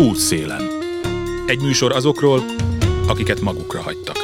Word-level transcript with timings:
Útszélen. 0.00 0.62
Egy 1.46 1.60
műsor 1.60 1.92
azokról, 1.92 2.42
akiket 3.08 3.40
magukra 3.40 3.80
hagytak. 3.80 4.16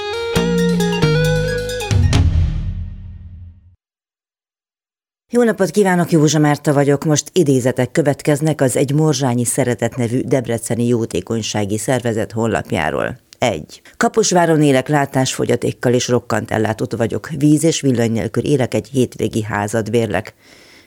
Jó 5.33 5.43
napot 5.43 5.71
kívánok, 5.71 6.11
Józsa 6.11 6.39
Márta 6.39 6.73
vagyok. 6.73 7.05
Most 7.05 7.31
idézetek 7.33 7.91
következnek 7.91 8.61
az 8.61 8.77
Egy 8.77 8.93
Morzsányi 8.93 9.45
Szeretet 9.45 9.97
nevű 9.97 10.21
debreceni 10.21 10.87
jótékonysági 10.87 11.79
szervezet 11.79 12.33
honlapjáról. 12.33 13.19
1. 13.39 13.83
Kaposváron 13.97 14.63
élek 14.63 14.89
látásfogyatékkal 14.89 15.93
és 15.93 16.09
rokkant 16.09 16.51
ellátott 16.51 16.93
vagyok. 16.93 17.29
Víz 17.39 17.65
és 17.65 17.81
villany 17.81 18.13
nélkül 18.13 18.45
élek 18.45 18.75
egy 18.75 18.89
hétvégi 18.89 19.43
házad 19.43 19.91
bérlek. 19.91 20.35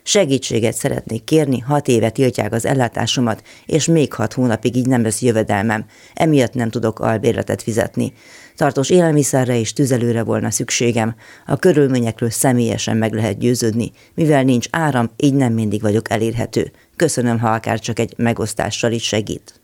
Segítséget 0.07 0.73
szeretnék 0.73 1.23
kérni, 1.23 1.59
hat 1.59 1.87
éve 1.87 2.09
tiltják 2.09 2.53
az 2.53 2.65
ellátásomat, 2.65 3.41
és 3.65 3.85
még 3.85 4.13
hat 4.13 4.33
hónapig 4.33 4.75
így 4.75 4.87
nem 4.87 5.03
lesz 5.03 5.21
jövedelmem. 5.21 5.85
Emiatt 6.13 6.53
nem 6.53 6.69
tudok 6.69 6.99
albérletet 6.99 7.61
fizetni. 7.61 8.13
Tartós 8.55 8.89
élelmiszerre 8.89 9.59
és 9.59 9.73
tüzelőre 9.73 10.23
volna 10.23 10.51
szükségem. 10.51 11.15
A 11.45 11.55
körülményekről 11.55 12.29
személyesen 12.29 12.97
meg 12.97 13.13
lehet 13.13 13.37
győződni. 13.37 13.91
Mivel 14.13 14.43
nincs 14.43 14.67
áram, 14.71 15.09
így 15.17 15.33
nem 15.33 15.53
mindig 15.53 15.81
vagyok 15.81 16.09
elérhető. 16.09 16.71
Köszönöm, 16.95 17.39
ha 17.39 17.49
akár 17.49 17.79
csak 17.79 17.99
egy 17.99 18.13
megosztással 18.17 18.91
is 18.91 19.03
segít. 19.03 19.61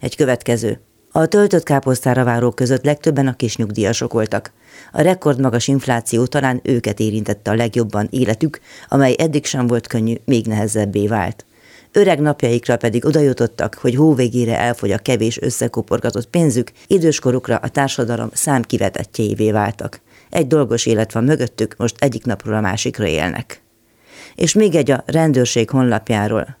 Egy 0.00 0.16
következő. 0.16 0.80
A 1.14 1.26
töltött 1.26 1.62
káposztára 1.62 2.24
várók 2.24 2.54
között 2.54 2.84
legtöbben 2.84 3.26
a 3.26 3.36
kis 3.36 3.56
nyugdíjasok 3.56 4.12
voltak. 4.12 4.52
A 4.92 5.00
rekordmagas 5.00 5.68
infláció 5.68 6.26
talán 6.26 6.60
őket 6.62 7.00
érintette 7.00 7.50
a 7.50 7.54
legjobban 7.54 8.08
életük, 8.10 8.60
amely 8.88 9.14
eddig 9.18 9.44
sem 9.44 9.66
volt 9.66 9.86
könnyű, 9.86 10.14
még 10.24 10.46
nehezebbé 10.46 11.06
vált. 11.06 11.44
Öreg 11.92 12.20
napjaikra 12.20 12.76
pedig 12.76 13.04
odajutottak, 13.04 13.74
hogy 13.74 13.94
hóvégére 13.94 14.58
elfogy 14.58 14.90
a 14.90 14.98
kevés 14.98 15.40
összekoporgatott 15.40 16.26
pénzük, 16.26 16.72
időskorukra 16.86 17.56
a 17.56 17.68
társadalom 17.68 18.28
számkivetettjévé 18.32 19.50
váltak. 19.50 20.00
Egy 20.30 20.46
dolgos 20.46 20.86
élet 20.86 21.12
van 21.12 21.24
mögöttük, 21.24 21.74
most 21.76 21.96
egyik 21.98 22.24
napról 22.24 22.54
a 22.54 22.60
másikra 22.60 23.06
élnek. 23.06 23.62
És 24.34 24.52
még 24.52 24.74
egy 24.74 24.90
a 24.90 25.02
rendőrség 25.06 25.70
honlapjáról. 25.70 26.60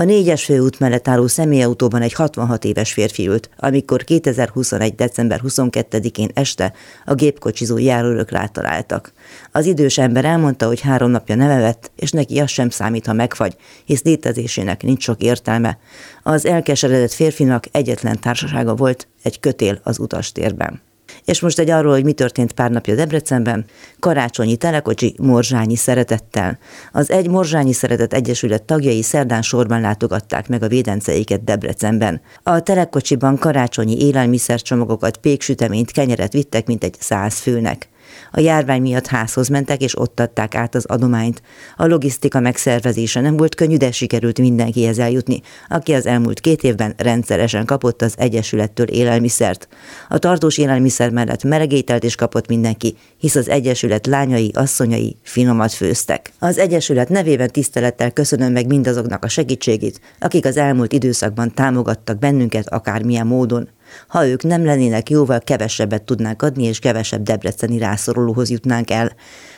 A 0.00 0.04
négyes 0.04 0.44
főút 0.44 0.78
mellett 0.78 1.08
álló 1.08 1.26
személyautóban 1.26 2.02
egy 2.02 2.12
66 2.12 2.64
éves 2.64 2.92
férfi 2.92 3.28
ült, 3.28 3.50
amikor 3.56 4.04
2021. 4.04 4.94
december 4.94 5.40
22-én 5.44 6.28
este 6.34 6.72
a 7.04 7.14
gépkocsizó 7.14 7.78
járőrök 7.78 8.30
rátaláltak. 8.30 9.12
Az 9.52 9.66
idős 9.66 9.98
ember 9.98 10.24
elmondta, 10.24 10.66
hogy 10.66 10.80
három 10.80 11.10
napja 11.10 11.34
nem 11.34 11.50
evett, 11.50 11.90
és 11.96 12.10
neki 12.10 12.38
az 12.38 12.50
sem 12.50 12.70
számít, 12.70 13.06
ha 13.06 13.12
megfagy, 13.12 13.56
hisz 13.84 14.02
létezésének 14.02 14.82
nincs 14.82 15.02
sok 15.02 15.22
értelme. 15.22 15.78
Az 16.22 16.46
elkeseredett 16.46 17.12
férfinak 17.12 17.64
egyetlen 17.70 18.20
társasága 18.20 18.74
volt, 18.74 19.08
egy 19.22 19.40
kötél 19.40 19.80
az 19.82 19.98
utastérben. 19.98 20.80
És 21.24 21.40
most 21.40 21.58
egy 21.58 21.70
arról, 21.70 21.92
hogy 21.92 22.04
mi 22.04 22.12
történt 22.12 22.52
pár 22.52 22.70
napja 22.70 22.94
Debrecenben, 22.94 23.64
karácsonyi 23.98 24.56
telekocsi 24.56 25.14
morzsányi 25.18 25.76
szeretettel. 25.76 26.58
Az 26.92 27.10
Egy 27.10 27.28
Morzsányi 27.28 27.72
Szeretet 27.72 28.12
Egyesület 28.12 28.62
tagjai 28.62 29.02
szerdán 29.02 29.42
sorban 29.42 29.80
látogatták 29.80 30.48
meg 30.48 30.62
a 30.62 30.68
védenceiket 30.68 31.44
Debrecenben. 31.44 32.20
A 32.42 32.60
telekocsiban 32.60 33.38
karácsonyi 33.38 34.00
élelmiszercsomagokat, 34.00 35.16
péksüteményt, 35.16 35.90
kenyeret 35.90 36.32
vittek, 36.32 36.66
mint 36.66 36.84
egy 36.84 36.96
száz 36.98 37.38
főnek. 37.38 37.88
A 38.30 38.40
járvány 38.40 38.80
miatt 38.80 39.06
házhoz 39.06 39.48
mentek, 39.48 39.80
és 39.80 39.98
ott 39.98 40.20
adták 40.20 40.54
át 40.54 40.74
az 40.74 40.84
adományt. 40.84 41.42
A 41.76 41.86
logisztika 41.86 42.40
megszervezése 42.40 43.20
nem 43.20 43.36
volt 43.36 43.54
könnyű, 43.54 43.76
de 43.76 43.92
sikerült 43.92 44.38
mindenkihez 44.38 44.98
eljutni, 44.98 45.40
aki 45.68 45.92
az 45.92 46.06
elmúlt 46.06 46.40
két 46.40 46.62
évben 46.62 46.94
rendszeresen 46.96 47.64
kapott 47.64 48.02
az 48.02 48.14
Egyesülettől 48.16 48.86
élelmiszert. 48.86 49.68
A 50.08 50.18
tartós 50.18 50.58
élelmiszer 50.58 51.10
mellett 51.10 51.44
melegételt 51.44 52.04
is 52.04 52.14
kapott 52.14 52.48
mindenki, 52.48 52.96
hisz 53.18 53.34
az 53.34 53.48
Egyesület 53.48 54.06
lányai, 54.06 54.50
asszonyai 54.54 55.16
finomat 55.22 55.72
főztek. 55.72 56.32
Az 56.38 56.58
Egyesület 56.58 57.08
nevében 57.08 57.50
tisztelettel 57.50 58.10
köszönöm 58.10 58.52
meg 58.52 58.66
mindazoknak 58.66 59.24
a 59.24 59.28
segítségét, 59.28 60.00
akik 60.18 60.44
az 60.44 60.56
elmúlt 60.56 60.92
időszakban 60.92 61.54
támogattak 61.54 62.18
bennünket 62.18 62.68
akármilyen 62.68 63.26
módon. 63.26 63.68
Ha 64.08 64.26
ők 64.26 64.42
nem 64.42 64.64
lennének, 64.64 65.10
jóval 65.10 65.40
kevesebbet 65.40 66.02
tudnánk 66.02 66.42
adni, 66.42 66.64
és 66.64 66.78
kevesebb 66.78 67.22
debreceni 67.22 67.78
rászorulóhoz 67.78 68.50
jutnánk 68.50 68.90
el. 68.90 69.12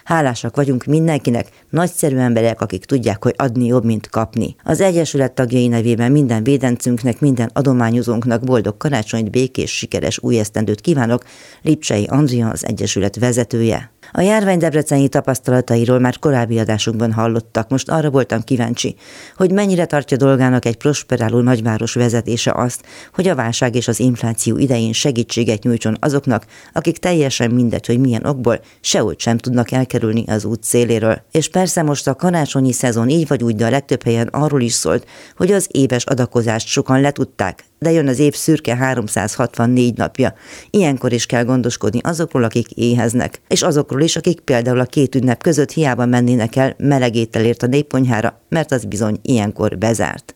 Hálásak 0.05 0.57
vagyunk 0.57 0.85
mindenkinek, 0.85 1.49
nagyszerű 1.71 2.17
emberek, 2.17 2.61
akik 2.61 2.85
tudják, 2.85 3.23
hogy 3.23 3.35
adni 3.37 3.67
jobb, 3.67 3.85
mint 3.85 4.09
kapni. 4.09 4.57
Az 4.65 4.81
Egyesület 4.81 5.33
tagjai 5.33 5.69
nevében 5.69 6.13
minden 6.13 6.43
védencünknek, 6.43 7.21
minden 7.21 7.51
adományozónknak 7.53 8.45
boldog 8.45 8.77
karácsonyt, 8.77 9.31
békés, 9.31 9.77
sikeres 9.77 10.19
új 10.23 10.39
esztendőt 10.39 10.81
kívánok, 10.81 11.25
Lipcsei 11.63 12.05
Andrea, 12.05 12.49
az 12.49 12.67
Egyesület 12.67 13.17
vezetője. 13.17 13.91
A 14.15 14.21
járvány 14.21 14.59
debreceni 14.59 15.09
tapasztalatairól 15.09 15.99
már 15.99 16.19
korábbi 16.19 16.59
adásunkban 16.59 17.13
hallottak, 17.13 17.69
most 17.69 17.91
arra 17.91 18.11
voltam 18.11 18.43
kíváncsi, 18.43 18.97
hogy 19.37 19.53
mennyire 19.53 19.85
tartja 19.85 20.17
dolgának 20.17 20.65
egy 20.65 20.77
prosperáló 20.77 21.41
nagyváros 21.41 21.95
vezetése 21.95 22.53
azt, 22.55 22.85
hogy 23.15 23.29
a 23.29 23.35
válság 23.35 23.75
és 23.75 23.89
az 23.89 24.01
infláció 24.01 24.57
idején 24.57 24.93
segítséget 24.93 25.63
nyújtson 25.63 25.97
azoknak, 26.01 26.47
akik 26.73 26.99
teljesen 26.99 27.51
mindegy, 27.51 27.87
hogy 27.87 28.01
milyen 28.01 28.25
okból 28.25 28.61
sehogy 28.81 29.21
sem 29.21 29.39
tudnak 29.39 29.71
elkerülni 29.71 30.25
az 30.27 30.45
út 30.45 30.65
széléről. 30.65 31.23
És 31.31 31.49
persze 31.49 31.83
most 31.83 32.09
a 32.09 32.15
karácsonyi 32.15 32.73
szezon 32.73 33.09
így 33.09 33.29
vagy 33.29 33.43
úgy, 33.43 33.57
de 33.57 33.67
a 33.67 33.71
legtöbb 33.71 34.03
helyen 34.03 34.27
arról 34.27 34.61
is 34.61 34.73
szólt, 34.73 35.07
hogy 35.37 35.53
az 35.53 35.69
éves 35.71 36.05
adakozást 36.05 36.67
sokan 36.67 37.01
letudták, 37.01 37.65
de 37.83 37.91
jön 37.91 38.09
az 38.09 38.19
év 38.19 38.35
szürke 38.35 38.77
364 38.77 39.97
napja. 39.97 40.35
Ilyenkor 40.71 41.13
is 41.13 41.27
kell 41.27 41.45
gondoskodni 41.45 42.01
azokról, 42.03 42.45
akik 42.45 42.71
éheznek, 42.71 43.41
és 43.49 43.63
azokról 43.63 44.01
is, 44.01 44.17
akik 44.17 44.41
például 44.41 44.81
a 44.81 44.85
két 44.85 45.15
ünnep 45.15 45.43
között 45.43 45.71
hiába 45.73 46.07
mennének 46.07 46.57
el 46.57 46.75
melegételért 46.79 47.63
a 47.63 47.67
népponyhára, 47.67 48.41
mert 48.49 48.73
az 48.73 48.85
bizony 48.85 49.19
ilyenkor 49.23 49.79
bezárt. 49.79 50.35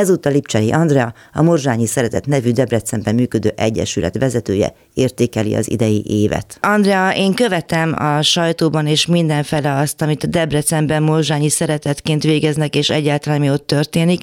Ezúttal 0.00 0.32
Lipcsei 0.32 0.70
Andrea, 0.70 1.12
a 1.32 1.42
Morzsányi 1.42 1.86
Szeretet 1.86 2.26
nevű 2.26 2.50
Debrecenben 2.50 3.14
működő 3.14 3.50
egyesület 3.56 4.18
vezetője 4.18 4.72
értékeli 4.94 5.54
az 5.54 5.70
idei 5.70 6.02
évet. 6.06 6.58
Andrea, 6.60 7.10
én 7.16 7.34
követem 7.34 7.94
a 7.98 8.22
sajtóban 8.22 8.86
és 8.86 9.06
mindenfele 9.06 9.76
azt, 9.76 10.02
amit 10.02 10.22
a 10.22 10.26
Debrecenben 10.26 11.02
Morzsányi 11.02 11.48
Szeretetként 11.48 12.22
végeznek, 12.22 12.74
és 12.76 12.90
egyáltalán 12.90 13.40
mi 13.40 13.50
ott 13.50 13.66
történik, 13.66 14.22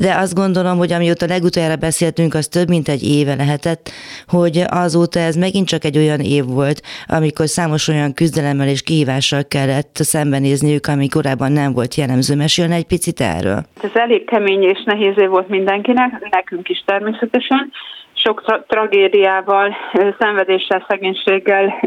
de 0.00 0.14
azt 0.14 0.34
gondolom, 0.34 0.78
hogy 0.78 0.92
amióta 0.92 1.26
legutoljára 1.26 1.76
beszéltünk, 1.76 2.34
az 2.34 2.48
több 2.48 2.68
mint 2.68 2.88
egy 2.88 3.02
éve 3.02 3.34
lehetett, 3.34 3.90
hogy 4.26 4.64
azóta 4.66 5.18
ez 5.18 5.36
megint 5.36 5.68
csak 5.68 5.84
egy 5.84 5.96
olyan 5.96 6.20
év 6.20 6.44
volt, 6.44 6.82
amikor 7.06 7.48
számos 7.48 7.88
olyan 7.88 8.12
küzdelemmel 8.12 8.68
és 8.68 8.82
kihívással 8.82 9.44
kellett 9.44 9.96
szembenézniük, 10.00 10.86
ami 10.86 11.08
korábban 11.08 11.52
nem 11.52 11.72
volt 11.72 11.94
jellemző. 11.94 12.34
Mesélne 12.34 12.74
egy 12.74 12.86
picit 12.86 13.20
erről? 13.20 13.64
Ez 13.82 13.90
elég 13.94 14.24
kemény 14.24 14.62
és 14.62 14.82
nehéz 14.84 15.14
év 15.16 15.28
volt 15.28 15.48
mindenkinek, 15.48 16.28
nekünk 16.30 16.68
is 16.68 16.82
természetesen. 16.86 17.72
Sok 18.18 18.42
tra- 18.42 18.66
tragédiával, 18.66 19.76
szenvedéssel, 20.18 20.84
szegénységgel 20.88 21.80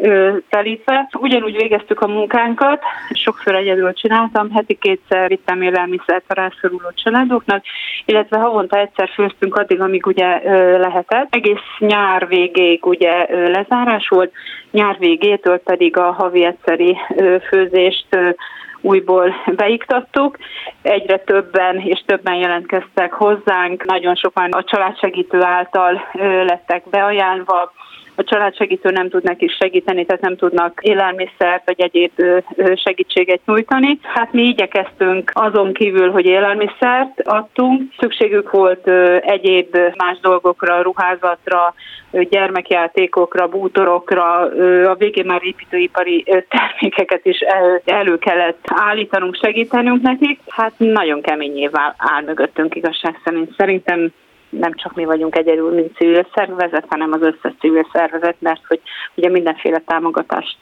telítve. 0.50 1.09
Ugyanúgy 1.19 1.56
végeztük 1.56 2.01
a 2.01 2.07
munkánkat, 2.07 2.81
sokszor 3.13 3.56
egyedül 3.56 3.94
csináltam, 3.94 4.51
heti 4.51 4.78
kétszer 4.81 5.28
vittem 5.28 5.62
élelmiszert 5.62 6.23
a 6.28 6.34
rászoruló 6.34 6.91
családoknak, 7.03 7.63
illetve 8.06 8.38
havonta 8.38 8.79
egyszer 8.79 9.09
főztünk 9.09 9.56
addig, 9.56 9.81
amíg 9.81 10.06
ugye 10.06 10.41
lehetett. 10.78 11.35
Egész 11.35 11.66
nyár 11.78 12.28
végéig 12.28 12.85
ugye 12.85 13.25
lezárás 13.29 14.07
volt, 14.07 14.31
nyár 14.72 14.96
végétől 15.00 15.57
pedig 15.57 15.97
a 15.97 16.11
havi 16.11 16.46
egyszeri 16.46 16.97
főzést 17.50 18.35
újból 18.81 19.35
beiktattuk. 19.56 20.38
Egyre 20.81 21.17
többen 21.17 21.78
és 21.79 22.03
többen 22.06 22.35
jelentkeztek 22.35 23.13
hozzánk, 23.13 23.85
nagyon 23.85 24.16
sokan 24.16 24.51
a 24.51 24.63
családsegítő 24.63 25.41
által 25.41 26.09
lettek 26.46 26.90
beajánlva, 26.90 27.72
a 28.19 28.23
családsegítő 28.23 28.89
nem 28.89 29.09
tud 29.09 29.23
neki 29.23 29.47
segíteni, 29.47 30.05
tehát 30.05 30.21
nem 30.21 30.35
tudnak 30.35 30.79
élelmiszert 30.81 31.66
vagy 31.66 31.81
egyéb 31.81 32.11
segítséget 32.75 33.39
nyújtani. 33.45 33.99
Hát 34.01 34.33
mi 34.33 34.41
igyekeztünk 34.41 35.31
azon 35.33 35.73
kívül, 35.73 36.11
hogy 36.11 36.25
élelmiszert 36.25 37.21
adtunk. 37.23 37.81
Szükségük 37.99 38.51
volt 38.51 38.87
egyéb 39.21 39.77
más 39.97 40.19
dolgokra, 40.21 40.81
ruházatra, 40.81 41.73
gyermekjátékokra, 42.11 43.47
bútorokra, 43.47 44.39
a 44.89 44.95
végén 44.95 45.25
már 45.25 45.41
építőipari 45.43 46.23
termékeket 46.49 47.25
is 47.25 47.39
elő 47.85 48.17
kellett 48.17 48.66
állítanunk, 48.67 49.35
segítenünk 49.35 50.01
nekik. 50.01 50.39
Hát 50.47 50.73
nagyon 50.77 51.21
kemény 51.21 51.57
év 51.57 51.71
áll 51.97 52.23
mögöttünk 52.25 52.75
igazság 52.75 53.19
szerint. 53.23 53.53
Szerintem 53.57 54.11
nem 54.49 54.73
csak 54.73 54.96
mi 54.96 55.05
vagyunk 55.05 55.37
egyedül, 55.37 55.73
mint 55.73 55.96
civil 55.96 56.28
szervezet, 56.34 56.85
hanem 56.90 57.11
az 57.11 57.22
összes 57.22 57.53
civil 57.59 57.87
szervezet, 57.93 58.35
mert 58.40 58.61
hogy 58.67 58.79
ugye 59.16 59.29
mindenféle 59.29 59.81
támogatást 59.85 60.57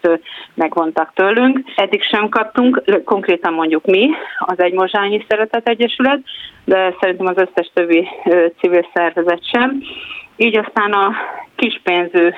megvontak 0.53 1.11
tőlünk. 1.13 1.59
Eddig 1.75 2.03
sem 2.03 2.29
kaptunk, 2.29 2.83
konkrétan 3.03 3.53
mondjuk 3.53 3.85
mi, 3.85 4.09
az 4.37 4.59
egy 4.59 4.73
Mozsányi 4.73 5.25
Szeretet 5.27 5.67
Egyesület, 5.67 6.19
de 6.65 6.95
szerintem 6.99 7.27
az 7.27 7.37
összes 7.37 7.71
többi 7.73 8.07
civil 8.59 8.87
szervezet 8.93 9.47
sem. 9.49 9.81
Így 10.35 10.57
aztán 10.57 10.91
a 10.91 11.15
kispénzű 11.55 12.29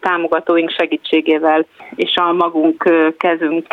támogatóink 0.00 0.70
segítségével 0.70 1.66
és 1.94 2.16
a 2.16 2.32
magunk 2.32 2.90
kezünk 3.16 3.66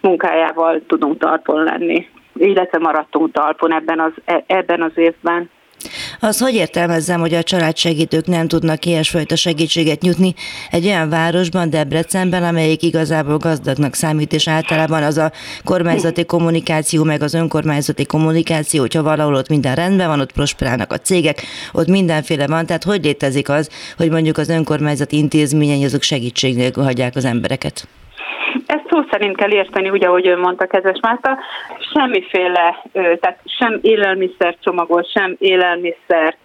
munkájával 0.00 0.82
tudunk 0.86 1.18
talpon 1.18 1.62
lenni, 1.62 2.08
illetve 2.34 2.78
maradtunk 2.78 3.32
talpon 3.32 3.72
ebben 3.72 4.00
az, 4.00 4.12
e, 4.24 4.44
ebben 4.46 4.82
az 4.82 4.92
évben. 4.94 5.50
Az 6.20 6.38
hogy 6.38 6.54
értelmezzem, 6.54 7.20
hogy 7.20 7.34
a 7.34 7.42
családsegítők 7.42 8.26
nem 8.26 8.48
tudnak 8.48 8.84
ilyesfajta 8.84 9.36
segítséget 9.36 10.00
nyújtni 10.00 10.34
egy 10.70 10.86
olyan 10.86 11.08
városban, 11.08 11.70
Debrecenben, 11.70 12.44
amelyik 12.44 12.82
igazából 12.82 13.38
gazdagnak 13.38 13.94
számít, 13.94 14.32
és 14.32 14.48
általában 14.48 15.02
az 15.02 15.16
a 15.16 15.32
kormányzati 15.64 16.24
kommunikáció, 16.24 17.04
meg 17.04 17.22
az 17.22 17.34
önkormányzati 17.34 18.04
kommunikáció, 18.04 18.80
hogyha 18.80 19.02
valahol 19.02 19.34
ott 19.34 19.48
minden 19.48 19.74
rendben 19.74 20.08
van, 20.08 20.20
ott 20.20 20.32
prosperálnak 20.32 20.92
a 20.92 20.98
cégek, 20.98 21.42
ott 21.72 21.86
mindenféle 21.88 22.46
van, 22.46 22.66
tehát 22.66 22.84
hogy 22.84 23.04
létezik 23.04 23.48
az, 23.48 23.68
hogy 23.96 24.10
mondjuk 24.10 24.38
az 24.38 24.48
önkormányzati 24.48 25.16
intézményei 25.16 25.84
azok 25.84 26.02
segítség 26.02 26.56
nélkül 26.56 26.84
hagyják 26.84 27.16
az 27.16 27.24
embereket? 27.24 27.88
Szó 28.96 29.02
szerint 29.10 29.36
kell 29.36 29.52
érteni, 29.52 29.90
ugye, 29.90 30.06
ahogy 30.06 30.26
ön 30.26 30.38
mondta, 30.38 30.66
kedves 30.66 30.98
Márta, 31.00 31.38
semmiféle, 31.94 32.82
tehát 32.92 33.38
sem 33.44 33.78
élelmiszer 33.82 34.56
csomagot, 34.60 35.10
sem 35.10 35.36
élelmiszer, 35.38 36.36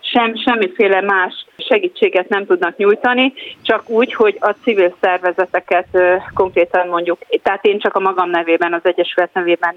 sem 0.00 0.36
semmiféle 0.36 1.00
más 1.00 1.46
segítséget 1.56 2.28
nem 2.28 2.46
tudnak 2.46 2.76
nyújtani, 2.76 3.32
csak 3.62 3.88
úgy, 3.88 4.14
hogy 4.14 4.36
a 4.40 4.54
civil 4.62 4.96
szervezeteket 5.00 5.86
konkrétan 6.34 6.88
mondjuk, 6.88 7.18
tehát 7.42 7.64
én 7.64 7.78
csak 7.78 7.94
a 7.94 8.00
magam 8.00 8.30
nevében, 8.30 8.72
az 8.72 8.84
Egyesület 8.84 9.32
nevében 9.32 9.76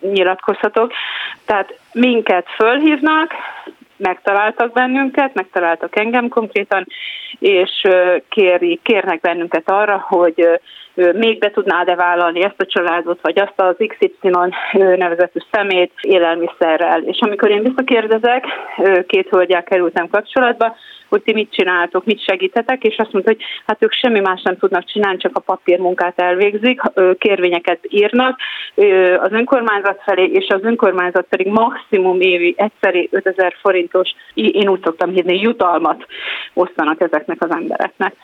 nyilatkozhatok, 0.00 0.92
tehát 1.44 1.78
minket 1.92 2.46
fölhívnak, 2.56 3.32
megtaláltak 3.96 4.72
bennünket, 4.72 5.34
megtaláltak 5.34 5.96
engem 5.96 6.28
konkrétan, 6.28 6.86
és 7.38 7.86
kéri, 8.28 8.80
kérnek 8.82 9.20
bennünket 9.20 9.70
arra, 9.70 10.04
hogy 10.08 10.60
még 10.94 11.38
be 11.38 11.50
tudnád-e 11.50 11.94
vállalni 11.94 12.44
ezt 12.44 12.60
a 12.60 12.66
családot, 12.66 13.18
vagy 13.22 13.38
azt 13.38 13.60
az 13.60 13.76
XY 13.76 14.30
nevezetű 14.72 15.38
szemét 15.50 15.92
élelmiszerrel. 16.00 17.02
És 17.02 17.18
amikor 17.20 17.50
én 17.50 17.62
visszakérdezek, 17.62 18.44
két 19.06 19.28
hölgyel 19.28 19.62
kerültem 19.62 20.08
kapcsolatba, 20.08 20.76
hogy 21.08 21.22
ti 21.22 21.32
mit 21.32 21.52
csináltok, 21.52 22.04
mit 22.04 22.24
segítetek, 22.24 22.82
és 22.82 22.96
azt 22.96 23.12
mondta, 23.12 23.30
hogy 23.30 23.42
hát 23.66 23.82
ők 23.82 23.92
semmi 23.92 24.20
más 24.20 24.42
nem 24.42 24.56
tudnak 24.56 24.84
csinálni, 24.84 25.18
csak 25.18 25.36
a 25.36 25.40
papírmunkát 25.40 26.20
elvégzik, 26.20 26.80
kérvényeket 27.18 27.78
írnak 27.88 28.38
az 29.20 29.32
önkormányzat 29.32 30.02
felé, 30.04 30.24
és 30.24 30.46
az 30.48 30.62
önkormányzat 30.62 31.26
pedig 31.28 31.46
maximum 31.46 32.20
évi 32.20 32.54
egyszeri 32.56 33.08
5000 33.12 33.54
forintos, 33.60 34.10
én 34.34 34.68
úgy 34.68 34.82
szoktam 34.84 35.10
hívni, 35.10 35.40
jutalmat 35.40 36.06
osztanak 36.54 37.00
ezeknek 37.00 37.42
az 37.42 37.50
embereknek. 37.50 38.14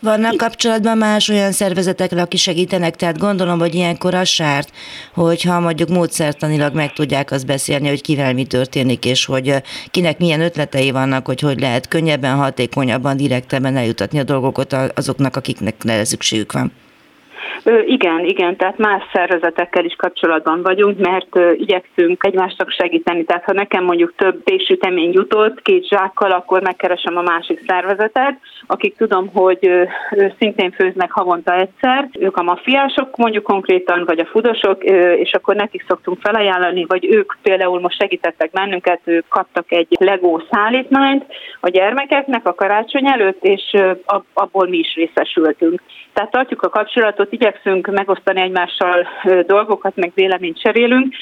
Vannak 0.00 0.36
kapcsolatban 0.36 0.98
más 0.98 1.28
olyan 1.28 1.52
szervezetekre, 1.52 2.22
aki 2.22 2.36
segítenek, 2.36 2.96
tehát 2.96 3.18
gondolom, 3.18 3.58
hogy 3.58 3.74
ilyenkor 3.74 4.14
az 4.14 4.28
sárt, 4.28 4.70
hogyha 5.14 5.60
mondjuk 5.60 5.88
módszertanilag 5.88 6.74
meg 6.74 6.92
tudják 6.92 7.30
azt 7.30 7.46
beszélni, 7.46 7.88
hogy 7.88 8.02
kivel 8.02 8.32
mi 8.32 8.44
történik, 8.44 9.04
és 9.04 9.24
hogy 9.24 9.54
kinek 9.90 10.18
milyen 10.18 10.40
ötletei 10.40 10.90
vannak, 10.90 11.26
hogy 11.26 11.40
hogy 11.40 11.60
lehet 11.60 11.88
könnyebben, 11.88 12.36
hatékonyabban, 12.36 13.16
direktebben 13.16 13.76
eljutatni 13.76 14.18
a 14.18 14.24
dolgokat 14.24 14.72
azoknak, 14.94 15.36
akiknek 15.36 15.74
szükségük 16.04 16.52
van. 16.52 16.72
Igen, 17.86 18.24
igen, 18.24 18.56
tehát 18.56 18.78
más 18.78 19.02
szervezetekkel 19.12 19.84
is 19.84 19.94
kapcsolatban 19.94 20.62
vagyunk, 20.62 20.98
mert 20.98 21.58
igyekszünk 21.60 22.24
egymásnak 22.24 22.70
segíteni. 22.70 23.24
Tehát 23.24 23.44
ha 23.44 23.52
nekem 23.52 23.84
mondjuk 23.84 24.14
több 24.16 24.42
péksütemény 24.42 25.12
jutott 25.12 25.62
két 25.62 25.88
zsákkal, 25.88 26.30
akkor 26.30 26.62
megkeresem 26.62 27.16
a 27.16 27.22
másik 27.22 27.60
szervezetet, 27.66 28.38
akik 28.66 28.96
tudom, 28.96 29.28
hogy 29.28 29.70
szintén 30.38 30.70
főznek 30.70 31.10
havonta 31.10 31.54
egyszer. 31.54 32.08
Ők 32.18 32.36
a 32.36 32.42
mafiások 32.42 33.16
mondjuk 33.16 33.44
konkrétan, 33.44 34.04
vagy 34.04 34.18
a 34.18 34.26
fudosok, 34.26 34.84
és 35.16 35.32
akkor 35.32 35.54
nekik 35.54 35.84
szoktunk 35.88 36.18
felajánlani, 36.20 36.84
vagy 36.88 37.06
ők 37.14 37.32
például 37.42 37.80
most 37.80 37.98
segítettek 37.98 38.50
bennünket, 38.50 39.00
ők 39.04 39.28
kaptak 39.28 39.72
egy 39.72 39.96
Lego 39.98 40.40
szállítmányt 40.50 41.24
a 41.60 41.68
gyermekeknek 41.68 42.46
a 42.46 42.54
karácsony 42.54 43.06
előtt, 43.06 43.44
és 43.44 43.76
abból 44.34 44.68
mi 44.68 44.78
is 44.78 44.94
részesültünk. 44.94 45.80
Tehát 46.12 46.30
tartjuk 46.30 46.62
a 46.62 46.68
kapcsolatot, 46.68 47.23
igyekszünk 47.32 47.86
megosztani 47.86 48.40
egymással 48.40 49.06
dolgokat, 49.46 49.96
meg 49.96 50.12
véleményt 50.14 50.60
cserélünk, 50.60 51.14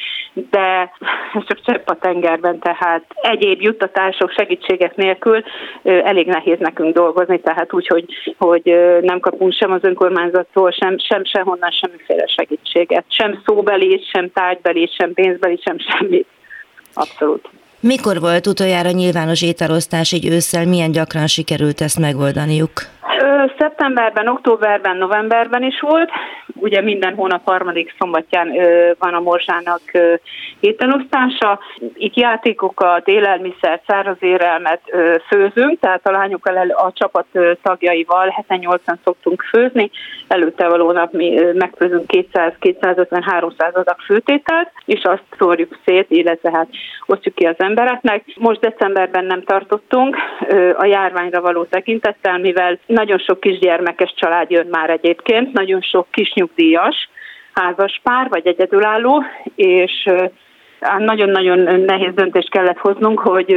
de 0.51 0.93
ez 1.35 1.43
csak 1.47 1.61
csepp 1.65 1.89
a 1.89 1.99
tengerben, 1.99 2.59
tehát 2.59 3.05
egyéb 3.15 3.61
juttatások, 3.61 4.31
segítségek 4.31 4.97
nélkül 4.97 5.43
elég 5.83 6.27
nehéz 6.27 6.59
nekünk 6.59 6.95
dolgozni, 6.95 7.41
tehát 7.41 7.73
úgy, 7.73 7.87
hogy, 7.87 8.35
hogy 8.39 8.63
nem 9.01 9.21
kapunk 9.21 9.53
sem 9.53 9.73
az 9.73 9.85
önkormányzattól, 9.85 10.71
sem, 10.71 10.99
sem 10.99 11.25
sehonnan 11.25 11.71
semmiféle 11.71 12.27
segítséget, 12.27 13.05
sem 13.09 13.43
szóbeli, 13.47 14.05
sem 14.13 14.31
tárgybeli, 14.33 14.91
sem 14.99 15.13
pénzbeli, 15.15 15.61
sem 15.65 15.77
semmit. 15.79 16.27
Abszolút. 16.95 17.49
Mikor 17.85 18.21
volt 18.21 18.47
utoljára 18.47 18.91
nyilvános 18.91 19.43
ételosztás 19.43 20.13
egy 20.13 20.27
ősszel, 20.27 20.67
milyen 20.67 20.93
gyakran 20.93 21.27
sikerült 21.27 21.81
ezt 21.81 21.99
megoldaniuk? 21.99 22.71
Szeptemberben, 23.59 24.29
októberben, 24.29 24.97
novemberben 24.97 25.63
is 25.63 25.81
volt. 25.81 26.11
Ugye 26.55 26.81
minden 26.81 27.15
hónap 27.15 27.45
harmadik 27.45 27.95
szombatján 27.99 28.49
van 28.99 29.15
a 29.15 29.21
morzsának 29.21 29.81
ételosztása. 30.61 31.59
Itt 31.95 32.17
játékokat, 32.17 33.09
élelmiszer, 33.09 33.81
száraz 33.87 34.17
érelmet 34.21 34.81
főzünk, 35.29 35.81
tehát 35.81 36.07
a 36.07 36.11
lányokkal 36.11 36.71
a 36.71 36.93
csapat 36.93 37.27
tagjaival 37.63 38.29
heten 38.29 38.59
8 38.59 38.83
szoktunk 39.05 39.43
főzni. 39.43 39.91
Előtte 40.29 40.69
való 40.69 40.93
nap 40.93 41.13
mi 41.13 41.41
megfőzünk 41.55 42.05
200-250-300 42.09 43.73
adag 43.73 43.99
főtételt, 44.07 44.73
és 44.85 45.03
azt 45.03 45.25
szórjuk 45.39 45.79
szét, 45.85 46.07
illetve 46.09 46.51
hát 46.53 46.69
osztjuk 47.07 47.35
ki 47.35 47.45
az 47.45 47.59
embereknek. 47.73 48.25
Most 48.37 48.61
decemberben 48.61 49.25
nem 49.25 49.43
tartottunk 49.43 50.17
a 50.77 50.85
járványra 50.85 51.41
való 51.41 51.65
tekintettel, 51.65 52.39
mivel 52.39 52.79
nagyon 52.87 53.19
sok 53.19 53.41
kisgyermekes 53.41 54.15
család 54.17 54.51
jön 54.51 54.67
már 54.71 54.91
egyébként, 54.91 55.53
nagyon 55.53 55.81
sok 55.81 56.07
kisnyugdíjas, 56.11 57.09
házas 57.53 58.01
pár 58.03 58.29
vagy 58.29 58.47
egyedülálló, 58.47 59.23
és 59.55 60.11
nagyon-nagyon 60.99 61.81
nehéz 61.81 62.15
döntést 62.15 62.51
kellett 62.51 62.79
hoznunk, 62.79 63.21
hogy 63.21 63.57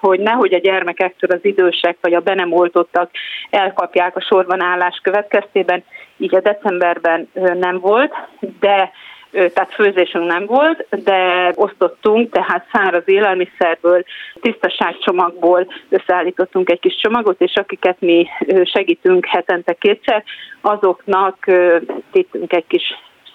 hogy 0.00 0.20
nehogy 0.20 0.54
a 0.54 0.58
gyermekektől 0.58 1.30
az 1.30 1.44
idősek 1.44 1.96
vagy 2.00 2.14
a 2.14 2.20
be 2.20 2.34
nem 2.34 2.52
oltottak 2.52 3.10
elkapják 3.50 4.16
a 4.16 4.20
sorban 4.20 4.62
állás 4.62 5.00
következtében, 5.02 5.84
így 6.16 6.34
a 6.34 6.40
decemberben 6.40 7.28
nem 7.54 7.78
volt, 7.78 8.14
de 8.60 8.90
tehát 9.36 9.74
főzésünk 9.74 10.26
nem 10.26 10.46
volt, 10.46 10.86
de 10.90 11.52
osztottunk, 11.54 12.32
tehát 12.32 12.66
száraz 12.72 13.02
élelmiszerből, 13.04 14.04
tisztaságcsomagból 14.40 15.66
összeállítottunk 15.88 16.70
egy 16.70 16.80
kis 16.80 16.96
csomagot, 16.96 17.40
és 17.40 17.54
akiket 17.54 18.00
mi 18.00 18.26
segítünk 18.64 19.26
hetente 19.26 19.72
kétszer, 19.72 20.24
azoknak 20.60 21.44
tittünk 22.12 22.52
egy 22.52 22.66
kis 22.66 22.82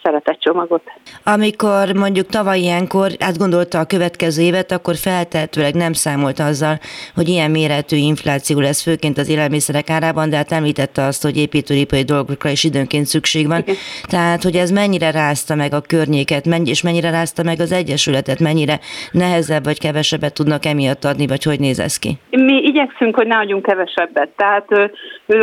szeretetcsomagot. 0.04 0.82
Amikor 1.24 1.94
mondjuk 1.94 2.28
tavaly 2.28 2.60
ilyenkor 2.60 3.10
átgondolta 3.20 3.80
a 3.80 3.86
következő 3.86 4.42
évet, 4.42 4.72
akkor 4.72 4.96
feltehetőleg 4.96 5.74
nem 5.74 5.94
számolt 5.94 6.40
azzal, 6.40 6.80
hogy 7.16 7.28
ilyen 7.28 7.52
méretű 7.52 7.96
infláció 7.96 8.60
lesz, 8.60 8.84
főként 8.84 9.18
az 9.18 9.30
élelmiszerek 9.30 9.90
árában, 9.90 10.30
de 10.30 10.36
hát 10.36 10.52
említette 10.52 11.04
azt, 11.04 11.24
hogy 11.24 11.38
építőipari 11.38 12.04
dolgokra 12.04 12.50
is 12.50 12.64
időnként 12.64 13.06
szükség 13.06 13.48
van. 13.48 13.60
Igen. 13.60 13.76
Tehát, 14.04 14.44
hogy 14.44 14.56
ez 14.56 14.72
mennyire 14.72 15.12
rázta 15.12 15.56
meg 15.56 15.74
a 15.74 15.82
környéket, 15.82 16.46
és 16.64 16.82
mennyire 16.82 17.10
rázta 17.10 17.44
meg 17.44 17.60
az 17.60 17.72
Egyesületet, 17.72 18.40
mennyire 18.40 18.80
nehezebb 19.12 19.64
vagy 19.64 19.80
kevesebbet 19.80 20.34
tudnak 20.34 20.66
emiatt 20.66 21.06
adni, 21.06 21.28
vagy 21.28 21.44
hogy 21.44 21.60
néz 21.60 21.80
ez 21.80 21.98
ki? 21.98 22.18
Mi 22.30 22.62
igyekszünk, 22.64 23.16
hogy 23.16 23.28
ne 23.28 23.38
adjunk 23.38 23.66
kevesebbet. 23.66 24.30
Tehát 24.36 24.68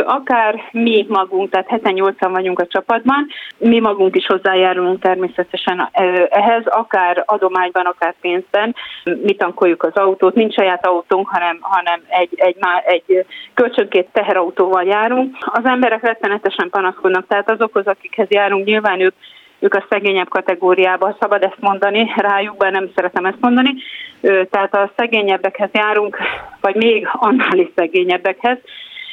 akár 0.05 0.55
mi 0.71 1.05
magunk, 1.07 1.49
tehát 1.49 1.81
7-8 1.83 2.27
vagyunk 2.31 2.59
a 2.59 2.67
csapatban, 2.67 3.27
mi 3.57 3.79
magunk 3.79 4.15
is 4.15 4.25
hozzá 4.25 4.48
hozzájárulunk 4.49 5.01
természetesen 5.01 5.89
ehhez, 6.29 6.65
akár 6.65 7.23
adományban, 7.25 7.85
akár 7.85 8.15
pénzben. 8.21 8.75
Mi 9.03 9.33
tankoljuk 9.35 9.83
az 9.83 9.93
autót, 9.93 10.35
nincs 10.35 10.53
saját 10.53 10.85
autónk, 10.85 11.27
hanem, 11.29 11.57
hanem 11.61 12.01
egy, 12.07 12.29
egy, 12.35 12.57
egy 12.85 13.25
kölcsönkét 13.53 14.07
teherautóval 14.11 14.83
járunk. 14.83 15.35
Az 15.39 15.65
emberek 15.65 16.01
rettenetesen 16.01 16.69
panaszkodnak, 16.69 17.27
tehát 17.27 17.51
azokhoz, 17.51 17.87
akikhez 17.87 18.27
járunk, 18.29 18.65
nyilván 18.65 18.99
ők 18.99 19.13
ők 19.61 19.73
a 19.73 19.85
szegényebb 19.89 20.29
kategóriába, 20.29 21.17
szabad 21.19 21.43
ezt 21.43 21.59
mondani 21.59 22.13
rájuk, 22.15 22.57
bár 22.57 22.71
nem 22.71 22.89
szeretem 22.95 23.25
ezt 23.25 23.39
mondani. 23.39 23.73
Tehát 24.21 24.75
a 24.75 24.91
szegényebbekhez 24.95 25.69
járunk, 25.73 26.17
vagy 26.61 26.75
még 26.75 27.07
annál 27.13 27.57
is 27.57 27.67
szegényebbekhez, 27.75 28.57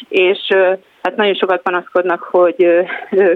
és 0.08 0.38
hát 1.02 1.16
nagyon 1.16 1.34
sokat 1.34 1.62
panaszkodnak, 1.62 2.22
hogy 2.22 2.66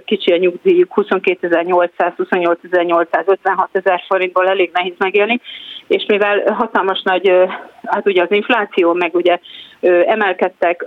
kicsi 0.05 0.33
a 0.33 0.37
nyugdíjuk, 0.37 0.93
22.800, 0.97 1.88
28.856 1.99 3.67
ezer 3.73 4.02
forintból 4.09 4.49
elég 4.49 4.71
nehéz 4.73 4.95
megélni, 4.99 5.40
és 5.87 6.05
mivel 6.07 6.52
hatalmas 6.52 7.02
nagy, 7.02 7.33
hát 7.85 8.07
ugye 8.07 8.23
az 8.23 8.31
infláció, 8.31 8.93
meg 8.93 9.14
ugye 9.14 9.38
emelkedtek 10.07 10.85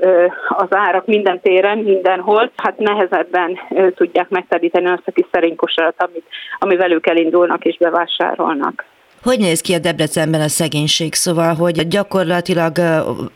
az 0.47 0.67
árak 0.69 1.05
minden 1.05 1.39
téren, 1.41 1.77
mindenhol, 1.77 2.51
hát 2.55 2.77
nehezebben 2.77 3.59
tudják 3.95 4.29
megteríteni 4.29 4.87
azt 4.87 5.07
a 5.07 5.11
kis 5.11 5.25
szerény 5.31 5.55
amit, 5.97 6.25
amivel 6.59 6.91
ők 6.91 7.07
elindulnak 7.07 7.65
és 7.65 7.77
bevásárolnak. 7.77 8.85
Hogy 9.23 9.39
néz 9.39 9.61
ki 9.61 9.73
a 9.73 9.79
Debrecenben 9.79 10.41
a 10.41 10.47
szegénység? 10.47 11.13
Szóval, 11.13 11.53
hogy 11.53 11.87
gyakorlatilag 11.87 12.71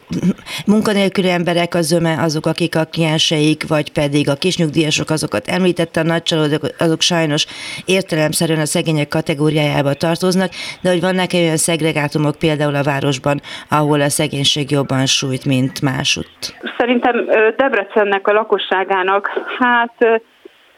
munkanélküli 0.73 1.29
emberek 1.29 1.75
az 1.75 1.91
öme 1.91 2.15
azok, 2.21 2.45
akik 2.45 2.75
a 2.75 2.85
klienseik, 2.85 3.67
vagy 3.67 3.91
pedig 3.91 4.29
a 4.29 4.35
kisnyugdíjasok, 4.35 5.09
azokat 5.09 5.47
említette 5.47 5.99
a 5.99 6.03
nagycsalódok, 6.03 6.61
azok 6.79 7.01
sajnos 7.01 7.45
értelemszerűen 7.85 8.59
a 8.59 8.65
szegények 8.65 9.07
kategóriájába 9.07 9.93
tartoznak, 9.93 10.49
de 10.81 10.89
hogy 10.89 11.01
vannak 11.01 11.33
-e 11.33 11.37
olyan 11.37 11.57
szegregátumok 11.57 12.35
például 12.35 12.75
a 12.75 12.83
városban, 12.83 13.41
ahol 13.69 14.01
a 14.01 14.09
szegénység 14.09 14.71
jobban 14.71 15.05
sújt, 15.05 15.45
mint 15.45 15.81
másutt? 15.81 16.55
Szerintem 16.77 17.15
Debrecennek 17.57 18.27
a 18.27 18.33
lakosságának, 18.33 19.29
hát 19.59 20.21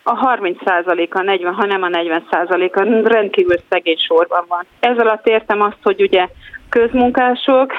a 0.03 0.37
30%-a, 0.37 1.21
40, 1.21 1.53
ha 1.53 1.65
nem 1.65 1.83
a 1.83 1.87
40%-a 1.87 3.07
rendkívül 3.07 3.57
szegény 3.69 3.97
sorban 3.97 4.45
van. 4.47 4.65
Ez 4.79 4.97
alatt 4.97 5.27
értem 5.27 5.61
azt, 5.61 5.77
hogy 5.83 6.01
ugye 6.01 6.27
közmunkások, 6.69 7.73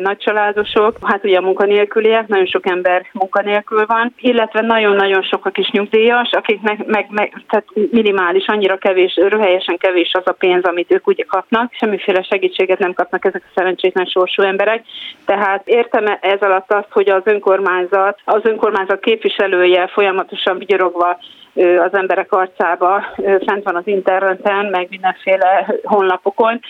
nagycsaládosok, 0.00 0.96
hát 1.02 1.24
ugye 1.24 1.38
a 1.38 1.42
munkanélküliek, 1.42 2.26
nagyon 2.26 2.46
sok 2.46 2.70
ember 2.70 3.06
munkanélkül 3.12 3.86
van, 3.86 4.14
illetve 4.16 4.60
nagyon-nagyon 4.60 5.22
sok 5.22 5.46
a 5.46 5.50
kis 5.50 5.70
nyugdíjas, 5.70 6.30
akiknek 6.32 6.86
meg, 6.86 7.06
meg 7.10 7.42
tehát 7.48 7.66
minimális, 7.90 8.46
annyira 8.46 8.76
kevés, 8.76 9.16
röhelyesen 9.16 9.76
kevés 9.76 10.10
az 10.12 10.26
a 10.26 10.32
pénz, 10.32 10.64
amit 10.64 10.92
ők 10.92 11.06
ugye 11.06 11.24
kapnak, 11.24 11.72
semmiféle 11.72 12.22
segítséget 12.22 12.78
nem 12.78 12.92
kapnak 12.92 13.24
ezek 13.24 13.42
a 13.44 13.52
szerencsétlen 13.54 14.06
sorsú 14.06 14.42
emberek. 14.42 14.84
Tehát 15.24 15.62
értem 15.64 16.04
ez 16.20 16.40
alatt 16.40 16.72
azt, 16.72 16.90
hogy 16.90 17.10
az 17.10 17.22
önkormányzat, 17.24 18.20
az 18.24 18.40
önkormányzat 18.42 19.00
képviselője 19.00 19.86
folyamatosan 19.86 20.58
vigyorogva 20.58 21.18
az 21.54 21.94
emberek 21.94 22.32
arcába, 22.32 23.04
fent 23.46 23.64
van 23.64 23.76
az 23.76 23.86
interneten, 23.86 24.66
meg 24.66 24.86
mindenféle 24.90 25.74
honlapokon, 25.82 26.60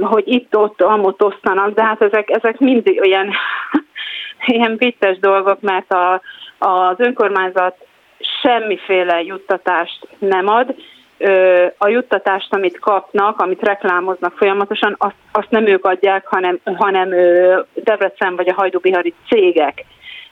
hogy 0.00 0.22
itt-ott 0.26 0.82
amott 0.82 1.22
osztanak, 1.22 1.74
de 1.74 1.84
hát 1.84 2.02
ezek, 2.02 2.30
ezek 2.30 2.58
mind 2.58 2.88
olyan 3.02 3.30
ilyen 4.46 4.76
vicces 4.76 5.18
dolgok, 5.18 5.60
mert 5.60 5.92
a, 5.92 6.20
az 6.58 6.94
önkormányzat 6.98 7.76
semmiféle 8.42 9.22
juttatást 9.22 10.08
nem 10.18 10.48
ad, 10.48 10.74
a 11.78 11.88
juttatást, 11.88 12.54
amit 12.54 12.78
kapnak, 12.78 13.40
amit 13.40 13.62
reklámoznak 13.62 14.36
folyamatosan, 14.36 14.94
azt, 14.98 15.14
azt 15.32 15.50
nem 15.50 15.66
ők 15.66 15.84
adják, 15.84 16.26
hanem, 16.26 16.58
hanem 16.64 17.08
Debrecen 17.74 18.36
vagy 18.36 18.48
a 18.48 18.54
hajdubihari 18.54 19.14
cégek. 19.28 19.84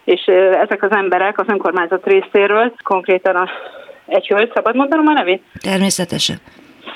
És 0.04 0.25
ezek 0.52 0.82
az 0.82 0.90
emberek 0.90 1.38
az 1.38 1.49
önkormányzat 1.49 2.06
részéről, 2.06 2.73
konkrétan 2.82 3.37
a, 3.37 3.49
egy 4.06 4.26
hölgy, 4.26 4.50
szabad 4.54 4.75
mondanom 4.75 5.06
a 5.06 5.12
nevét? 5.12 5.42
Természetesen 5.61 6.37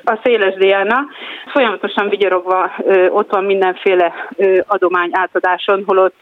a 0.05 0.19
Széles 0.23 0.55
Diana 0.55 1.07
folyamatosan 1.53 2.09
vigyorogva 2.09 2.71
ö, 2.85 3.09
ott 3.09 3.31
van 3.31 3.45
mindenféle 3.45 4.13
ö, 4.37 4.61
adomány 4.67 5.11
átadáson, 5.13 5.83
holott 5.87 6.15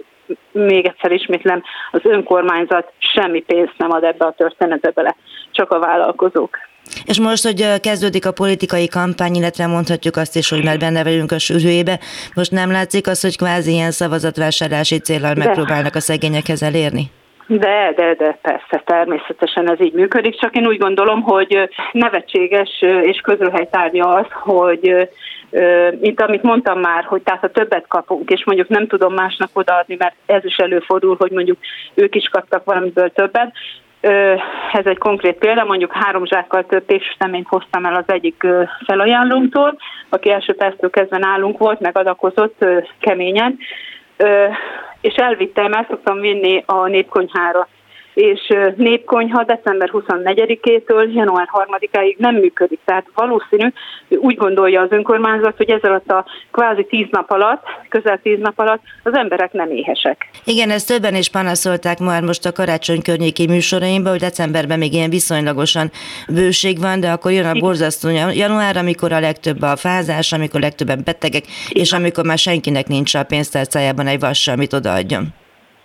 még 0.53 0.87
egyszer 0.87 1.13
ismétlem, 1.13 1.63
az 1.91 2.01
önkormányzat 2.03 2.93
semmi 2.99 3.41
pénzt 3.41 3.75
nem 3.77 3.91
ad 3.91 4.05
ebbe 4.05 4.25
a 4.25 4.35
történetbe 4.37 4.91
bele, 4.91 5.17
csak 5.51 5.71
a 5.71 5.79
vállalkozók. 5.79 6.59
És 7.05 7.21
most, 7.21 7.45
hogy 7.45 7.81
kezdődik 7.81 8.27
a 8.27 8.33
politikai 8.33 8.89
kampány, 8.89 9.35
illetve 9.35 9.67
mondhatjuk 9.67 10.17
azt 10.17 10.37
is, 10.37 10.49
hogy 10.49 10.65
már 10.65 10.79
benne 10.79 11.03
vagyunk 11.03 11.33
a 11.33 11.39
sűrűjébe, 11.39 11.99
most 12.35 12.51
nem 12.51 12.71
látszik 12.71 13.07
az, 13.07 13.21
hogy 13.21 13.37
kvázi 13.37 13.73
ilyen 13.73 13.91
szavazatvásárlási 13.91 14.99
céllal 14.99 15.35
megpróbálnak 15.35 15.95
a 15.95 16.01
szegényekhez 16.01 16.63
elérni? 16.63 17.11
De, 17.59 17.93
de, 17.97 18.15
de 18.15 18.39
persze, 18.43 18.83
természetesen 18.85 19.71
ez 19.71 19.81
így 19.81 19.93
működik, 19.93 20.41
csak 20.41 20.57
én 20.57 20.67
úgy 20.67 20.79
gondolom, 20.79 21.23
hogy 21.23 21.69
nevetséges 21.93 22.81
és 22.81 23.21
közröhelytárgya 23.21 24.09
az, 24.09 24.27
hogy 24.31 25.09
mint 26.01 26.21
amit 26.21 26.43
mondtam 26.43 26.81
már, 26.81 27.05
hogy 27.05 27.23
tehát 27.23 27.41
ha 27.41 27.51
többet 27.51 27.87
kapunk, 27.89 28.31
és 28.31 28.45
mondjuk 28.45 28.69
nem 28.69 28.87
tudom 28.87 29.15
másnak 29.15 29.49
odaadni, 29.53 29.97
mert 29.99 30.15
ez 30.27 30.45
is 30.45 30.57
előfordul, 30.57 31.17
hogy 31.19 31.31
mondjuk 31.31 31.59
ők 31.95 32.15
is 32.15 32.29
kaptak 32.29 32.65
valamiből 32.65 33.13
többet, 33.13 33.53
ez 34.73 34.87
egy 34.87 34.99
konkrét 34.99 35.39
példa, 35.39 35.65
mondjuk 35.65 35.93
három 35.93 36.27
zsákkal 36.27 36.67
több 36.67 36.85
péksüteményt 36.85 37.49
hoztam 37.49 37.85
el 37.85 37.95
az 37.95 38.05
egyik 38.07 38.47
felajánlónktól, 38.87 39.77
aki 40.09 40.31
első 40.31 40.55
perctől 40.55 40.91
kezdve 40.91 41.19
nálunk 41.19 41.59
volt, 41.59 41.81
meg 41.81 41.99
adakozott 41.99 42.65
keményen, 43.01 43.59
és 45.01 45.15
elvittem, 45.15 45.73
el 45.73 45.87
szoktam 45.89 46.21
vinni 46.21 46.63
a 46.67 46.87
népkonyhára 46.87 47.69
és 48.21 48.53
népkonyha 48.77 49.45
december 49.45 49.91
24-től 49.93 51.13
január 51.13 51.49
3-áig 51.53 52.17
nem 52.17 52.35
működik. 52.35 52.79
Tehát 52.85 53.07
valószínű, 53.15 53.69
úgy 54.09 54.37
gondolja 54.37 54.81
az 54.81 54.91
önkormányzat, 54.91 55.57
hogy 55.57 55.71
ez 55.71 55.83
alatt 55.83 56.11
a 56.11 56.25
kvázi 56.51 56.85
tíz 56.85 57.07
nap 57.11 57.31
alatt, 57.31 57.63
közel 57.89 58.21
tíz 58.23 58.39
nap 58.39 58.59
alatt 58.59 58.83
az 59.03 59.15
emberek 59.15 59.53
nem 59.53 59.71
éhesek. 59.71 60.29
Igen, 60.45 60.71
ezt 60.71 60.89
többen 60.89 61.15
is 61.15 61.31
panaszolták 61.31 61.99
már 61.99 62.23
most 62.23 62.47
a 62.47 62.53
karácsony 62.53 63.03
környéki 63.03 63.47
műsoraimban, 63.47 64.11
hogy 64.11 64.21
decemberben 64.21 64.79
még 64.79 64.93
ilyen 64.93 65.11
viszonylagosan 65.11 65.91
bőség 66.29 66.81
van, 66.81 67.01
de 67.01 67.11
akkor 67.11 67.33
jön 67.33 67.47
a 67.47 67.59
borzasztó 67.59 68.09
január, 68.33 68.77
amikor 68.77 69.13
a 69.13 69.21
legtöbb 69.21 69.63
a 69.63 69.77
fázás, 69.77 70.33
amikor 70.33 70.61
legtöbben 70.61 71.01
betegek, 71.05 71.45
és 71.69 71.93
amikor 71.93 72.25
már 72.25 72.39
senkinek 72.39 72.87
nincs 72.87 73.15
a 73.15 73.25
pénztárcájában 73.25 74.07
egy 74.07 74.21
vassal, 74.21 74.55
amit 74.55 74.73
odaadjon. 74.73 75.27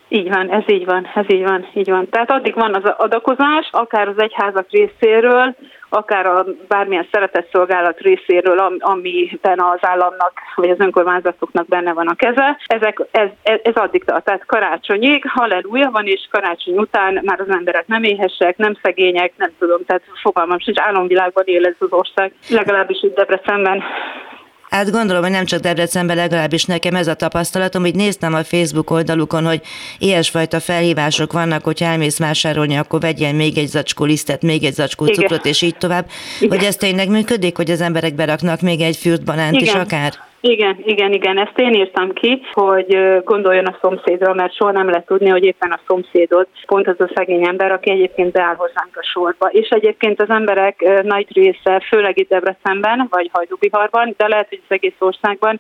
Így 0.08 0.30
van, 0.30 0.50
ez 0.50 0.64
így 0.68 0.86
van, 0.86 1.08
ez 1.16 1.26
így 1.28 1.44
van, 1.44 1.68
így 1.74 1.90
van. 1.90 2.10
Tehát 2.10 2.32
addig 2.32 2.54
van 2.54 2.76
az 2.76 2.94
adakozás, 2.98 3.70
akár 3.72 4.08
az 4.08 4.22
egyházak 4.22 4.68
részéről, 4.70 5.56
akár 5.90 6.26
a 6.26 6.46
bármilyen 6.68 7.08
szeretetszolgálat 7.12 8.00
részéről, 8.00 8.58
amiben 8.80 9.60
az 9.60 9.80
államnak 9.82 10.34
vagy 10.56 10.70
az 10.70 10.80
önkormányzatoknak 10.80 11.68
benne 11.68 11.94
van 11.94 12.08
a 12.08 12.16
keze. 12.16 12.58
Ezek, 12.66 13.02
ez, 13.12 13.30
ez, 13.44 13.60
ez 13.64 13.76
addig 13.76 14.04
tart. 14.04 14.24
Tehát 14.24 14.46
karácsonyig, 14.46 15.26
halleluja 15.28 15.90
van, 15.92 16.06
és 16.06 16.28
karácsony 16.32 16.78
után 16.78 17.20
már 17.24 17.40
az 17.40 17.50
emberek 17.50 17.88
nem 17.88 18.04
éhesek, 18.04 18.58
nem 18.58 18.78
szegények, 18.82 19.34
nem 19.38 19.52
tudom, 19.60 19.86
tehát 19.86 20.04
fogalmam 20.22 20.60
sincs, 20.60 20.80
álomvilágban 20.80 21.44
él 21.46 21.66
ez 21.66 21.76
az 21.80 21.92
ország, 21.92 22.34
legalábbis 22.50 23.04
itt 23.04 23.16
Debrecenben 23.16 23.84
Hát 24.70 24.92
gondolom, 24.92 25.22
hogy 25.22 25.32
nem 25.32 25.46
csak 25.46 25.60
Debrecenben, 25.60 26.16
legalábbis 26.16 26.66
nekem 26.66 26.96
ez 26.96 27.08
a 27.08 27.14
tapasztalatom, 27.14 27.82
hogy 27.82 27.96
néztem 27.96 28.34
a 28.34 28.44
Facebook 28.44 28.90
oldalukon, 28.90 29.46
hogy 29.46 29.62
ilyesfajta 30.00 30.60
felhívások 30.60 31.34
vannak, 31.34 31.64
hogy 31.64 31.84
elmész 31.84 32.18
vásárolni, 32.18 32.78
akkor 32.78 33.00
vegyél 33.00 33.34
még 33.34 33.58
egy 33.58 33.68
zacskó 33.68 34.06
lisztet, 34.06 34.42
még 34.42 34.64
egy 34.64 34.74
zacskó 34.74 35.06
Igen. 35.06 35.16
cukrot, 35.16 35.46
és 35.46 35.62
így 35.62 35.78
tovább. 35.78 36.10
Igen. 36.40 36.58
Hogy 36.58 36.68
ez 36.68 36.76
tényleg 36.76 37.10
működik, 37.10 37.56
hogy 37.56 37.72
az 37.72 37.82
emberek 37.82 38.16
beraknak 38.16 38.62
még 38.62 38.82
egy 38.82 38.98
fürt 38.98 39.24
banánt 39.24 39.56
Igen. 39.56 39.66
is 39.66 39.74
akár? 39.74 40.14
Igen, 40.48 40.78
igen, 40.84 41.14
igen, 41.14 41.38
ezt 41.38 41.60
én 41.60 41.74
írtam 41.74 42.14
ki, 42.14 42.42
hogy 42.52 43.22
gondoljon 43.24 43.66
a 43.66 43.78
szomszédra, 43.82 44.34
mert 44.34 44.56
soha 44.56 44.72
nem 44.72 44.90
lehet 44.90 45.06
tudni, 45.06 45.30
hogy 45.30 45.46
éppen 45.46 45.72
a 45.72 45.80
szomszédod 45.88 46.48
pont 46.66 46.88
az 46.88 47.00
a 47.00 47.12
szegény 47.16 47.48
ember, 47.48 47.72
aki 47.72 47.90
egyébként 47.90 48.32
beáll 48.32 48.56
hozzánk 48.56 48.98
a 48.98 49.04
sorba. 49.04 49.48
És 49.48 49.70
egyébként 49.70 50.22
az 50.22 50.30
emberek 50.30 51.02
nagy 51.04 51.28
része, 51.34 51.80
főleg 51.80 52.20
itt 52.20 52.30
Debrecenben, 52.30 53.08
vagy 53.10 53.30
Hajdúbiharban, 53.34 54.14
de 54.18 54.28
lehet, 54.28 54.50
hogy 54.50 54.62
az 54.68 54.76
egész 54.76 55.00
országban 55.00 55.60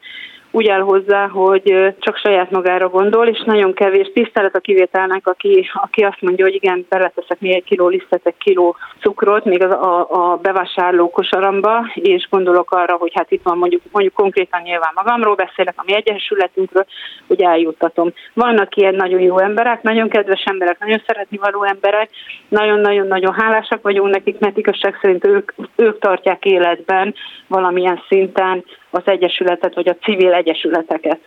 úgy 0.55 0.67
áll 0.67 0.81
hozzá, 0.81 1.27
hogy 1.27 1.93
csak 1.99 2.17
saját 2.17 2.51
magára 2.51 2.89
gondol, 2.89 3.27
és 3.27 3.43
nagyon 3.45 3.73
kevés 3.73 4.11
tisztelet 4.13 4.55
a 4.55 4.59
kivételnek, 4.59 5.27
aki, 5.27 5.69
aki 5.73 6.03
azt 6.03 6.21
mondja, 6.21 6.45
hogy 6.45 6.53
igen, 6.53 6.85
beleteszek 6.89 7.39
még 7.39 7.51
egy 7.51 7.63
kiló 7.63 7.87
lisztet, 7.87 8.25
egy 8.25 8.37
kiló 8.37 8.75
cukrot, 8.99 9.45
még 9.45 9.63
az 9.63 9.71
a, 9.71 10.07
a 10.09 10.35
bevásárló 10.35 11.09
kosaramba, 11.09 11.91
és 11.93 12.27
gondolok 12.29 12.71
arra, 12.71 12.95
hogy 12.95 13.11
hát 13.13 13.31
itt 13.31 13.43
van 13.43 13.57
mondjuk, 13.57 13.81
mondjuk 13.91 14.13
konkrétan 14.13 14.61
nyilván 14.61 14.91
magamról 14.95 15.35
beszélek, 15.35 15.73
ami 15.75 15.95
egyesületünkről, 15.95 16.85
hogy 17.27 17.41
eljuttatom. 17.41 18.13
Vannak 18.33 18.75
ilyen 18.75 18.95
nagyon 18.95 19.19
jó 19.19 19.39
emberek, 19.39 19.81
nagyon 19.81 20.09
kedves 20.09 20.43
emberek, 20.43 20.79
nagyon 20.79 21.01
szeretni 21.07 21.37
való 21.37 21.63
emberek, 21.63 22.09
nagyon-nagyon-nagyon 22.47 23.33
hálásak 23.33 23.81
vagyunk 23.81 24.13
nekik, 24.13 24.39
mert 24.39 24.57
igazság 24.57 24.97
szerint 25.01 25.25
ők, 25.25 25.53
ők 25.75 25.99
tartják 25.99 26.45
életben 26.45 27.13
valamilyen 27.47 28.01
szinten 28.07 28.63
az 28.95 29.01
egyesületet, 29.05 29.75
vagy 29.75 29.89
a 29.89 29.95
civil 29.95 30.33
egyesületeket. 30.45 31.19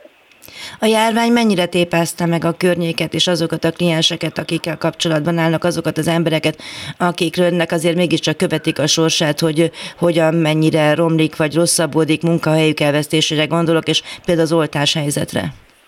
A 0.80 0.86
járvány 0.86 1.32
mennyire 1.32 1.66
tépázta 1.66 2.26
meg 2.26 2.44
a 2.44 2.56
környéket 2.58 3.14
és 3.14 3.26
azokat 3.26 3.64
a 3.64 3.70
klienseket, 3.70 4.38
akikkel 4.38 4.78
kapcsolatban 4.78 5.38
állnak, 5.38 5.64
azokat 5.64 5.98
az 5.98 6.08
embereket, 6.08 6.56
akiknek 6.98 7.72
azért 7.72 7.96
mégiscsak 7.96 8.36
követik 8.36 8.78
a 8.78 8.86
sorsát, 8.86 9.40
hogy 9.40 9.70
hogyan 9.98 10.34
mennyire 10.34 10.94
romlik 10.94 11.36
vagy 11.36 11.54
rosszabbodik 11.54 12.22
munkahelyük 12.22 12.80
elvesztésére 12.80 13.44
gondolok, 13.46 13.88
és 13.88 14.02
például 14.24 14.46
az 14.46 14.52
oltás 14.52 14.94
helyzetre? 14.94 15.42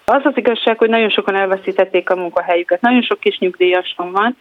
Az 0.05 0.23
az 0.25 0.37
igazság, 0.37 0.79
hogy 0.79 0.89
nagyon 0.89 1.11
sokan 1.11 1.35
elveszítették 1.35 2.11
a 2.11 2.17
munkahelyüket. 2.17 2.81
Nagyon 2.81 3.03
sok 3.03 3.21
kis 3.21 3.39
nyugdíjason 3.39 4.13
van. 4.13 4.37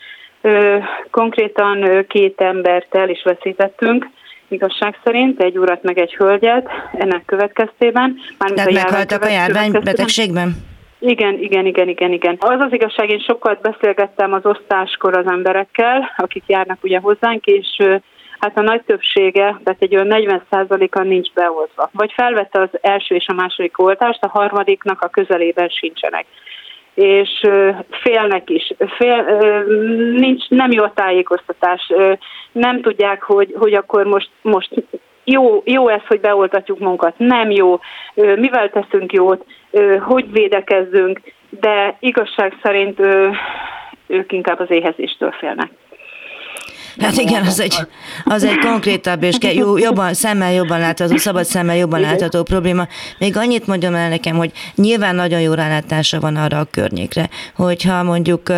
Konkrétan 1.11 2.05
két 2.07 2.41
embert 2.41 2.95
el 2.95 3.09
is 3.09 3.23
veszítettünk 3.23 4.07
igazság 4.51 4.99
szerint, 5.03 5.41
egy 5.41 5.57
urat 5.57 5.83
meg 5.83 5.97
egy 5.97 6.15
hölgyet 6.15 6.69
ennek 6.97 7.25
következtében. 7.25 8.15
Tehát 8.37 8.67
a 8.67 8.71
meghaltak 8.71 9.23
a 9.23 9.29
járvány 9.29 9.71
betegségben? 9.71 10.55
Igen, 10.99 11.39
igen, 11.39 11.65
igen, 11.65 11.87
igen, 11.87 12.11
igen. 12.11 12.35
Az 12.39 12.59
az 12.59 12.73
igazság, 12.73 13.09
én 13.09 13.19
sokat 13.19 13.61
beszélgettem 13.61 14.33
az 14.33 14.45
osztáskor 14.45 15.17
az 15.17 15.27
emberekkel, 15.27 16.13
akik 16.17 16.43
járnak 16.47 16.77
ugye 16.83 16.99
hozzánk, 16.99 17.45
és 17.45 17.67
hát 18.39 18.57
a 18.57 18.61
nagy 18.61 18.81
többsége, 18.81 19.59
tehát 19.63 19.81
egy 19.81 19.95
olyan 19.95 20.07
40%-a 20.49 21.01
nincs 21.03 21.33
beoltva. 21.33 21.89
Vagy 21.93 22.11
felvette 22.15 22.61
az 22.61 22.69
első 22.81 23.15
és 23.15 23.27
a 23.27 23.33
második 23.33 23.79
oltást, 23.79 24.23
a 24.23 24.29
harmadiknak 24.29 25.01
a 25.01 25.07
közelében 25.07 25.69
sincsenek 25.69 26.25
és 26.99 27.41
félnek 27.89 28.49
is. 28.49 28.73
Fél, 28.97 29.23
nincs, 30.15 30.49
nem 30.49 30.71
jó 30.71 30.83
a 30.83 30.93
tájékoztatás, 30.95 31.93
nem 32.51 32.81
tudják, 32.81 33.23
hogy, 33.23 33.53
hogy 33.57 33.73
akkor 33.73 34.05
most, 34.05 34.29
most 34.41 34.69
jó, 35.23 35.61
jó 35.65 35.87
ez, 35.87 36.01
hogy 36.07 36.19
beoltatjuk 36.19 36.79
magunkat, 36.79 37.13
nem 37.17 37.51
jó, 37.51 37.79
mivel 38.15 38.69
teszünk 38.69 39.13
jót, 39.13 39.45
hogy 39.99 40.31
védekezzünk, 40.31 41.21
de 41.49 41.97
igazság 41.99 42.57
szerint 42.63 42.99
ők 44.07 44.31
inkább 44.31 44.59
az 44.59 44.71
éhezéstől 44.71 45.31
félnek. 45.31 45.71
Hát 46.99 47.17
igen, 47.17 47.45
az 47.45 47.59
egy, 47.59 47.75
az 48.23 48.43
egy 48.43 48.57
konkrétabb 48.57 49.23
és 49.23 49.37
jobban, 49.75 50.13
szemmel 50.13 50.53
jobban 50.53 50.79
látható, 50.79 51.17
szabad 51.17 51.45
szemmel 51.45 51.75
jobban 51.75 51.99
látható 51.99 52.43
probléma. 52.43 52.87
Még 53.19 53.37
annyit 53.37 53.67
mondjam 53.67 53.95
el 53.95 54.09
nekem, 54.09 54.35
hogy 54.35 54.51
nyilván 54.75 55.15
nagyon 55.15 55.41
jó 55.41 55.53
rálátása 55.53 56.19
van 56.19 56.35
arra 56.35 56.59
a 56.59 56.67
környékre, 56.71 57.29
hogyha 57.55 58.03
mondjuk 58.03 58.49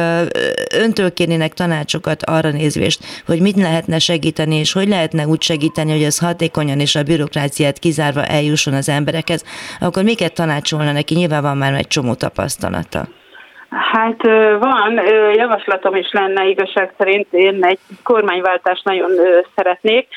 öntől 0.73 1.13
kérnének 1.13 1.53
tanácsokat 1.53 2.23
arra 2.23 2.51
nézvést, 2.51 3.03
hogy 3.25 3.39
mit 3.39 3.55
lehetne 3.55 3.99
segíteni, 3.99 4.55
és 4.55 4.71
hogy 4.71 4.87
lehetne 4.87 5.27
úgy 5.27 5.41
segíteni, 5.41 5.91
hogy 5.91 6.03
ez 6.03 6.17
hatékonyan 6.17 6.79
és 6.79 6.95
a 6.95 7.03
bürokráciát 7.03 7.79
kizárva 7.79 8.25
eljusson 8.25 8.73
az 8.73 8.89
emberekhez, 8.89 9.43
akkor 9.79 10.03
miket 10.03 10.33
tanácsolna 10.33 10.91
neki? 10.91 11.15
Nyilván 11.15 11.41
van 11.41 11.57
már 11.57 11.73
egy 11.73 11.87
csomó 11.87 12.13
tapasztalata. 12.13 13.07
Hát 13.71 14.21
van, 14.59 14.99
javaslatom 15.33 15.95
is 15.95 16.11
lenne 16.11 16.47
igazság 16.47 16.93
szerint, 16.97 17.27
én 17.31 17.65
egy 17.65 17.79
kormányváltást 18.03 18.83
nagyon 18.83 19.11
szeretnék, 19.55 20.07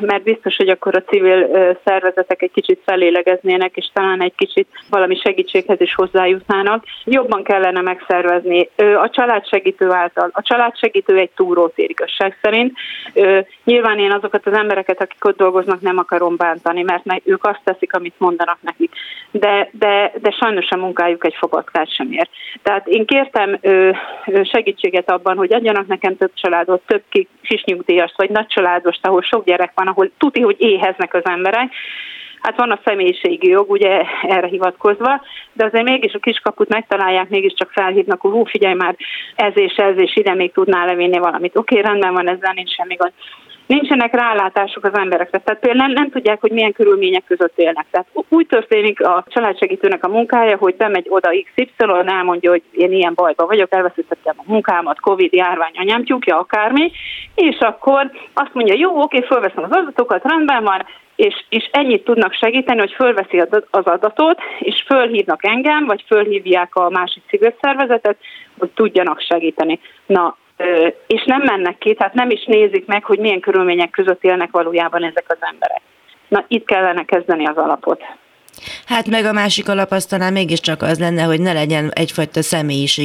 mert 0.00 0.22
biztos, 0.22 0.56
hogy 0.56 0.68
akkor 0.68 0.96
a 0.96 1.02
civil 1.02 1.48
szervezetek 1.84 2.42
egy 2.42 2.50
kicsit 2.50 2.80
felélegeznének, 2.84 3.76
és 3.76 3.90
talán 3.92 4.22
egy 4.22 4.34
kicsit 4.36 4.68
valami 4.90 5.16
segítséghez 5.16 5.80
is 5.80 5.94
hozzájutnának. 5.94 6.84
Jobban 7.04 7.42
kellene 7.42 7.80
megszervezni 7.80 8.68
a 8.76 9.10
családsegítő 9.10 9.90
által. 9.90 10.30
A 10.32 10.42
családsegítő 10.42 11.18
egy 11.18 11.30
túrótér 11.36 11.90
igazság 11.90 12.38
szerint. 12.42 12.78
Nyilván 13.64 13.98
én 13.98 14.12
azokat 14.12 14.46
az 14.46 14.52
embereket, 14.52 15.02
akik 15.02 15.24
ott 15.24 15.36
dolgoznak, 15.36 15.80
nem 15.80 15.98
akarom 15.98 16.36
bántani, 16.36 16.82
mert 16.82 17.04
ők 17.24 17.44
azt 17.44 17.60
teszik, 17.64 17.94
amit 17.94 18.14
mondanak 18.18 18.58
nekik. 18.60 18.92
De, 19.30 19.68
de, 19.72 20.12
de 20.20 20.30
sajnos 20.30 20.70
a 20.70 20.76
munkájuk 20.76 21.24
egy 21.24 21.34
fogadkát 21.34 21.94
sem 21.94 22.12
ér. 22.12 22.28
Tehát 22.62 22.86
én 22.86 23.06
kértem 23.06 23.58
segítséget 24.42 25.10
abban, 25.10 25.36
hogy 25.36 25.52
adjanak 25.52 25.86
nekem 25.86 26.16
több 26.16 26.32
családot, 26.34 26.82
több 26.86 27.02
kis 27.42 27.64
nyugdíjast, 27.64 28.16
vagy 28.16 28.30
nagy 28.30 28.46
családost, 28.46 29.06
ahol 29.06 29.22
sok 29.22 29.44
gyerek 29.44 29.72
van, 29.74 29.86
ahol 29.86 30.10
tuti, 30.18 30.40
hogy 30.40 30.56
éheznek 30.58 31.14
az 31.14 31.24
emberek, 31.24 31.72
Hát 32.40 32.56
van 32.56 32.70
a 32.70 32.80
személyiségi 32.84 33.48
jog, 33.48 33.70
ugye 33.70 34.02
erre 34.22 34.46
hivatkozva, 34.46 35.22
de 35.52 35.64
azért 35.64 35.84
mégis 35.84 36.12
a 36.12 36.18
kiskaput 36.18 36.68
megtalálják, 36.68 37.28
mégiscsak 37.28 37.70
felhívnak, 37.70 38.20
hogy 38.20 38.30
hú, 38.30 38.44
figyelj 38.44 38.74
már, 38.74 38.96
ez 39.34 39.52
és 39.54 39.74
ez, 39.74 39.98
és 39.98 40.16
ide 40.16 40.34
még 40.34 40.52
tudnál 40.52 40.86
levinni 40.86 41.18
valamit. 41.18 41.56
Oké, 41.56 41.80
rendben 41.80 42.12
van, 42.12 42.28
ezzel 42.28 42.52
nincs 42.54 42.74
semmi 42.74 42.94
gond 42.94 43.12
nincsenek 43.66 44.14
rálátások 44.14 44.84
az 44.84 44.94
emberekre. 44.94 45.38
Tehát 45.38 45.60
például 45.60 45.92
nem, 45.92 46.10
tudják, 46.10 46.40
hogy 46.40 46.50
milyen 46.50 46.72
körülmények 46.72 47.24
között 47.24 47.58
élnek. 47.58 47.86
Tehát 47.90 48.06
úgy 48.28 48.46
történik 48.46 49.04
a 49.04 49.24
családsegítőnek 49.28 50.04
a 50.04 50.08
munkája, 50.08 50.56
hogy 50.56 50.76
bemegy 50.76 51.06
oda 51.08 51.28
XY, 51.28 51.74
elmondja, 52.06 52.50
hogy 52.50 52.62
én 52.72 52.92
ilyen 52.92 53.14
bajba 53.14 53.46
vagyok, 53.46 53.74
elveszítettem 53.74 54.34
a 54.38 54.42
munkámat, 54.46 55.00
Covid, 55.00 55.32
járvány, 55.32 55.72
anyám 55.74 56.04
tyúkja, 56.04 56.38
akármi, 56.38 56.92
és 57.34 57.58
akkor 57.58 58.10
azt 58.34 58.54
mondja, 58.54 58.74
jó, 58.78 59.00
oké, 59.02 59.20
fölveszem 59.20 59.64
az 59.64 59.76
adatokat, 59.76 60.24
rendben 60.24 60.62
van, 60.62 60.84
és, 61.16 61.44
és 61.48 61.68
ennyit 61.72 62.04
tudnak 62.04 62.32
segíteni, 62.32 62.78
hogy 62.78 62.92
fölveszi 62.92 63.38
az 63.70 63.84
adatot, 63.84 64.38
és 64.58 64.84
fölhívnak 64.86 65.44
engem, 65.44 65.84
vagy 65.84 66.04
fölhívják 66.06 66.74
a 66.74 66.90
másik 66.90 67.22
civil 67.28 67.54
szervezetet, 67.60 68.16
hogy 68.58 68.70
tudjanak 68.74 69.20
segíteni. 69.20 69.80
Na, 70.06 70.36
és 71.06 71.24
nem 71.24 71.42
mennek 71.42 71.78
ki, 71.78 71.94
tehát 71.94 72.14
nem 72.14 72.30
is 72.30 72.44
nézik 72.44 72.86
meg, 72.86 73.04
hogy 73.04 73.18
milyen 73.18 73.40
körülmények 73.40 73.90
között 73.90 74.24
élnek 74.24 74.50
valójában 74.50 75.04
ezek 75.04 75.24
az 75.28 75.38
emberek. 75.40 75.80
Na, 76.28 76.44
itt 76.48 76.66
kellene 76.66 77.04
kezdeni 77.04 77.46
az 77.46 77.56
alapot. 77.56 78.02
Hát 78.86 79.08
meg 79.08 79.24
a 79.24 79.32
másik 79.32 79.68
alap 79.68 79.90
az 79.90 80.06
talán 80.06 80.32
mégiscsak 80.32 80.82
az 80.82 80.98
lenne, 80.98 81.22
hogy 81.22 81.40
ne 81.40 81.52
legyen 81.52 81.90
egyfajta 81.94 82.40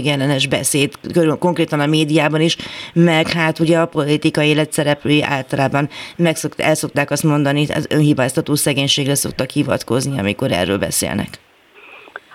ellenes 0.06 0.48
beszéd, 0.48 0.92
konkrétan 1.40 1.80
a 1.80 1.86
médiában 1.86 2.42
is, 2.42 2.58
meg 2.94 3.28
hát 3.28 3.60
ugye 3.60 3.78
a 3.78 3.86
politikai 3.86 4.48
élet 4.48 4.72
szereplői 4.72 5.24
általában 5.24 5.90
megszokt, 6.18 6.60
el 6.60 6.76
szokták 6.76 7.12
azt 7.12 7.24
mondani, 7.24 7.66
az 7.76 7.88
önhibáztató 7.90 8.56
szegénységre 8.56 9.16
szoktak 9.16 9.50
hivatkozni, 9.50 10.20
amikor 10.20 10.52
erről 10.52 10.78
beszélnek. 10.78 11.30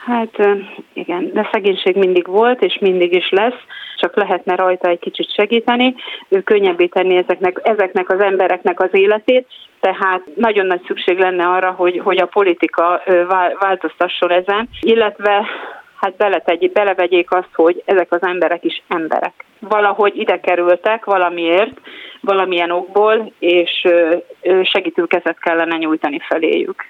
Hát 0.07 0.39
igen, 0.93 1.31
de 1.33 1.49
szegénység 1.53 1.97
mindig 1.97 2.27
volt, 2.27 2.63
és 2.63 2.79
mindig 2.81 3.15
is 3.15 3.31
lesz, 3.31 3.61
csak 3.97 4.17
lehetne 4.17 4.55
rajta 4.55 4.89
egy 4.89 4.99
kicsit 4.99 5.35
segíteni, 5.35 5.95
könnyebbé 6.45 6.87
tenni 6.87 7.17
ezeknek, 7.17 7.61
ezeknek 7.63 8.11
az 8.11 8.21
embereknek 8.21 8.81
az 8.81 8.89
életét, 8.93 9.47
tehát 9.81 10.23
nagyon 10.35 10.67
nagy 10.67 10.81
szükség 10.87 11.19
lenne 11.19 11.47
arra, 11.47 11.71
hogy, 11.71 12.01
hogy 12.05 12.19
a 12.19 12.27
politika 12.27 13.03
változtasson 13.59 14.31
ezen, 14.31 14.69
illetve 14.81 15.47
hát 15.97 16.17
beletegy, 16.17 16.73
belevegyék 16.73 17.33
azt, 17.33 17.55
hogy 17.55 17.83
ezek 17.85 18.13
az 18.13 18.23
emberek 18.23 18.65
is 18.65 18.83
emberek. 18.89 19.45
Valahogy 19.59 20.17
ide 20.17 20.41
kerültek 20.41 21.05
valamiért, 21.05 21.81
valamilyen 22.21 22.71
okból, 22.71 23.33
és 23.39 23.87
segítőkezet 24.63 25.39
kellene 25.39 25.77
nyújtani 25.77 26.19
feléjük. 26.29 26.85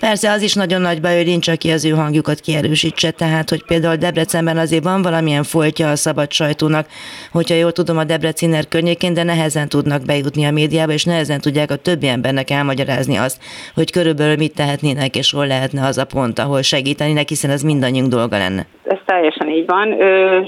Persze 0.00 0.30
az 0.30 0.42
is 0.42 0.54
nagyon 0.54 0.80
nagy 0.80 1.00
baj, 1.00 1.16
hogy 1.16 1.26
nincs, 1.26 1.48
aki 1.48 1.70
az 1.70 1.84
ő 1.84 1.90
hangjukat 1.90 2.40
kierősítse, 2.40 3.10
tehát 3.10 3.50
hogy 3.50 3.64
például 3.64 3.96
Debrecenben 3.96 4.58
azért 4.58 4.84
van 4.84 5.02
valamilyen 5.02 5.42
foltja 5.42 5.90
a 5.90 5.96
szabad 5.96 6.32
sajtónak, 6.32 6.86
hogyha 7.32 7.54
jól 7.54 7.72
tudom 7.72 7.98
a 7.98 8.04
Debreciner 8.04 8.68
környékén, 8.68 9.14
de 9.14 9.22
nehezen 9.22 9.68
tudnak 9.68 10.04
bejutni 10.04 10.44
a 10.44 10.50
médiába, 10.50 10.92
és 10.92 11.04
nehezen 11.04 11.40
tudják 11.40 11.70
a 11.70 11.76
többi 11.76 12.06
embernek 12.06 12.50
elmagyarázni 12.50 13.16
azt, 13.16 13.42
hogy 13.74 13.90
körülbelül 13.90 14.36
mit 14.36 14.54
tehetnének, 14.54 15.16
és 15.16 15.32
hol 15.32 15.46
lehetne 15.46 15.86
az 15.86 15.98
a 15.98 16.04
pont, 16.04 16.38
ahol 16.38 16.62
segítenének, 16.62 17.28
hiszen 17.28 17.50
ez 17.50 17.62
mindannyiunk 17.62 18.10
dolga 18.10 18.38
lenne. 18.38 18.66
Ez 18.84 18.98
teljesen 19.04 19.48
így 19.48 19.66
van. 19.66 20.00
Ö, 20.00 20.40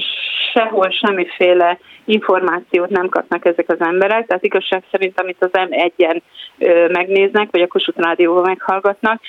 sehol 0.54 0.90
semmiféle 0.90 1.78
információt 2.04 2.88
nem 2.88 3.08
kapnak 3.08 3.44
ezek 3.44 3.68
az 3.68 3.80
emberek, 3.80 4.26
tehát 4.26 4.44
igazság 4.44 4.82
szerint, 4.90 5.20
amit 5.20 5.36
az 5.40 5.50
M1-en 5.52 6.20
megnéznek, 6.88 7.48
vagy 7.50 7.60
a 7.60 7.66
Kossuth 7.66 8.00
Rádióban 8.00 8.42
meghallgatnak, 8.42 9.20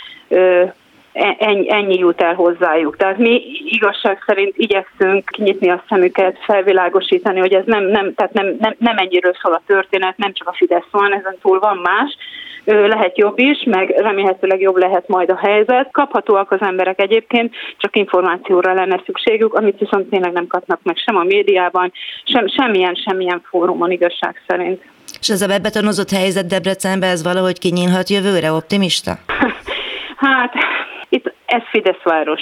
ennyi, 1.38 1.72
ennyi 1.72 1.98
jut 1.98 2.22
el 2.22 2.34
hozzájuk. 2.34 2.98
Tehát 2.98 3.18
mi 3.18 3.42
igazság 3.66 4.24
szerint 4.26 4.54
igyekszünk 4.58 5.26
kinyitni 5.26 5.70
a 5.70 5.84
szemüket, 5.90 6.38
felvilágosítani, 6.46 7.40
hogy 7.40 7.54
ez 7.54 7.64
nem, 7.66 7.84
nem, 7.84 8.14
tehát 8.14 8.34
nem, 8.34 8.56
nem, 8.60 8.76
nem 8.78 8.98
ennyiről 8.98 9.34
szól 9.42 9.54
a 9.54 9.62
történet, 9.66 10.18
nem 10.18 10.34
csak 10.34 10.48
a 10.48 10.54
Fidesz 10.54 10.88
van, 10.92 11.14
ezen 11.14 11.38
túl 11.42 11.60
van 11.60 11.78
más, 11.78 12.18
lehet 12.66 13.18
jobb 13.18 13.40
is, 13.40 13.64
meg 13.66 13.90
remélhetőleg 13.90 14.62
jobb 14.62 14.76
lehet 14.76 15.08
majd 15.08 15.30
a 15.30 15.38
helyzet. 15.38 15.92
Kaphatóak 15.92 16.52
az 16.52 16.62
emberek 16.62 17.02
egyébként, 17.02 17.54
csak 17.78 17.96
információra 17.96 18.74
lenne 18.74 19.02
szükségük, 19.06 19.54
amit 19.54 19.80
viszont 19.80 20.10
tényleg 20.10 20.32
nem 20.32 20.48
kapnak 20.48 20.80
meg 20.84 20.98
sem 20.98 21.16
a 21.16 21.24
médiában, 21.24 21.92
sem, 22.24 22.48
semmilyen, 22.48 22.96
semmilyen 22.96 23.42
fórumon 23.50 23.92
igazság 23.92 24.42
szerint. 24.48 24.82
És 25.20 25.30
ez 25.30 25.42
a 25.42 25.48
bebetonozott 25.48 26.10
helyzet 26.10 26.48
Debrecenben, 26.48 27.10
ez 27.10 27.24
valahogy 27.24 27.60
kinyílhat 27.60 28.10
jövőre, 28.10 28.52
optimista? 28.52 29.12
hát 30.26 30.54
ez 31.46 31.62
Fidesz 31.70 32.02
város, 32.04 32.42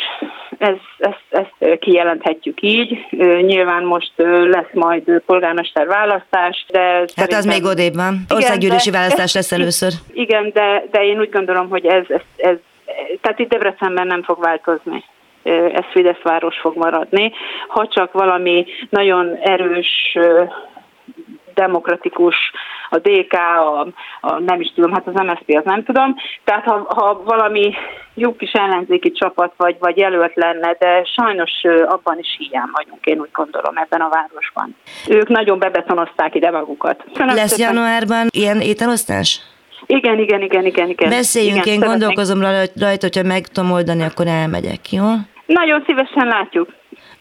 ez, 0.57 0.75
ezt, 0.97 1.23
ezt 1.29 1.79
kijelenthetjük 1.79 2.61
így. 2.61 3.05
Nyilván 3.41 3.83
most 3.83 4.11
lesz 4.49 4.73
majd 4.73 5.21
polgármester 5.25 5.87
választás, 5.87 6.65
de 6.67 7.05
Hát 7.15 7.33
az 7.33 7.45
még 7.45 7.63
odébb 7.63 7.95
van. 7.95 8.25
Országgyűlési 8.29 8.91
választás 8.91 9.33
lesz 9.33 9.51
először. 9.51 9.91
Igen, 10.13 10.51
de, 10.53 10.83
de 10.91 11.05
én 11.05 11.19
úgy 11.19 11.29
gondolom, 11.29 11.69
hogy 11.69 11.85
ez, 11.85 12.05
ez, 12.07 12.21
ez 12.35 12.57
tehát 13.21 13.39
itt 13.39 13.49
Debrecenben 13.49 14.07
nem 14.07 14.23
fog 14.23 14.39
változni. 14.39 15.03
ez 15.73 15.85
Fidesz 15.91 16.21
város 16.23 16.59
fog 16.59 16.77
maradni. 16.77 17.31
Ha 17.67 17.87
csak 17.87 18.11
valami 18.11 18.65
nagyon 18.89 19.37
erős 19.41 20.17
demokratikus, 21.53 22.35
a 22.89 22.97
DK, 22.97 23.33
a, 23.33 23.79
a 24.21 24.39
nem 24.39 24.61
is 24.61 24.71
tudom, 24.75 24.93
hát 24.93 25.07
az 25.07 25.13
MSZP 25.13 25.57
az 25.57 25.63
nem 25.63 25.83
tudom. 25.83 26.15
Tehát 26.43 26.63
ha, 26.63 26.85
ha 26.95 27.21
valami 27.25 27.73
jó 28.13 28.35
kis 28.35 28.51
ellenzéki 28.51 29.11
csapat 29.11 29.53
vagy, 29.57 29.75
vagy 29.79 29.97
jelölt 29.97 30.35
lenne, 30.35 30.75
de 30.79 31.03
sajnos 31.03 31.51
abban 31.87 32.19
is 32.19 32.35
hiány 32.37 32.69
vagyunk, 32.71 33.05
én 33.05 33.19
úgy 33.19 33.31
gondolom 33.33 33.77
ebben 33.77 34.01
a 34.01 34.09
városban. 34.09 34.75
Ők 35.09 35.27
nagyon 35.27 35.59
bebetonozták 35.59 36.35
ide 36.35 36.51
magukat. 36.51 37.03
Köszönöm 37.13 37.35
Lesz 37.35 37.51
szépen. 37.51 37.73
januárban 37.73 38.27
ilyen 38.29 38.59
ételosztás? 38.59 39.41
Igen, 39.85 40.19
igen, 40.19 40.41
igen, 40.41 40.65
igen, 40.65 40.89
igen. 40.89 41.09
Beszéljünk, 41.09 41.55
igen, 41.55 41.73
én 41.73 41.79
szeretnék. 41.79 41.89
gondolkozom 41.89 42.41
rajta, 42.41 43.07
hogyha 43.07 43.23
meg 43.23 43.47
tudom 43.47 43.71
oldani, 43.71 44.03
akkor 44.03 44.27
elmegyek, 44.27 44.91
jó? 44.91 45.03
Nagyon 45.45 45.83
szívesen 45.85 46.27
látjuk. 46.27 46.69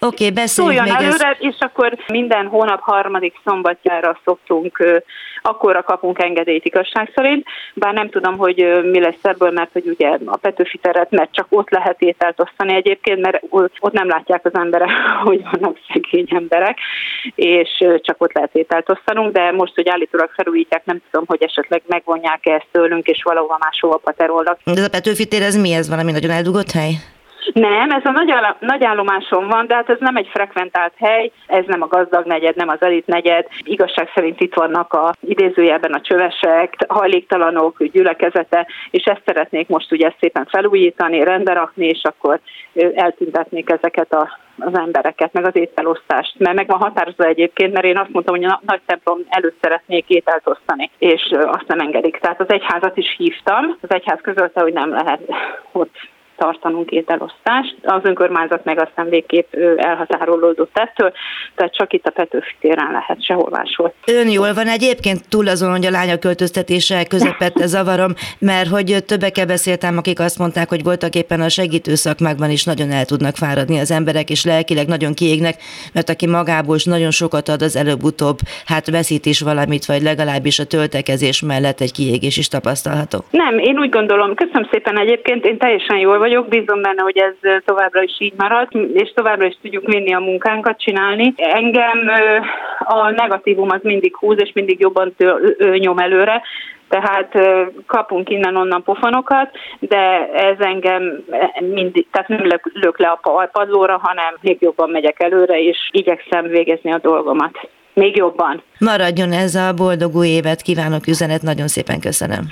Oké, 0.07 0.25
okay, 0.25 0.31
beszéljünk 0.31 0.77
Szóljon 0.77 0.97
még 0.97 1.07
előre, 1.07 1.29
ez... 1.29 1.37
és 1.39 1.57
akkor 1.59 1.97
minden 2.07 2.47
hónap 2.47 2.81
harmadik 2.81 3.35
szombatjára 3.45 4.19
szoktunk, 4.25 5.03
akkorra 5.43 5.83
kapunk 5.83 6.23
engedélyt 6.23 6.65
igazság 6.65 7.13
szerint, 7.15 7.47
bár 7.75 7.95
nem 7.95 8.11
tudom, 8.11 8.39
hogy 8.39 8.81
mi 8.83 9.01
lesz 9.01 9.23
ebből, 9.23 9.51
mert 9.51 9.73
hogy 9.73 9.87
ugye 9.87 10.19
a 10.25 10.37
Petőfi 10.37 10.79
teret, 10.79 11.11
mert 11.11 11.33
csak 11.33 11.47
ott 11.49 11.71
lehet 11.71 12.01
ételt 12.01 12.41
osztani 12.41 12.75
egyébként, 12.75 13.21
mert 13.21 13.43
ott 13.79 13.93
nem 13.93 14.09
látják 14.09 14.45
az 14.45 14.55
emberek, 14.55 14.91
hogy 15.25 15.43
vannak 15.51 15.79
szegény 15.93 16.27
emberek, 16.29 16.79
és 17.35 17.85
csak 17.97 18.23
ott 18.23 18.33
lehet 18.33 18.55
ételt 18.55 18.91
osztanunk, 18.91 19.33
de 19.33 19.51
most, 19.51 19.75
hogy 19.75 19.89
állítólag 19.89 20.31
felújítják, 20.31 20.85
nem 20.85 21.01
tudom, 21.11 21.27
hogy 21.29 21.43
esetleg 21.43 21.83
megvonják 21.87 22.47
ezt 22.47 22.67
tőlünk, 22.71 23.07
és 23.07 23.23
valahova 23.23 23.59
máshova 23.61 23.97
paterolnak. 23.97 24.59
Ez 24.65 24.85
a 24.85 24.91
Petőfi 24.91 25.27
tér, 25.27 25.43
ez 25.43 25.57
mi 25.57 25.73
ez? 25.73 25.89
Valami 25.89 26.13
nagyon 26.13 26.31
eldugott 26.31 26.71
hely? 26.71 26.93
Nem, 27.53 27.91
ez 27.91 28.05
a 28.05 28.11
nagy, 28.11 28.31
áll- 28.31 28.57
nagy 28.61 28.85
állomáson 28.85 29.47
van, 29.49 29.67
de 29.67 29.75
hát 29.75 29.89
ez 29.89 29.99
nem 30.01 30.17
egy 30.17 30.29
frekventált 30.33 30.93
hely, 30.97 31.31
ez 31.47 31.65
nem 31.67 31.83
a 31.83 31.87
gazdag 31.87 32.27
negyed, 32.27 32.57
nem 32.57 32.69
az 32.69 32.83
elit 32.83 33.07
negyed. 33.07 33.47
Igazság 33.63 34.11
szerint 34.15 34.41
itt 34.41 34.55
vannak 34.55 34.93
a 34.93 35.13
idézőjelben 35.21 35.93
a 35.93 36.01
csövesek, 36.01 36.75
hajléktalanok, 36.89 37.85
gyülekezete, 37.85 38.67
és 38.91 39.05
ezt 39.05 39.23
szeretnék 39.25 39.69
most 39.69 39.93
ugye 39.93 40.13
szépen 40.21 40.47
felújítani, 40.47 41.25
rendbe 41.25 41.53
rakni, 41.53 41.87
és 41.87 42.01
akkor 42.03 42.41
eltüntetnék 42.95 43.71
ezeket 43.71 44.13
a 44.13 44.41
az 44.59 44.79
embereket, 44.79 45.33
meg 45.33 45.47
az 45.47 45.57
ételosztást, 45.57 46.35
mert 46.39 46.57
meg 46.57 46.67
van 46.67 46.79
határozva 46.79 47.25
egyébként, 47.25 47.73
mert 47.73 47.87
én 47.87 47.99
azt 47.99 48.13
mondtam, 48.13 48.37
hogy 48.37 48.45
a 48.45 48.61
nagy 48.67 48.81
templom 48.87 49.19
előtt 49.29 49.57
szeretnék 49.61 50.09
ételt 50.09 50.49
osztani, 50.49 50.91
és 50.99 51.35
azt 51.47 51.67
nem 51.67 51.79
engedik. 51.79 52.19
Tehát 52.19 52.41
az 52.41 52.51
egyházat 52.51 52.97
is 52.97 53.15
hívtam, 53.17 53.77
az 53.81 53.91
egyház 53.91 54.19
közölte, 54.23 54.61
hogy 54.61 54.73
nem 54.73 54.91
lehet 54.91 55.21
ott 55.73 55.95
tartanunk 56.43 56.91
ételosztást. 56.91 57.77
Az 57.83 58.01
önkormányzat 58.03 58.65
meg 58.65 58.81
aztán 58.81 59.09
végképp 59.09 59.55
elhatárolódott 59.77 60.79
ettől, 60.79 61.13
tehát 61.55 61.75
csak 61.75 61.93
itt 61.93 62.07
a 62.07 62.11
Petőfi 62.11 62.55
téren 62.61 62.93
lehet, 62.93 63.25
sehol 63.25 63.49
máshol. 63.51 63.93
Ön 64.07 64.29
jól 64.29 64.53
van 64.55 64.67
egyébként 64.67 65.29
túl 65.29 65.49
azon, 65.49 65.71
hogy 65.71 65.87
a 65.87 65.91
lánya 65.91 66.19
költöztetése 66.19 67.05
közepette 67.05 67.67
zavarom, 67.77 68.13
mert 68.39 68.69
hogy 68.69 68.97
többekkel 69.07 69.47
beszéltem, 69.47 69.97
akik 69.99 70.21
azt 70.21 70.39
mondták, 70.39 70.69
hogy 70.69 70.83
voltak 70.83 71.15
éppen 71.15 71.41
a 71.41 71.49
segítő 71.49 71.95
szakmákban 71.95 72.51
is 72.51 72.65
nagyon 72.65 72.91
el 72.91 73.05
tudnak 73.05 73.37
fáradni 73.37 73.79
az 73.79 73.91
emberek, 73.91 74.31
és 74.31 74.45
lelkileg 74.45 74.87
nagyon 74.87 75.15
kiégnek, 75.15 75.55
mert 75.95 76.09
aki 76.09 76.27
magából 76.27 76.77
is 76.77 76.85
nagyon 76.85 77.11
sokat 77.11 77.49
ad, 77.49 77.63
az 77.63 77.77
előbb-utóbb 77.77 78.39
hát 78.67 78.91
veszít 78.91 79.27
is 79.27 79.41
valamit, 79.41 79.87
vagy 79.87 80.03
legalábbis 80.03 80.59
a 80.59 80.67
töltekezés 80.67 81.43
mellett 81.43 81.81
egy 81.81 81.93
kiégés 81.93 82.37
is 82.37 82.49
tapasztalható. 82.49 83.19
Nem, 83.31 83.59
én 83.59 83.79
úgy 83.79 83.91
gondolom, 83.91 84.35
köszönöm 84.35 84.69
szépen 84.71 84.99
egyébként, 84.99 85.45
én 85.45 85.59
teljesen 85.59 85.99
jól 85.99 86.19
vagyok, 86.19 86.31
vagyok, 86.33 86.49
bízom 86.49 86.83
benne, 86.83 87.03
hogy 87.03 87.19
ez 87.19 87.61
továbbra 87.65 88.03
is 88.03 88.17
így 88.19 88.33
marad, 88.37 88.69
és 88.93 89.13
továbbra 89.15 89.47
is 89.47 89.59
tudjuk 89.63 89.87
vinni 89.87 90.15
a 90.15 90.19
munkánkat, 90.19 90.81
csinálni. 90.81 91.35
Engem 91.37 91.99
a 92.79 93.11
negatívum 93.11 93.71
az 93.71 93.81
mindig 93.83 94.17
húz, 94.17 94.41
és 94.41 94.51
mindig 94.55 94.81
jobban 94.81 95.15
nyom 95.79 95.99
előre, 95.99 96.43
tehát 96.89 97.39
kapunk 97.87 98.31
innen-onnan 98.31 98.83
pofonokat, 98.83 99.51
de 99.81 100.31
ez 100.35 100.57
engem 100.59 101.25
mindig, 101.61 102.07
tehát 102.11 102.29
nem 102.29 102.47
lök, 102.47 102.71
lök 102.73 102.99
le 102.99 103.09
a 103.09 103.49
padlóra, 103.53 103.99
hanem 104.03 104.35
még 104.41 104.57
jobban 104.61 104.91
megyek 104.91 105.23
előre, 105.23 105.61
és 105.61 105.77
igyekszem 105.91 106.47
végezni 106.47 106.93
a 106.93 106.99
dolgomat. 106.99 107.69
Még 107.95 108.17
jobban. 108.17 108.63
Maradjon 108.79 109.33
ez 109.33 109.55
a 109.55 109.73
boldog 109.75 110.15
új 110.15 110.29
évet 110.29 110.63
kívánok 110.63 111.07
üzenet, 111.07 111.43
nagyon 111.43 111.69
szépen 111.69 112.01
köszönöm. 112.01 112.45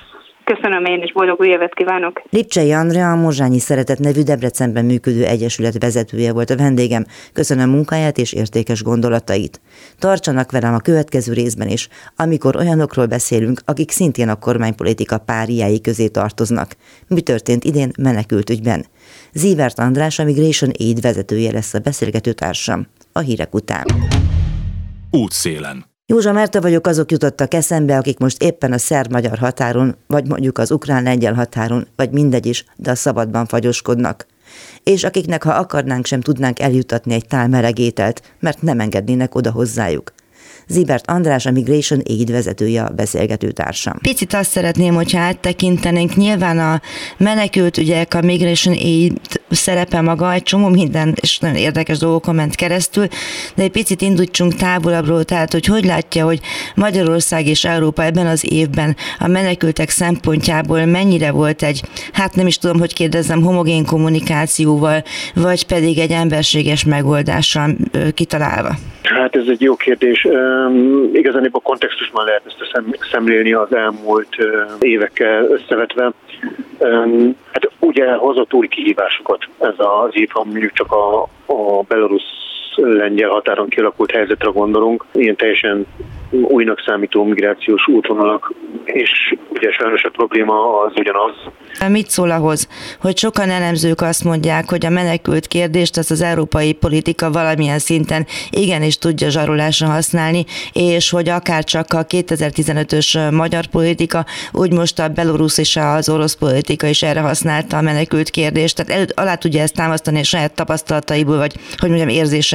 Köszönöm 0.54 0.84
én 0.84 1.02
is, 1.02 1.12
boldog 1.12 1.40
új 1.40 1.48
évet 1.48 1.74
kívánok! 1.74 2.22
Lipcsei 2.30 2.72
Andrea, 2.72 3.10
a 3.10 3.16
Morzsányi 3.16 3.58
Szeretet 3.58 3.98
nevű 3.98 4.22
Debrecenben 4.22 4.84
működő 4.84 5.24
egyesület 5.24 5.78
vezetője 5.78 6.32
volt 6.32 6.50
a 6.50 6.56
vendégem. 6.56 7.04
Köszönöm 7.32 7.70
munkáját 7.70 8.18
és 8.18 8.32
értékes 8.32 8.82
gondolatait. 8.82 9.60
Tartsanak 9.98 10.50
velem 10.50 10.74
a 10.74 10.78
következő 10.78 11.32
részben 11.32 11.68
is, 11.68 11.88
amikor 12.16 12.56
olyanokról 12.56 13.06
beszélünk, 13.06 13.60
akik 13.64 13.90
szintén 13.90 14.28
a 14.28 14.38
kormánypolitika 14.38 15.18
páriái 15.18 15.80
közé 15.80 16.06
tartoznak. 16.08 16.76
Mi 17.08 17.20
történt 17.20 17.64
idén 17.64 17.90
menekültügyben? 17.98 18.86
Zívert 19.32 19.78
András, 19.78 20.18
a 20.18 20.24
Migration 20.24 20.70
Aid 20.78 21.00
vezetője 21.00 21.52
lesz 21.52 21.74
a 21.74 21.78
beszélgető 21.78 22.32
társam. 22.32 22.86
A 23.12 23.18
hírek 23.18 23.54
után. 23.54 23.84
Útszélen. 25.10 25.89
Józsa 26.10 26.32
Márta 26.32 26.60
vagyok, 26.60 26.86
azok 26.86 27.10
jutottak 27.10 27.54
eszembe, 27.54 27.96
akik 27.96 28.18
most 28.18 28.42
éppen 28.42 28.72
a 28.72 28.78
szerb-magyar 28.78 29.38
határon, 29.38 29.96
vagy 30.06 30.28
mondjuk 30.28 30.58
az 30.58 30.70
ukrán-lengyel 30.70 31.34
határon, 31.34 31.86
vagy 31.96 32.10
mindegy 32.10 32.46
is, 32.46 32.64
de 32.76 32.90
a 32.90 32.94
szabadban 32.94 33.46
fagyoskodnak. 33.46 34.26
És 34.82 35.04
akiknek, 35.04 35.42
ha 35.42 35.52
akarnánk, 35.52 36.06
sem 36.06 36.20
tudnánk 36.20 36.60
eljutatni 36.60 37.14
egy 37.14 37.26
tál 37.26 37.48
meleg 37.48 37.78
ételt, 37.78 38.22
mert 38.40 38.62
nem 38.62 38.80
engednének 38.80 39.34
oda 39.34 39.50
hozzájuk. 39.50 40.12
Zibert 40.70 41.10
András, 41.10 41.46
a 41.46 41.50
Migration 41.50 42.00
Aid 42.08 42.30
vezetője 42.30 42.82
a 42.82 42.90
beszélgető 42.96 43.50
társam. 43.50 43.98
Picit 44.02 44.34
azt 44.34 44.50
szeretném, 44.50 44.94
hogyha 44.94 45.18
áttekintenénk. 45.18 46.14
Nyilván 46.14 46.58
a 46.58 46.80
menekült 47.16 47.78
ügyek, 47.78 48.14
a 48.14 48.20
Migration 48.20 48.74
Aid 48.74 49.12
szerepe 49.50 50.00
maga 50.00 50.32
egy 50.32 50.42
csomó 50.42 50.68
minden, 50.68 51.14
és 51.20 51.38
nagyon 51.38 51.56
érdekes 51.56 51.98
dolgokon 51.98 52.34
ment 52.34 52.54
keresztül, 52.54 53.06
de 53.54 53.62
egy 53.62 53.70
picit 53.70 54.02
indítsunk 54.02 54.54
távolabbról, 54.54 55.24
tehát 55.24 55.52
hogy 55.52 55.66
hogy 55.66 55.84
látja, 55.84 56.24
hogy 56.24 56.40
Magyarország 56.74 57.46
és 57.46 57.64
Európa 57.64 58.04
ebben 58.04 58.26
az 58.26 58.52
évben 58.52 58.96
a 59.18 59.26
menekültek 59.26 59.90
szempontjából 59.90 60.84
mennyire 60.84 61.30
volt 61.30 61.62
egy, 61.62 61.82
hát 62.12 62.34
nem 62.34 62.46
is 62.46 62.58
tudom, 62.58 62.78
hogy 62.78 62.94
kérdezzem, 62.94 63.42
homogén 63.42 63.84
kommunikációval, 63.84 65.02
vagy 65.34 65.66
pedig 65.66 65.98
egy 65.98 66.10
emberséges 66.10 66.84
megoldással 66.84 67.76
kitalálva? 68.14 68.76
Hát 69.02 69.36
ez 69.36 69.44
egy 69.48 69.60
jó 69.60 69.76
kérdés. 69.76 70.26
Um, 70.66 71.10
igazán 71.14 71.48
a 71.52 71.60
kontextusban 71.60 72.24
lehet 72.24 72.42
ezt 72.46 72.70
szem, 72.72 72.94
szemlélni 73.10 73.52
az 73.52 73.74
elmúlt 73.74 74.36
uh, 74.38 74.70
évekkel 74.80 75.44
összevetve. 75.44 76.12
Hát 77.52 77.70
ugye 77.78 78.12
hozott 78.12 78.54
új 78.54 78.68
kihívásokat 78.68 79.48
ez 79.58 79.74
az 79.76 80.10
év, 80.12 80.30
mondjuk 80.34 80.72
csak 80.72 80.92
a, 80.92 81.22
a 81.46 81.82
belorusz 81.88 82.49
lengyel 82.74 83.30
határon 83.30 83.68
kialakult 83.68 84.10
helyzetre 84.10 84.50
gondolunk, 84.50 85.04
ilyen 85.12 85.36
teljesen 85.36 85.86
újnak 86.30 86.82
számító 86.86 87.24
migrációs 87.24 87.86
útvonalak, 87.88 88.52
és 88.84 89.34
ugye 89.48 89.70
sajnos 89.70 90.02
a 90.02 90.08
probléma 90.08 90.82
az 90.82 90.92
ugyanaz. 90.96 91.34
Mit 91.88 92.08
szól 92.08 92.30
ahhoz, 92.30 92.68
hogy 93.00 93.16
sokan 93.16 93.50
elemzők 93.50 94.00
azt 94.00 94.24
mondják, 94.24 94.70
hogy 94.70 94.86
a 94.86 94.90
menekült 94.90 95.46
kérdést 95.46 95.96
az 95.96 96.10
az 96.10 96.22
európai 96.22 96.72
politika 96.72 97.30
valamilyen 97.30 97.78
szinten 97.78 98.26
igenis 98.50 98.98
tudja 98.98 99.30
zsarolásra 99.30 99.86
használni, 99.86 100.44
és 100.72 101.10
hogy 101.10 101.28
akár 101.28 101.64
csak 101.64 101.86
a 101.92 102.04
2015-ös 102.04 103.36
magyar 103.36 103.66
politika, 103.66 104.24
úgy 104.52 104.72
most 104.72 104.98
a 104.98 105.08
belorusz 105.08 105.58
és 105.58 105.76
az 105.76 106.08
orosz 106.08 106.34
politika 106.34 106.86
is 106.86 107.02
erre 107.02 107.20
használta 107.20 107.76
a 107.76 107.82
menekült 107.82 108.30
kérdést, 108.30 108.76
tehát 108.76 109.00
el, 109.00 109.24
alá 109.24 109.34
tudja 109.34 109.62
ezt 109.62 109.74
támasztani 109.74 110.18
a 110.18 110.24
saját 110.24 110.54
tapasztalataiból, 110.54 111.36
vagy 111.36 111.54
hogy 111.78 111.88
mondjam 111.88 112.08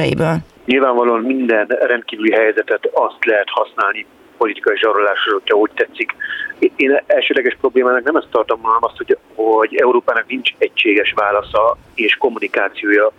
érzéseiből? 0.06 0.36
Nyilvánvalóan 0.64 1.20
minden 1.20 1.66
rendkívüli 1.66 2.32
helyzetet 2.32 2.90
azt 2.92 3.24
lehet 3.24 3.48
használni 3.50 4.06
politikai 4.36 4.76
zsarolásra, 4.76 5.32
hogyha 5.32 5.56
úgy 5.56 5.70
tetszik. 5.74 6.14
Én 6.76 7.00
elsődleges 7.06 7.56
problémának 7.60 8.02
nem 8.02 8.16
ezt 8.16 8.28
tartom, 8.30 8.62
hanem 8.62 8.84
azt, 8.84 8.96
hogy, 8.96 9.18
hogy 9.34 9.76
Európának 9.76 10.26
nincs 10.26 10.50
egységes 10.58 11.12
válasza 11.12 11.76
és 11.94 12.16
kommunikációja 12.16 13.12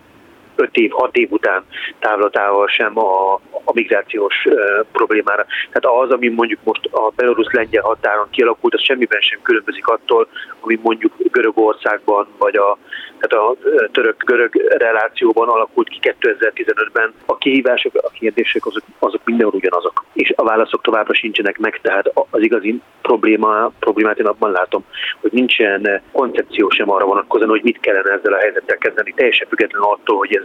5 0.55 0.75
év, 0.75 0.91
6 0.91 1.15
év 1.17 1.31
után 1.31 1.63
távlatával 1.99 2.67
sem 2.67 2.97
a, 2.97 3.33
a 3.63 3.71
migrációs 3.73 4.45
uh, 4.45 4.55
problémára. 4.91 5.45
Tehát 5.71 5.97
az, 6.03 6.11
ami 6.11 6.27
mondjuk 6.27 6.59
most 6.63 6.85
a 6.91 7.11
belorusz-lengyel 7.15 7.83
határon 7.83 8.27
kialakult, 8.29 8.73
az 8.73 8.83
semmiben 8.83 9.21
sem 9.21 9.39
különbözik 9.41 9.87
attól, 9.87 10.27
ami 10.59 10.79
mondjuk 10.81 11.13
Görögországban, 11.31 12.27
vagy 12.37 12.55
a, 12.55 12.77
tehát 13.19 13.45
a 13.45 13.55
török-görög 13.91 14.75
relációban 14.77 15.47
alakult 15.47 15.89
ki 15.89 15.99
2015-ben. 16.01 17.13
A 17.25 17.37
kihívások, 17.37 17.95
a 17.95 18.09
kérdések 18.19 18.65
azok, 18.65 18.83
azok 18.99 19.21
mindenhol 19.25 19.55
ugyanazok. 19.55 20.05
És 20.13 20.33
a 20.35 20.43
válaszok 20.43 20.81
továbbra 20.81 21.13
sincsenek 21.13 21.57
meg, 21.57 21.79
tehát 21.81 22.11
az 22.29 22.41
igazi 22.41 22.81
probléma, 23.01 23.71
problémát 23.79 24.19
én 24.19 24.25
abban 24.25 24.51
látom, 24.51 24.83
hogy 25.21 25.31
nincsen 25.31 26.01
koncepció 26.11 26.69
sem 26.69 26.89
arra 26.91 27.05
vonatkozóan, 27.05 27.49
hogy 27.49 27.63
mit 27.63 27.79
kellene 27.79 28.11
ezzel 28.11 28.33
a 28.33 28.37
helyzettel 28.37 28.77
kezdeni, 28.77 29.13
teljesen 29.15 29.47
függetlenül 29.47 29.87
attól, 29.87 30.17
hogy 30.17 30.35
ez 30.35 30.43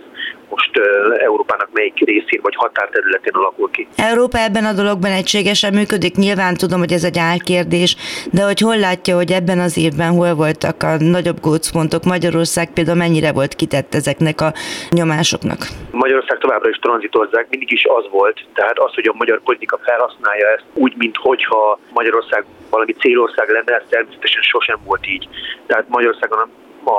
most 0.49 0.71
Európának 1.19 1.69
melyik 1.73 2.05
részén 2.05 2.41
vagy 2.43 2.55
határterületén 2.57 3.33
alakul 3.33 3.71
ki. 3.71 3.89
Európa 3.97 4.39
ebben 4.39 4.65
a 4.65 4.73
dologban 4.73 5.11
egységesen 5.11 5.75
működik. 5.75 6.15
Nyilván 6.15 6.55
tudom, 6.55 6.79
hogy 6.79 6.93
ez 6.93 7.05
egy 7.05 7.19
álkérdés, 7.19 7.97
de 8.33 8.43
hogy 8.43 8.59
hol 8.59 8.79
látja, 8.79 9.17
hogy 9.17 9.31
ebben 9.33 9.59
az 9.59 9.79
évben 9.79 10.11
hol 10.11 10.35
voltak 10.35 10.83
a 10.83 10.97
nagyobb 10.99 11.41
gócpontok? 11.41 12.05
Magyarország 12.05 12.62
például 12.71 12.97
mennyire 12.97 13.33
volt 13.33 13.55
kitett 13.55 13.95
ezeknek 13.95 14.41
a 14.41 14.53
nyomásoknak? 14.91 15.67
Magyarország 15.91 16.39
továbbra 16.39 16.69
is 16.69 16.77
tranzitország, 16.77 17.47
mindig 17.51 17.73
is 17.73 17.85
az 17.85 18.05
volt. 18.11 18.45
Tehát 18.55 18.79
az, 18.79 18.95
hogy 18.95 19.07
a 19.07 19.15
magyar 19.17 19.41
politika 19.43 19.79
felhasználja 19.83 20.47
ezt 20.49 20.65
úgy, 20.73 20.95
mint 20.97 21.17
hogyha 21.17 21.79
Magyarország 21.93 22.45
valami 22.71 22.93
célország 22.93 23.49
lenne, 23.49 23.75
ez 23.75 23.83
természetesen 23.89 24.43
sosem 24.43 24.79
volt 24.85 25.07
így. 25.07 25.29
Tehát 25.67 25.89
Magyarországon 25.89 26.39
a, 26.85 26.91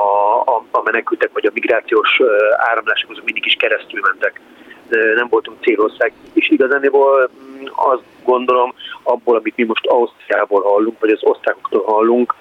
a, 0.44 0.64
a 0.70 0.82
menekültek 0.82 1.30
vagy 1.32 1.46
a 1.46 1.50
migrációs 1.54 2.20
áramlások 2.56 3.10
azok 3.10 3.24
mindig 3.24 3.46
is 3.46 3.54
keresztül 3.54 4.00
mentek. 4.00 4.40
Nem 5.14 5.26
voltunk 5.30 5.62
célország, 5.62 6.12
és 6.32 6.48
igazániból 6.48 7.30
mm, 7.30 7.64
azt 7.74 8.02
gondolom, 8.24 8.74
abból, 9.02 9.36
amit 9.36 9.56
mi 9.56 9.64
most 9.64 9.86
Ausztriából 9.86 10.62
hallunk, 10.62 11.00
vagy 11.00 11.10
az 11.10 11.22
osztrákoktól 11.22 11.84
hallunk, 11.84 12.34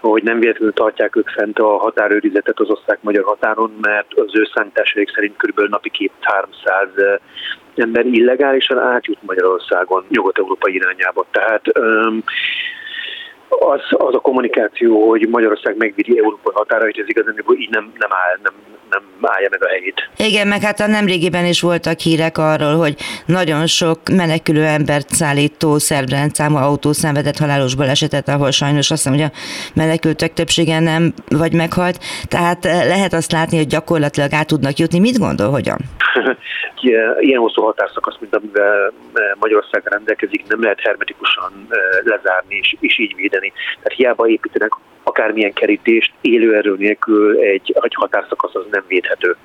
hogy 0.00 0.22
nem 0.22 0.40
véletlenül 0.40 0.72
tartják 0.72 1.16
ők 1.16 1.28
fent 1.28 1.58
a 1.58 1.76
határőrizetet 1.76 2.60
az 2.60 2.70
osztrák-magyar 2.70 3.24
határon, 3.24 3.78
mert 3.80 4.14
az 4.14 4.30
ő 4.32 4.48
számításaik 4.54 5.10
szerint 5.14 5.36
kb. 5.36 5.60
napi 5.60 5.90
200 5.90 6.88
ember 7.74 8.06
illegálisan 8.06 8.78
átjut 8.78 9.18
Magyarországon 9.20 10.04
nyugat-európa 10.08 10.68
irányába. 10.68 11.26
Tehát 11.30 11.62
öm, 11.72 12.22
az, 13.48 13.80
az 13.90 14.14
a 14.14 14.20
kommunikáció, 14.20 15.08
hogy 15.08 15.28
Magyarország 15.28 15.76
megvédi 15.76 16.18
Európa 16.18 16.52
határait, 16.54 16.98
ez 16.98 17.08
igazán 17.08 17.44
így 17.56 17.70
nem, 17.70 17.92
nem, 17.98 18.10
áll, 18.12 18.38
nem, 18.42 18.54
nem 18.90 19.02
állja 19.22 19.48
meg 19.50 19.64
a 19.64 19.68
helyét. 19.68 20.08
Igen, 20.16 20.48
meg 20.48 20.60
hát 20.60 20.80
a 20.80 20.86
nemrégiben 20.86 21.44
is 21.44 21.60
voltak 21.60 21.98
hírek 21.98 22.38
arról, 22.38 22.76
hogy 22.76 22.94
nagyon 23.26 23.66
sok 23.66 23.98
menekülő 24.16 24.64
embert 24.64 25.08
szállító 25.08 25.78
szerb 25.78 26.08
rendszámú 26.08 26.56
autó 26.56 26.92
szenvedett 26.92 27.36
halálos 27.38 27.74
balesetet, 27.74 28.28
ahol 28.28 28.50
sajnos 28.50 28.90
azt 28.90 29.02
hiszem, 29.02 29.18
hogy 29.18 29.30
a 29.32 29.38
menekültek 29.74 30.32
többsége 30.32 30.80
nem 30.80 31.12
vagy 31.28 31.54
meghalt. 31.54 31.98
Tehát 32.28 32.64
eh, 32.64 32.86
lehet 32.86 33.12
azt 33.12 33.32
látni, 33.32 33.56
hogy 33.56 33.66
gyakorlatilag 33.66 34.32
át 34.32 34.46
tudnak 34.46 34.76
jutni. 34.76 34.98
Mit 34.98 35.18
gondol, 35.18 35.50
hogyan? 35.50 35.78
Ilyen 37.20 37.40
hosszú 37.40 37.62
határszakasz, 37.62 38.16
mint 38.20 38.34
amivel 38.34 38.92
eh, 39.14 39.22
Magyarország 39.40 39.82
rendelkezik, 39.84 40.44
nem 40.48 40.62
lehet 40.62 40.80
hermetikusan 40.80 41.66
eh, 41.68 41.78
lezárni 42.04 42.54
és, 42.54 42.76
és 42.80 42.98
így 42.98 43.14
védeni. 43.14 43.52
Tehát 43.82 43.98
hiába 43.98 44.28
építenek 44.28 44.70
akármilyen 45.08 45.52
kerítést, 45.52 46.12
élőerő 46.20 46.76
nélkül 46.76 47.38
egy, 47.38 47.76
egy 47.80 47.94
határszakasz 47.94 48.54
az 48.54 48.64
nem 48.70 48.84
védhető. 48.88 49.36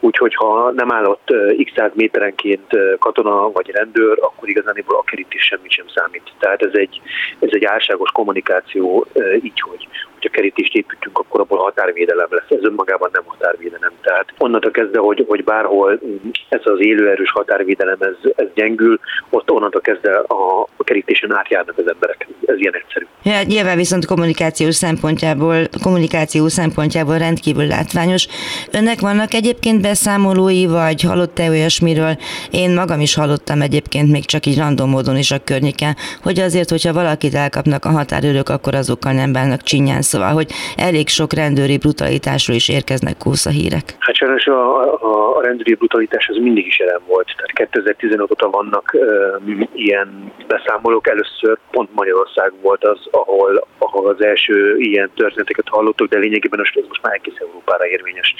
Úgyhogy 0.00 0.34
ha 0.34 0.70
nem 0.70 0.92
állott 0.92 1.34
x 1.64 1.72
száz 1.74 1.90
méterenként 1.94 2.76
katona 2.98 3.50
vagy 3.50 3.70
rendőr, 3.70 4.18
akkor 4.20 4.48
igazán 4.48 4.84
a 4.86 5.04
kerítés 5.04 5.42
semmi 5.42 5.68
sem 5.68 5.86
számít. 5.94 6.32
Tehát 6.38 6.62
ez 6.62 6.70
egy, 6.72 7.00
ez 7.38 7.48
egy 7.52 7.64
álságos 7.64 8.10
kommunikáció 8.10 9.06
így, 9.42 9.60
hogy 9.60 9.88
ha 10.22 10.28
kerítést 10.28 10.74
építünk, 10.74 11.18
akkor 11.18 11.40
abból 11.40 11.58
határvédelem 11.58 12.26
lesz. 12.30 12.44
Ez 12.48 12.64
önmagában 12.64 13.10
nem 13.12 13.22
határvédelem. 13.26 13.92
Tehát 14.02 14.26
onnantól 14.38 14.70
kezdve, 14.70 14.98
hogy, 14.98 15.24
hogy 15.28 15.44
bárhol 15.44 16.00
ez 16.48 16.60
az 16.64 16.80
élőerős 16.80 17.30
határvédelem 17.30 17.96
ez, 18.00 18.30
ez 18.36 18.46
gyengül, 18.54 19.00
ott 19.30 19.50
onnantól 19.50 19.80
kezdve 19.80 20.16
a, 20.16 20.68
a 20.76 20.84
kerítésen 20.84 21.34
átjárnak 21.34 21.78
az 21.78 21.88
emberek. 21.92 22.28
Ez 22.46 22.58
ilyen 22.58 22.74
egyszerű. 22.74 23.06
Ja, 23.22 23.42
nyilván 23.42 23.76
viszont 23.76 24.06
kommunikációs 24.06 24.74
szempontjából, 24.74 25.56
kommunikáció 25.82 26.48
szempontjából 26.48 27.18
rendkívül 27.18 27.66
látványos. 27.66 28.26
Önnek 28.72 29.00
vannak 29.00 29.34
egyébként 29.34 29.82
beszámolói, 29.82 30.66
vagy 30.66 31.02
hallott-e 31.02 31.48
olyasmiről? 31.48 32.16
Én 32.50 32.70
magam 32.70 33.00
is 33.00 33.14
hallottam 33.14 33.60
egyébként 33.60 34.10
még 34.10 34.24
csak 34.24 34.46
így 34.46 34.58
random 34.58 34.90
módon 34.90 35.16
is 35.16 35.30
a 35.30 35.44
környéken, 35.44 35.96
hogy 36.22 36.38
azért, 36.38 36.70
hogyha 36.70 36.92
valakit 36.92 37.34
elkapnak 37.34 37.84
a 37.84 37.90
határőrök, 37.90 38.48
akkor 38.48 38.74
azokkal 38.74 39.12
nem 39.12 39.32
bánnak 39.32 39.62
csinyán 39.62 40.02
Szóval, 40.12 40.32
hogy 40.32 40.50
elég 40.76 41.08
sok 41.08 41.32
rendőri 41.32 41.78
brutalitásról 41.78 42.56
is 42.56 42.68
érkeznek 42.68 43.16
hírek. 43.50 43.96
Hát 43.98 44.14
sajnos 44.14 44.46
a, 44.46 44.92
a, 44.92 45.36
a 45.36 45.42
rendőri 45.42 45.74
brutalitás 45.74 46.28
az 46.28 46.36
mindig 46.36 46.66
is 46.66 46.78
jelen 46.78 47.00
volt. 47.06 47.26
Tehát 47.36 47.52
2015 47.52 48.30
óta 48.30 48.50
vannak 48.50 48.94
um, 48.94 49.68
ilyen 49.74 50.32
beszámolók. 50.46 51.08
Először 51.08 51.58
pont 51.70 51.94
Magyarország 51.94 52.52
volt 52.62 52.84
az, 52.84 52.98
ahol, 53.10 53.66
ahol 53.78 54.08
az 54.08 54.24
első 54.24 54.76
ilyen 54.78 55.10
történeteket 55.14 55.68
hallottuk, 55.68 56.08
de 56.08 56.18
lényegében 56.18 56.58
most, 56.58 56.84
most 56.88 57.02
már 57.02 57.14
egész 57.14 57.40
Európára 57.40 57.86
érvényes. 57.86 58.34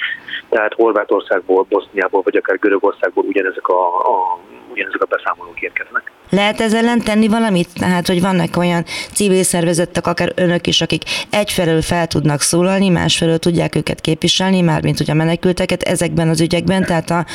Tehát 0.49 0.73
Horvátországból, 0.73 1.65
Boszniából, 1.69 2.21
vagy 2.21 2.37
akár 2.37 2.59
Görögországból 2.59 3.23
ugyanezek 3.23 3.67
a, 3.67 3.97
a 3.97 4.39
ugyanezek 4.73 5.01
a 5.01 5.05
beszámolók 5.05 5.61
érkeznek. 5.61 6.11
Lehet 6.29 6.61
ezzel 6.61 6.79
ellen 6.79 7.01
tenni 7.01 7.27
valamit? 7.27 7.69
Tehát, 7.73 8.07
hogy 8.07 8.21
vannak 8.21 8.57
olyan 8.57 8.83
civil 9.13 9.43
szervezetek, 9.43 10.07
akár 10.07 10.31
önök 10.35 10.67
is, 10.67 10.81
akik 10.81 11.03
egyfelől 11.29 11.81
fel 11.81 12.07
tudnak 12.07 12.41
szólalni, 12.41 12.89
másfelől 12.89 13.37
tudják 13.37 13.75
őket 13.75 14.01
képviselni, 14.01 14.61
mármint 14.61 14.97
hogy 14.97 15.09
a 15.09 15.13
menekülteket 15.13 15.81
ezekben 15.81 16.29
az 16.29 16.41
ügyekben, 16.41 16.85
tehát 16.85 17.09
a, 17.09 17.25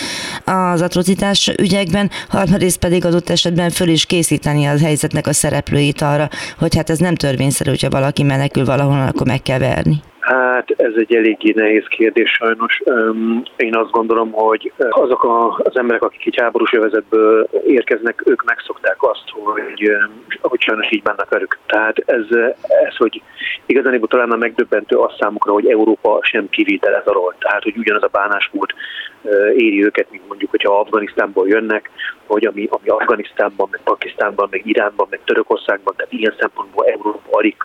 az 0.53 0.83
atrocitás 0.83 1.53
ügyekben, 1.59 2.11
harmadrészt 2.29 2.79
pedig 2.79 3.05
adott 3.05 3.31
esetben 3.31 3.70
föl 3.70 3.88
is 3.88 4.07
készíteni 4.07 4.66
az 4.66 4.83
helyzetnek 4.83 5.27
a 5.27 5.33
szereplőit 5.33 6.01
arra, 6.01 6.29
hogy 6.59 6.77
hát 6.77 6.90
ez 6.90 6.98
nem 6.98 7.14
törvényszerű, 7.14 7.70
hogyha 7.70 7.90
valaki 7.90 8.22
menekül 8.22 8.64
valahonnan, 8.64 9.09
akkor 9.09 9.27
meg 9.27 9.42
kell 9.42 9.59
verni. 9.59 10.03
Hát 10.29 10.71
ez 10.77 10.93
egy 10.97 11.14
eléggé 11.14 11.53
nehéz 11.57 11.87
kérdés 11.87 12.31
sajnos. 12.31 12.83
Én 13.57 13.77
azt 13.77 13.91
gondolom, 13.91 14.31
hogy 14.31 14.73
azok 14.91 15.25
az 15.59 15.77
emberek, 15.77 16.03
akik 16.03 16.27
egy 16.27 16.41
háborús 16.41 16.73
övezetből 16.73 17.49
érkeznek, 17.67 18.23
ők 18.27 18.45
megszokták 18.45 18.97
azt, 18.99 19.25
hogy, 19.31 19.91
hogy 20.41 20.61
sajnos 20.61 20.93
így 20.93 21.03
bánnak 21.03 21.29
velük. 21.29 21.59
Tehát 21.67 21.99
ez, 22.07 22.25
ez 22.87 22.97
hogy 22.97 23.23
igazán 23.67 24.01
talán 24.01 24.31
a 24.31 24.37
megdöbbentő 24.37 24.97
az 24.97 25.12
számukra, 25.19 25.53
hogy 25.53 25.71
Európa 25.71 26.19
sem 26.23 26.49
kivétel 26.49 26.95
ez 26.95 27.07
alól. 27.07 27.35
Tehát, 27.38 27.62
hogy 27.62 27.77
ugyanaz 27.77 28.03
a 28.03 28.09
bánásmód 28.12 28.73
éri 29.57 29.85
őket, 29.85 30.11
mint 30.11 30.28
mondjuk, 30.28 30.50
hogyha 30.50 30.78
Afganisztánból 30.78 31.48
jönnek, 31.48 31.90
hogy 32.26 32.46
ami, 32.46 32.66
ami 32.70 32.88
Afganisztánban, 32.88 33.68
meg 33.70 33.81
Pakisztánban, 33.85 34.48
meg 34.50 34.66
Iránban, 34.66 35.07
meg 35.11 35.20
Törökországban, 35.24 35.94
tehát 35.96 36.12
ilyen 36.12 36.35
szempontból 36.38 36.87
Európa 36.87 37.37
alig 37.37 37.57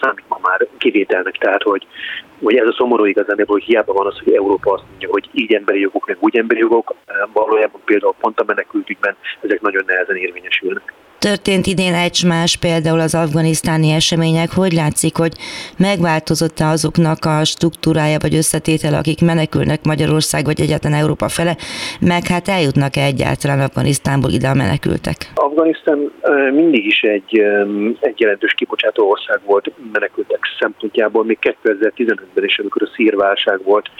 számít 0.00 0.24
ma 0.28 0.38
már 0.42 0.66
kivételnek. 0.78 1.36
Tehát, 1.38 1.62
hogy 1.62 1.86
hogy 2.42 2.56
ez 2.56 2.66
a 2.66 2.72
szomorú 2.72 3.04
igazán, 3.04 3.44
hogy 3.46 3.62
hiába 3.62 3.92
van 3.92 4.06
az, 4.06 4.18
hogy 4.24 4.34
Európa 4.34 4.72
azt 4.72 4.84
mondja, 4.90 5.08
hogy 5.10 5.28
így 5.32 5.54
emberi 5.54 5.80
jogok, 5.80 6.06
meg 6.06 6.16
úgy 6.20 6.36
emberi 6.36 6.60
jogok, 6.60 6.94
valójában 7.32 7.80
például 7.84 8.14
pont 8.20 8.40
a 8.40 8.44
menekültügyben 8.46 9.16
ezek 9.40 9.60
nagyon 9.60 9.82
nehezen 9.86 10.16
érvényesülnek. 10.16 10.92
Történt 11.28 11.66
idén 11.66 11.94
egy 11.94 12.24
más, 12.26 12.56
például 12.56 13.00
az 13.00 13.14
afganisztáni 13.14 13.90
események. 13.90 14.50
Hogy 14.54 14.72
látszik, 14.72 15.16
hogy 15.16 15.32
megváltozott-e 15.78 16.66
azoknak 16.66 17.24
a 17.24 17.44
struktúrája 17.44 18.18
vagy 18.20 18.34
összetétel, 18.34 18.94
akik 18.94 19.20
menekülnek 19.20 19.80
Magyarország 19.84 20.44
vagy 20.44 20.60
egyáltalán 20.60 21.00
Európa 21.00 21.28
fele, 21.28 21.56
meg 22.00 22.26
hát 22.26 22.48
eljutnak-e 22.48 23.02
egyáltalán 23.04 23.60
Afganisztánból 23.60 24.30
ide 24.30 24.48
a 24.48 24.54
menekültek? 24.54 25.18
Afganisztán 25.34 25.98
mindig 26.52 26.86
is 26.86 27.00
egy, 27.00 27.42
egy 28.00 28.20
jelentős 28.20 28.52
kibocsátó 28.52 29.10
ország 29.10 29.40
volt 29.44 29.72
menekültek 29.92 30.40
szempontjából, 30.60 31.24
még 31.24 31.38
2015-ben 31.42 32.44
is, 32.44 32.58
amikor 32.58 32.82
a 32.82 32.92
szírválság 32.94 33.62
volt, 33.64 33.90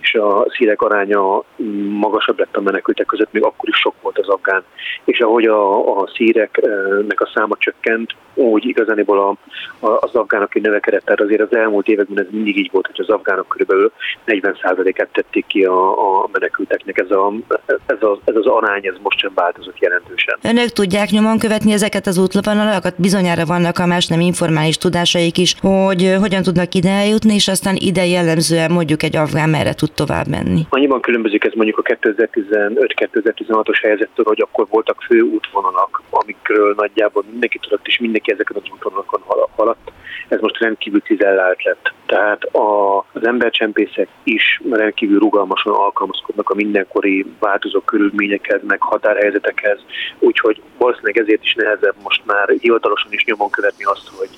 és 0.00 0.14
a 0.14 0.46
szírek 0.48 0.82
aránya 0.82 1.42
magasabb 1.88 2.38
lett 2.38 2.56
a 2.56 2.60
menekültek 2.60 3.06
között, 3.06 3.32
még 3.32 3.42
akkor 3.42 3.68
is 3.68 3.76
sok 3.76 3.94
volt 4.02 4.18
az 4.18 4.28
afgán. 4.28 4.62
És 5.04 5.20
ahogy 5.20 5.44
a, 5.44 5.98
a 6.00 6.08
szíreknek 6.14 7.20
a 7.20 7.30
száma 7.34 7.56
csökkent, 7.58 8.14
úgy 8.34 8.64
igazániból 8.64 9.18
a, 9.18 9.28
a, 9.86 9.98
az 10.00 10.14
afgánok 10.14 10.54
egy 10.54 10.62
növekedett, 10.62 11.04
tehát 11.04 11.20
azért 11.20 11.40
az 11.40 11.56
elmúlt 11.56 11.88
években 11.88 12.24
ez 12.24 12.30
mindig 12.30 12.58
így 12.58 12.70
volt, 12.72 12.86
hogy 12.86 13.00
az 13.00 13.08
afgánok 13.08 13.48
körülbelül 13.48 13.92
40%-át 14.26 15.08
tették 15.12 15.46
ki 15.46 15.64
a, 15.64 15.90
a 16.22 16.28
menekülteknek. 16.32 16.98
Ez, 16.98 17.10
a, 17.10 17.32
ez, 17.86 18.02
a, 18.02 18.18
ez 18.24 18.34
az 18.34 18.46
arány, 18.46 18.86
ez 18.86 18.94
most 19.02 19.18
sem 19.18 19.32
változott 19.34 19.78
jelentősen. 19.78 20.38
Önök 20.42 20.68
tudják 20.68 21.08
nyomon 21.10 21.38
követni 21.38 21.72
ezeket 21.72 22.06
az 22.06 22.18
útvonalakat? 22.18 22.94
Bizonyára 23.00 23.44
vannak 23.44 23.78
a 23.78 23.86
más 23.86 24.06
nem 24.06 24.20
informális 24.20 24.76
tudásaik 24.76 25.38
is, 25.38 25.54
hogy 25.60 26.16
hogyan 26.20 26.42
tudnak 26.42 26.74
ide 26.74 26.90
eljutni, 26.90 27.34
és 27.34 27.48
aztán 27.48 27.76
ide 27.78 28.06
jellemzően 28.06 28.70
mondjuk 28.70 29.02
egy 29.02 29.16
afgán 29.16 29.48
merre 29.48 29.74
tud 29.74 29.87
tud 29.94 30.06
tovább 30.06 30.26
menni? 30.26 30.66
Annyiban 30.68 31.00
különbözik 31.00 31.44
ez 31.44 31.52
mondjuk 31.54 31.78
a 31.78 31.82
2015-2016-os 31.82 33.78
helyzettől, 33.82 34.24
hogy 34.24 34.40
akkor 34.40 34.66
voltak 34.70 35.02
fő 35.02 35.20
útvonalak, 35.20 36.02
amikről 36.10 36.74
nagyjából 36.76 37.24
mindenki 37.30 37.58
tudott, 37.58 37.86
és 37.86 37.98
mindenki 37.98 38.32
ezeken 38.32 38.56
az 38.56 38.70
útvonalakon 38.72 39.20
haladt. 39.56 39.92
Ez 40.28 40.40
most 40.40 40.58
rendkívül 40.58 41.00
cizellált 41.00 41.62
lett. 41.62 41.92
Tehát 42.06 42.42
a, 42.42 42.98
az 42.98 43.26
embercsempészek 43.26 44.08
is 44.22 44.60
rendkívül 44.70 45.18
rugalmasan 45.18 45.72
alkalmazkodnak 45.72 46.50
a 46.50 46.54
mindenkori 46.54 47.26
változó 47.40 47.80
körülményekhez, 47.80 48.60
meg 48.66 48.80
határhelyzetekhez, 48.80 49.78
úgyhogy 50.18 50.62
valószínűleg 50.78 51.18
ezért 51.18 51.44
is 51.44 51.54
nehezebb 51.54 51.94
most 52.02 52.22
már 52.24 52.48
hivatalosan 52.60 53.12
is 53.12 53.24
nyomon 53.24 53.50
követni 53.50 53.84
azt, 53.84 54.08
hogy 54.18 54.28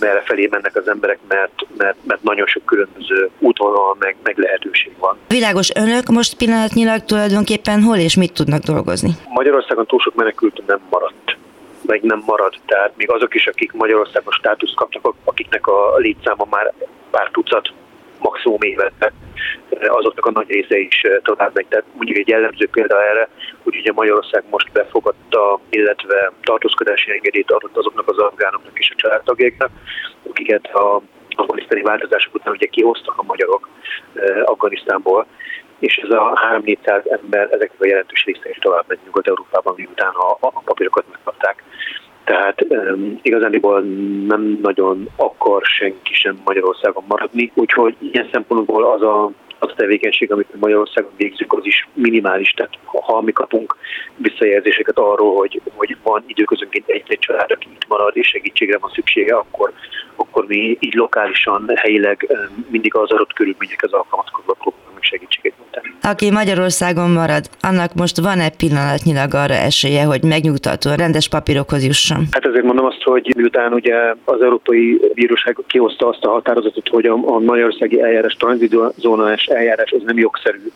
merre 0.00 0.22
felé 0.26 0.48
mennek 0.50 0.76
az 0.76 0.88
emberek, 0.88 1.18
mert, 1.28 1.66
mert, 1.76 1.96
mert 2.06 2.22
nagyon 2.22 2.46
sok 2.46 2.64
különböző 2.64 3.30
útvonal 3.38 3.96
meg, 3.98 4.16
meg 4.22 4.38
lehetőség 4.38 4.92
van. 4.98 5.18
Világos, 5.28 5.70
önök 5.74 6.06
most 6.06 6.36
pillanatnyilag 6.36 7.04
tulajdonképpen 7.04 7.82
hol 7.82 7.96
és 7.96 8.16
mit 8.16 8.32
tudnak 8.32 8.62
dolgozni? 8.62 9.10
Magyarországon 9.28 9.86
túl 9.86 10.00
sok 10.00 10.14
menekült 10.14 10.62
nem 10.66 10.80
maradt 10.90 11.36
meg 11.86 12.02
nem 12.02 12.22
marad. 12.26 12.54
Tehát 12.66 12.92
még 12.96 13.10
azok 13.10 13.34
is, 13.34 13.46
akik 13.46 13.72
Magyarországon 13.72 14.32
státuszt 14.32 14.74
kaptak, 14.74 15.14
akiknek 15.24 15.66
a 15.66 15.96
létszáma 15.96 16.46
már 16.50 16.72
pár 17.10 17.28
tucat, 17.32 17.72
maximum 18.28 18.62
évente, 18.62 19.12
azoknak 19.88 20.26
a 20.26 20.30
nagy 20.30 20.48
része 20.48 20.78
is 20.78 21.02
tovább 21.22 21.54
megy. 21.54 21.66
Tehát 21.66 21.84
mondjuk 21.92 22.18
egy 22.18 22.28
jellemző 22.28 22.68
példa 22.68 23.04
erre, 23.10 23.28
hogy 23.62 23.76
ugye 23.76 23.92
Magyarország 23.92 24.44
most 24.50 24.72
befogadta, 24.72 25.60
illetve 25.70 26.32
tartózkodási 26.42 27.10
engedélyt 27.10 27.50
adott 27.52 27.76
azoknak 27.76 28.08
az 28.08 28.18
afgánoknak 28.18 28.78
és 28.78 28.90
a 28.90 28.96
családtagjaiknak, 28.96 29.70
akiket 30.30 30.66
a 30.66 31.02
afganisztáni 31.36 31.82
változások 31.82 32.34
után 32.34 32.52
ugye 32.52 32.66
kihoztak 32.66 33.14
a 33.18 33.22
magyarok 33.22 33.68
Afganisztánból, 34.44 35.26
és 35.78 35.96
ez 35.96 36.10
a 36.10 36.40
3-400 36.64 37.12
ember 37.12 37.42
ezeknek 37.42 37.80
a 37.80 37.86
jelentős 37.86 38.24
része 38.24 38.48
is 38.48 38.58
tovább 38.58 38.84
megy 38.86 38.98
Nyugat-Európában, 39.04 39.74
miután 39.76 40.12
a, 40.14 40.36
a 40.40 40.60
papírokat 40.64 41.04
megkapták. 41.10 41.62
Tehát 42.24 42.66
um, 42.68 43.18
igazániból 43.22 43.80
nem 44.26 44.58
nagyon 44.62 45.08
akar 45.16 45.62
senki 45.64 46.14
sem 46.14 46.40
Magyarországon 46.44 47.04
maradni, 47.08 47.52
úgyhogy 47.54 47.96
ilyen 48.00 48.28
szempontból 48.32 48.84
az 48.84 49.02
a 49.02 49.30
az 49.64 49.70
a 49.70 49.74
tevékenység, 49.74 50.32
amit 50.32 50.60
Magyarországon 50.60 51.10
végzünk, 51.16 51.52
az 51.52 51.66
is 51.66 51.88
minimális. 51.92 52.50
Tehát 52.50 52.78
ha 52.84 53.20
mi 53.20 53.32
kapunk 53.32 53.76
visszajelzéseket 54.16 54.98
arról, 54.98 55.36
hogy, 55.36 55.60
hogy 55.74 55.96
van 56.02 56.24
időközönként 56.26 56.88
egy-egy 56.88 57.18
család, 57.18 57.50
aki 57.50 57.68
itt 57.74 57.88
marad 57.88 58.16
és 58.16 58.28
segítségre 58.28 58.78
van 58.78 58.90
szüksége, 58.94 59.34
akkor, 59.36 59.72
akkor 60.16 60.46
mi 60.46 60.76
így 60.80 60.94
lokálisan, 60.94 61.70
helyileg 61.74 62.36
mindig 62.70 62.94
az 62.94 63.10
adott 63.10 63.32
körülményekhez 63.32 63.92
alkalmazkodva 63.92 64.52
próbálunk 64.52 64.93
segítséget 65.04 65.52
nyújtani. 65.58 65.94
Aki 66.02 66.30
Magyarországon 66.30 67.10
marad, 67.10 67.44
annak 67.60 67.94
most 67.94 68.20
van-e 68.20 68.48
pillanatnyilag 68.48 69.34
arra 69.34 69.54
esélye, 69.54 70.04
hogy 70.04 70.22
megnyugtató, 70.22 70.94
rendes 70.94 71.28
papírokhoz 71.28 71.84
jusson? 71.84 72.26
Hát 72.30 72.46
azért 72.46 72.64
mondom 72.64 72.84
azt, 72.84 73.02
hogy 73.02 73.32
miután 73.36 73.72
ugye 73.72 73.94
az 74.24 74.42
Európai 74.42 75.00
Bíróság 75.14 75.58
kihozta 75.66 76.08
azt 76.08 76.24
a 76.24 76.30
határozatot, 76.30 76.88
hogy 76.88 77.06
a, 77.06 77.12
a 77.12 77.38
magyarországi 77.38 78.02
eljárás 78.02 78.34
tranzitzónás 78.34 79.46
eljárás 79.46 79.90
az 79.90 80.02
nem 80.04 80.18
jogszerű, 80.18 80.70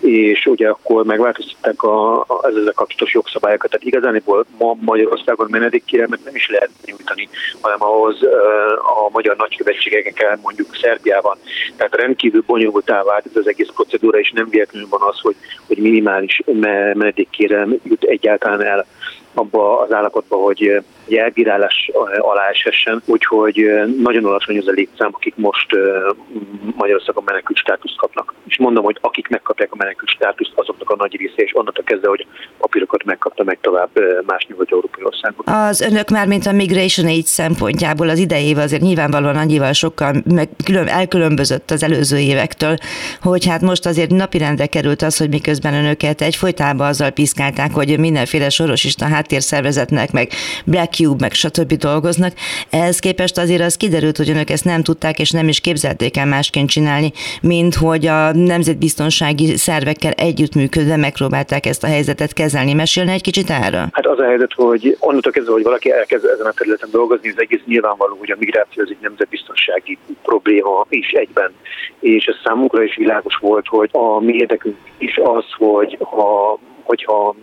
és 0.00 0.46
ugye 0.46 0.68
akkor 0.68 1.04
megváltoztatták 1.04 1.82
a, 1.82 2.20
a, 2.20 2.26
ezzel 2.42 2.72
kapcsolatos 2.74 3.14
jogszabályokat. 3.14 3.70
Tehát 3.70 3.86
igazániból 3.86 4.46
ma 4.58 4.76
Magyarországon 4.80 5.46
menedékkérelmet 5.50 6.24
nem 6.24 6.34
is 6.34 6.48
lehet 6.48 6.70
nyújtani, 6.84 7.28
hanem 7.60 7.82
ahhoz 7.82 8.22
a 8.78 9.10
magyar 9.12 9.36
nagykövetségeken 9.36 10.12
kell 10.12 10.38
mondjuk 10.42 10.76
Szerbiában. 10.76 11.36
Tehát 11.76 11.94
rendkívül 11.94 12.42
bonyolultá 12.46 13.02
vált 13.02 13.26
ez 13.26 13.36
az 13.36 13.48
egész 13.48 13.68
procedúra, 13.72 14.18
és 14.18 14.30
nem 14.30 14.48
véletlenül 14.48 14.88
van 14.88 15.00
az, 15.02 15.20
hogy, 15.20 15.36
hogy 15.66 15.78
minimális 15.78 16.42
menedékkérelem 16.94 17.78
jut 17.82 18.02
egyáltalán 18.02 18.64
el 18.64 18.86
abba 19.34 19.80
az 19.80 19.92
állapotba, 19.92 20.36
hogy 20.36 20.82
elbírálás 21.10 21.90
alá 22.18 22.48
esessen, 22.48 23.02
úgyhogy 23.04 23.70
nagyon 24.02 24.24
alacsony 24.24 24.58
az 24.58 24.68
a 24.68 24.70
létszám, 24.70 25.10
akik 25.12 25.34
most 25.36 25.66
Magyarországon 26.76 27.24
menekült 27.26 27.58
státuszt 27.58 27.96
kapnak. 27.96 28.34
És 28.46 28.58
mondom, 28.58 28.84
hogy 28.84 28.98
akik 29.00 29.28
megkapják 29.28 29.72
a 29.72 29.76
menekült 29.76 30.10
státuszt, 30.10 30.52
azoknak 30.54 30.90
a 30.90 30.96
nagy 30.96 31.16
része, 31.16 31.34
és 31.36 31.50
onnantól 31.54 31.84
kezdve, 31.84 32.08
hogy 32.08 32.26
papírokat 32.58 33.04
megkapta 33.04 33.44
meg 33.44 33.58
tovább 33.60 33.90
más 34.26 34.46
nyugat-európai 34.48 35.04
országok. 35.04 35.42
Az 35.46 35.80
önök 35.80 36.08
már, 36.08 36.26
mint 36.26 36.46
a 36.46 36.52
Migration 36.52 37.06
Aid 37.06 37.24
szempontjából 37.24 38.08
az 38.08 38.18
idei 38.18 38.54
azért 38.54 38.82
nyilvánvalóan 38.82 39.36
annyival 39.36 39.72
sokkal 39.72 40.14
meg 40.34 40.48
külön, 40.64 40.86
elkülönbözött 40.86 41.70
az 41.70 41.82
előző 41.82 42.18
évektől, 42.18 42.76
hogy 43.22 43.46
hát 43.46 43.60
most 43.60 43.86
azért 43.86 44.10
napirendre 44.10 44.66
került 44.66 45.02
az, 45.02 45.16
hogy 45.16 45.28
miközben 45.28 45.74
önöket 45.74 46.20
egyfolytában 46.20 46.86
azzal 46.86 47.10
piszkálták, 47.10 47.72
hogy 47.72 47.98
mindenféle 47.98 48.48
sorosista 48.48 49.04
háttérszervezetnek, 49.04 50.12
meg 50.12 50.28
Black 50.64 50.98
Cube, 51.02 51.16
meg 51.20 51.32
stb. 51.32 51.72
dolgoznak. 51.72 52.32
Ehhez 52.70 52.98
képest 52.98 53.38
azért 53.38 53.62
az 53.62 53.76
kiderült, 53.76 54.16
hogy 54.16 54.30
önök 54.30 54.50
ezt 54.50 54.64
nem 54.64 54.82
tudták, 54.82 55.18
és 55.18 55.30
nem 55.30 55.48
is 55.48 55.60
képzelték 55.60 56.16
el 56.16 56.26
másként 56.26 56.68
csinálni, 56.68 57.12
mint 57.42 57.74
hogy 57.74 58.06
a 58.06 58.32
nemzetbiztonsági 58.32 59.56
szervekkel 59.56 60.12
együttműködve 60.12 60.96
megpróbálták 60.96 61.66
ezt 61.66 61.84
a 61.84 61.86
helyzetet 61.86 62.32
kezelni. 62.32 62.72
Mesélni 62.72 63.12
egy 63.12 63.22
kicsit 63.22 63.50
erről? 63.50 63.86
Hát 63.92 64.06
az 64.06 64.18
a 64.18 64.24
helyzet, 64.24 64.52
hogy 64.54 64.96
onnantól 65.00 65.32
kezdve, 65.32 65.52
hogy 65.52 65.62
valaki 65.62 65.92
elkezd 65.92 66.24
ezen 66.24 66.46
a 66.46 66.52
területen 66.52 66.88
dolgozni, 66.90 67.28
az 67.28 67.40
egész 67.40 67.60
nyilvánvaló, 67.66 68.16
hogy 68.18 68.30
a 68.30 68.36
migráció 68.38 68.82
az 68.82 68.90
egy 68.90 68.98
nemzetbiztonsági 69.00 69.98
probléma 70.22 70.86
is 70.88 71.10
egyben. 71.10 71.50
És 72.00 72.24
ez 72.24 72.34
számunkra 72.44 72.82
is 72.82 72.96
világos 72.96 73.36
volt, 73.36 73.66
hogy 73.66 73.88
a 73.92 74.20
mi 74.20 74.34
érdekünk 74.34 74.76
is 74.98 75.16
az, 75.22 75.44
hogy 75.58 75.98
ha, 76.00 76.58
hogyha 76.82 77.34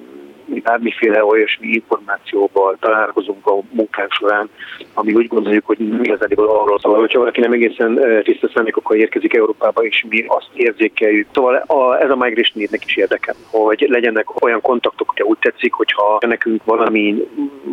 mi 0.50 0.60
bármiféle 0.60 1.24
olyasmi 1.24 1.68
információval 1.68 2.78
találkozunk 2.80 3.48
a 3.48 3.60
munkánk 3.72 4.12
során, 4.12 4.50
ami 4.94 5.14
úgy 5.14 5.28
gondoljuk, 5.28 5.66
hogy 5.66 5.78
mi 5.78 6.00
igazából 6.04 6.48
arról 6.48 6.80
szól, 6.80 7.00
hogyha 7.00 7.20
valaki 7.20 7.40
nem 7.40 7.52
egészen 7.52 8.00
tiszta 8.24 8.50
szándékokkal 8.54 8.98
érkezik 8.98 9.34
Európába, 9.34 9.84
és 9.84 10.06
mi 10.10 10.26
azt 10.28 10.50
érzékeljük. 10.54 11.28
Szóval 11.34 11.56
a, 11.56 12.02
ez 12.02 12.10
a 12.10 12.16
migration 12.16 12.68
need 12.70 12.82
is 12.86 12.96
érdekel, 12.96 13.36
hogy 13.52 13.86
legyenek 13.90 14.44
olyan 14.44 14.62
kontaktok, 14.62 15.14
hogy 15.16 15.22
úgy 15.22 15.38
tetszik, 15.40 15.74
hogyha 15.74 16.18
nekünk 16.28 16.64
valami, 16.64 17.16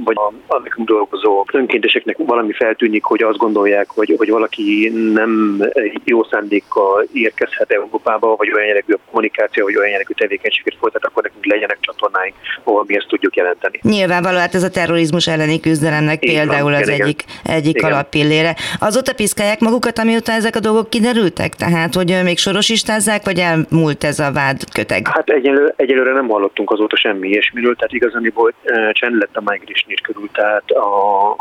vagy 0.05 0.17
a, 0.19 0.55
a 0.55 0.59
nekünk 0.59 0.89
dolgozó 0.89 1.45
önkénteseknek 1.53 2.17
valami 2.19 2.53
feltűnik, 2.53 3.05
hogy 3.05 3.23
azt 3.23 3.39
gondolják, 3.39 3.91
hogy, 3.91 4.15
hogy 4.17 4.31
valaki 4.31 4.93
nem 5.12 5.62
jó 6.05 6.25
szándékkal 6.25 7.07
érkezhet 7.12 7.71
Európába, 7.71 8.37
vagy 8.37 8.53
olyan 8.53 8.67
jellegű 8.67 8.95
kommunikáció, 9.11 9.65
vagy 9.65 9.77
olyan 9.77 9.91
jellegű 9.91 10.12
tevékenységet 10.12 10.77
folytat, 10.81 11.05
akkor 11.05 11.23
nekünk 11.23 11.45
legyenek 11.47 11.79
csatornáink, 11.81 12.35
ahol 12.66 12.85
mi 12.87 12.96
ezt 12.96 13.07
tudjuk 13.09 13.37
jelenteni. 13.37 13.79
Nyilvánvaló, 13.83 14.38
hát 14.38 14.55
ez 14.55 14.62
a 14.62 14.70
terrorizmus 14.70 15.26
elleni 15.26 15.61
küzdelemnek 15.61 16.24
Így 16.24 16.33
például 16.33 16.70
van, 16.70 16.81
az 16.81 16.88
igen, 16.88 17.00
egyik, 17.00 17.24
egyik 17.44 17.76
igen. 17.76 17.92
alappillére. 17.92 18.57
Azóta 18.79 19.14
piszkálják 19.14 19.61
magukat, 19.61 19.98
amióta 19.98 20.33
ezek 20.33 20.57
a 20.57 20.61
dolgok 20.61 20.90
kiderültek? 20.90 21.55
Tehát, 21.55 21.94
hogy 21.94 22.20
még 22.24 22.38
sorosistázzák, 22.38 23.24
vagy 23.24 23.38
elmúlt 23.38 24.05
ez 24.05 24.18
a 24.18 24.33
vád 24.33 24.61
köteg? 24.72 25.09
Hát 25.09 25.29
egyelőre, 25.29 25.72
egyelőre 25.76 26.12
nem 26.12 26.29
hallottunk 26.29 26.70
azóta 26.70 26.96
semmi 26.96 27.29
ilyesmiről, 27.29 27.74
tehát 27.74 27.92
igazániból 27.92 28.52
csend 28.92 29.18
lett 29.18 29.37
a 29.37 29.40
migration 29.40 29.94
körül, 30.02 30.29
tehát 30.33 30.70
a, 30.70 30.88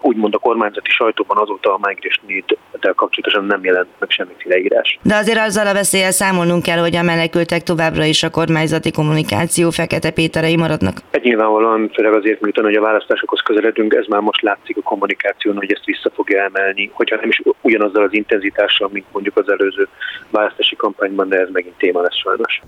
úgymond 0.01 0.33
a 0.33 0.37
kormányzati 0.37 0.89
sajtóban 0.89 1.37
azóta 1.37 1.73
a 1.73 1.79
migration 1.81 2.43
de 2.79 2.91
kapcsolatosan 2.95 3.45
nem 3.45 3.63
jelent 3.63 3.87
meg 3.99 4.09
semmiféle 4.09 4.57
írás. 4.57 4.99
De 5.01 5.15
azért 5.15 5.39
azzal 5.39 5.67
a 5.67 5.73
veszélyel 5.73 6.11
számolnunk 6.11 6.63
kell, 6.63 6.77
hogy 6.77 6.95
a 6.95 7.01
menekültek 7.01 7.63
továbbra 7.63 8.03
is 8.03 8.23
a 8.23 8.29
kormányzati 8.29 8.91
kommunikáció 8.91 9.69
fekete 9.69 10.11
péterei 10.11 10.55
maradnak. 10.55 10.97
Egy 11.15 11.23
nyilvánvalóan, 11.23 11.89
főleg 11.93 12.13
azért, 12.13 12.41
miután 12.41 12.63
hogy 12.63 12.75
a 12.75 12.81
választásokhoz 12.81 13.39
közeledünk, 13.39 13.93
ez 13.93 14.05
már 14.07 14.21
most 14.21 14.41
látszik 14.41 14.77
a 14.77 14.81
kommunikáción, 14.81 15.55
hogy 15.55 15.71
ezt 15.71 15.85
vissza 15.85 16.09
fogja 16.13 16.43
emelni, 16.43 16.89
hogyha 16.93 17.15
nem 17.15 17.29
is 17.29 17.41
ugyanazzal 17.61 18.03
az 18.03 18.13
intenzitással, 18.13 18.89
mint 18.91 19.05
mondjuk 19.11 19.37
az 19.37 19.49
előző 19.49 19.87
választási 20.29 20.75
kampányban, 20.75 21.29
de 21.29 21.39
ez 21.39 21.47
megint 21.51 21.77
téma 21.77 22.01
lesz 22.01 22.17
sajnos. 22.17 22.61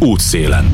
Útszélen. 0.00 0.64